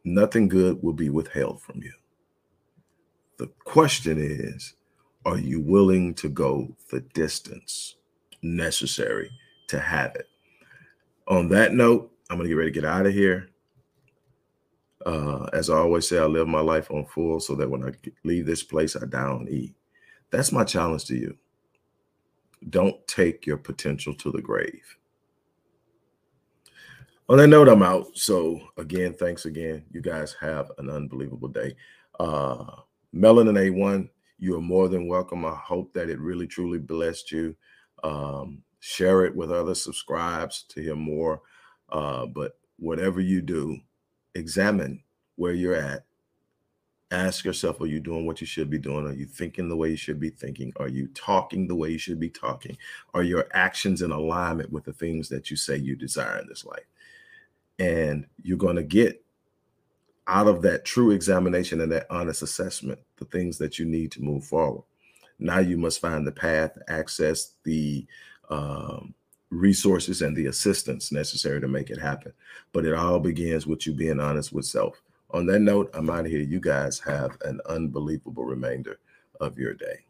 nothing 0.05 0.49
good 0.49 0.83
will 0.83 0.95
be 0.95 1.11
withheld 1.11 1.63
from 1.63 1.81
you. 1.83 1.93
The 3.37 3.49
question 3.65 4.19
is 4.19 4.75
are 5.29 5.39
you 5.39 5.61
willing 5.61 6.15
to 6.15 6.29
go 6.29 6.75
the 6.91 7.01
distance 7.13 7.97
necessary 8.43 9.31
to 9.69 9.79
have 9.79 10.15
it? 10.15 10.27
On 11.27 11.49
that 11.51 11.75
note, 11.75 12.11
I'm 12.31 12.39
going 12.39 12.45
to 12.45 12.49
get 12.49 12.59
ready 12.59 12.71
to 12.71 12.81
get 12.81 12.89
out 12.89 13.07
of 13.07 13.13
here. 13.13 13.51
Uh, 15.05 15.49
as 15.53 15.69
I 15.71 15.77
always 15.77 16.09
say, 16.09 16.19
I 16.19 16.25
live 16.25 16.49
my 16.49 16.61
life 16.61 16.91
on 16.91 17.05
full 17.05 17.41
so 17.41 17.55
that 17.57 17.69
when 17.69 17.85
I 17.85 17.93
leave 18.25 18.47
this 18.47 18.63
place, 18.63 18.97
I 18.97 19.05
die 19.07 19.21
on 19.21 19.49
E. 19.49 19.75
That's 20.31 20.51
my 20.51 20.65
challenge 20.65 21.05
to 21.07 21.17
you. 21.17 21.37
Don't 22.71 23.07
take 23.07 23.47
your 23.47 23.59
potential 23.59 24.15
to 24.15 24.33
the 24.33 24.43
grave. 24.43 24.97
On 27.29 27.37
that 27.37 27.49
note, 27.49 27.69
I'm 27.69 27.83
out. 27.83 28.17
So 28.17 28.59
again, 28.79 29.13
thanks 29.13 29.45
again. 29.45 29.85
You 29.91 30.01
guys 30.01 30.35
have 30.41 30.71
an 30.79 30.89
unbelievable 30.89 31.49
day. 31.49 31.77
Uh, 32.19 32.65
Melanin 33.15 33.59
A1, 33.59 34.09
you 34.39 34.57
are 34.57 34.61
more 34.61 34.89
than 34.89 35.09
welcome. 35.09 35.45
I 35.45 35.55
hope 35.55 35.93
that 35.95 36.09
it 36.09 36.19
really 36.21 36.47
truly 36.47 36.79
blessed 36.79 37.33
you. 37.33 37.57
Um, 38.05 38.63
share 38.81 39.25
it 39.25 39.35
with 39.35 39.51
others, 39.51 39.83
subscribes 39.83 40.65
to 40.71 40.81
hear 40.81 40.95
more. 40.95 41.43
Uh, 41.91 42.27
but 42.27 42.59
whatever 42.79 43.21
you 43.21 43.43
do, 43.43 43.79
examine 44.35 45.03
where 45.37 45.53
you're 45.53 45.75
at. 45.75 46.05
Ask 47.11 47.45
yourself, 47.45 47.81
are 47.81 47.87
you 47.87 48.01
doing 48.01 48.27
what 48.27 48.41
you 48.43 48.47
should 48.47 48.69
be 48.69 48.79
doing? 48.79 49.07
Are 49.07 49.15
you 49.15 49.25
thinking 49.25 49.69
the 49.69 49.77
way 49.77 49.89
you 49.89 49.97
should 49.97 50.21
be 50.21 50.29
thinking? 50.29 50.73
Are 50.77 50.89
you 50.89 51.09
talking 51.15 51.67
the 51.67 51.75
way 51.75 51.91
you 51.91 51.99
should 51.99 52.21
be 52.21 52.29
talking? 52.29 52.77
Are 53.15 53.23
your 53.23 53.47
actions 53.53 54.03
in 54.03 54.13
alignment 54.13 54.71
with 54.71 54.85
the 54.85 54.93
things 54.93 55.29
that 55.31 55.51
you 55.51 55.57
say 55.57 55.77
you 55.77 55.97
desire 55.97 56.39
in 56.39 56.47
this 56.47 56.67
life? 56.67 56.85
And 57.79 58.27
you're 58.43 58.59
going 58.59 58.77
to 58.77 58.83
get 58.83 59.25
out 60.29 60.47
of 60.47 60.63
that 60.63 60.85
true 60.85 61.11
examination 61.11 61.81
and 61.81 61.91
that 61.91 62.07
honest 62.11 62.43
assessment 62.43 63.01
the 63.17 63.25
things 63.25 63.59
that 63.59 63.79
you 63.79 63.87
need 63.87 64.13
to 64.13 64.23
move 64.23 64.45
forward. 64.45 64.85
Now 65.39 65.59
you 65.59 65.79
must 65.79 66.01
find 66.01 66.27
the 66.27 66.33
path, 66.33 66.77
access 66.89 67.55
the 67.65 68.07
um, 68.51 69.15
resources 69.51 70.23
and 70.23 70.37
the 70.37 70.47
assistance 70.47 71.11
necessary 71.11 71.61
to 71.61 71.69
make 71.69 71.91
it 71.91 71.99
happen. 71.99 72.33
But 72.73 72.85
it 72.85 72.95
all 72.95 73.21
begins 73.21 73.67
with 73.67 73.87
you 73.87 73.95
being 73.95 74.21
honest 74.21 74.53
with 74.53 74.67
self. 74.67 75.01
On 75.31 75.47
that 75.47 75.61
note, 75.61 75.91
I'm 75.95 76.11
out 76.11 76.27
of 76.27 76.31
here. 76.31 76.41
You 76.41 76.61
guys 76.61 76.99
have 77.01 77.37
an 77.45 77.61
unbelievable 77.67 78.45
remainder 78.45 78.99
of 79.41 79.59
your 79.59 79.75
day. 79.75 80.05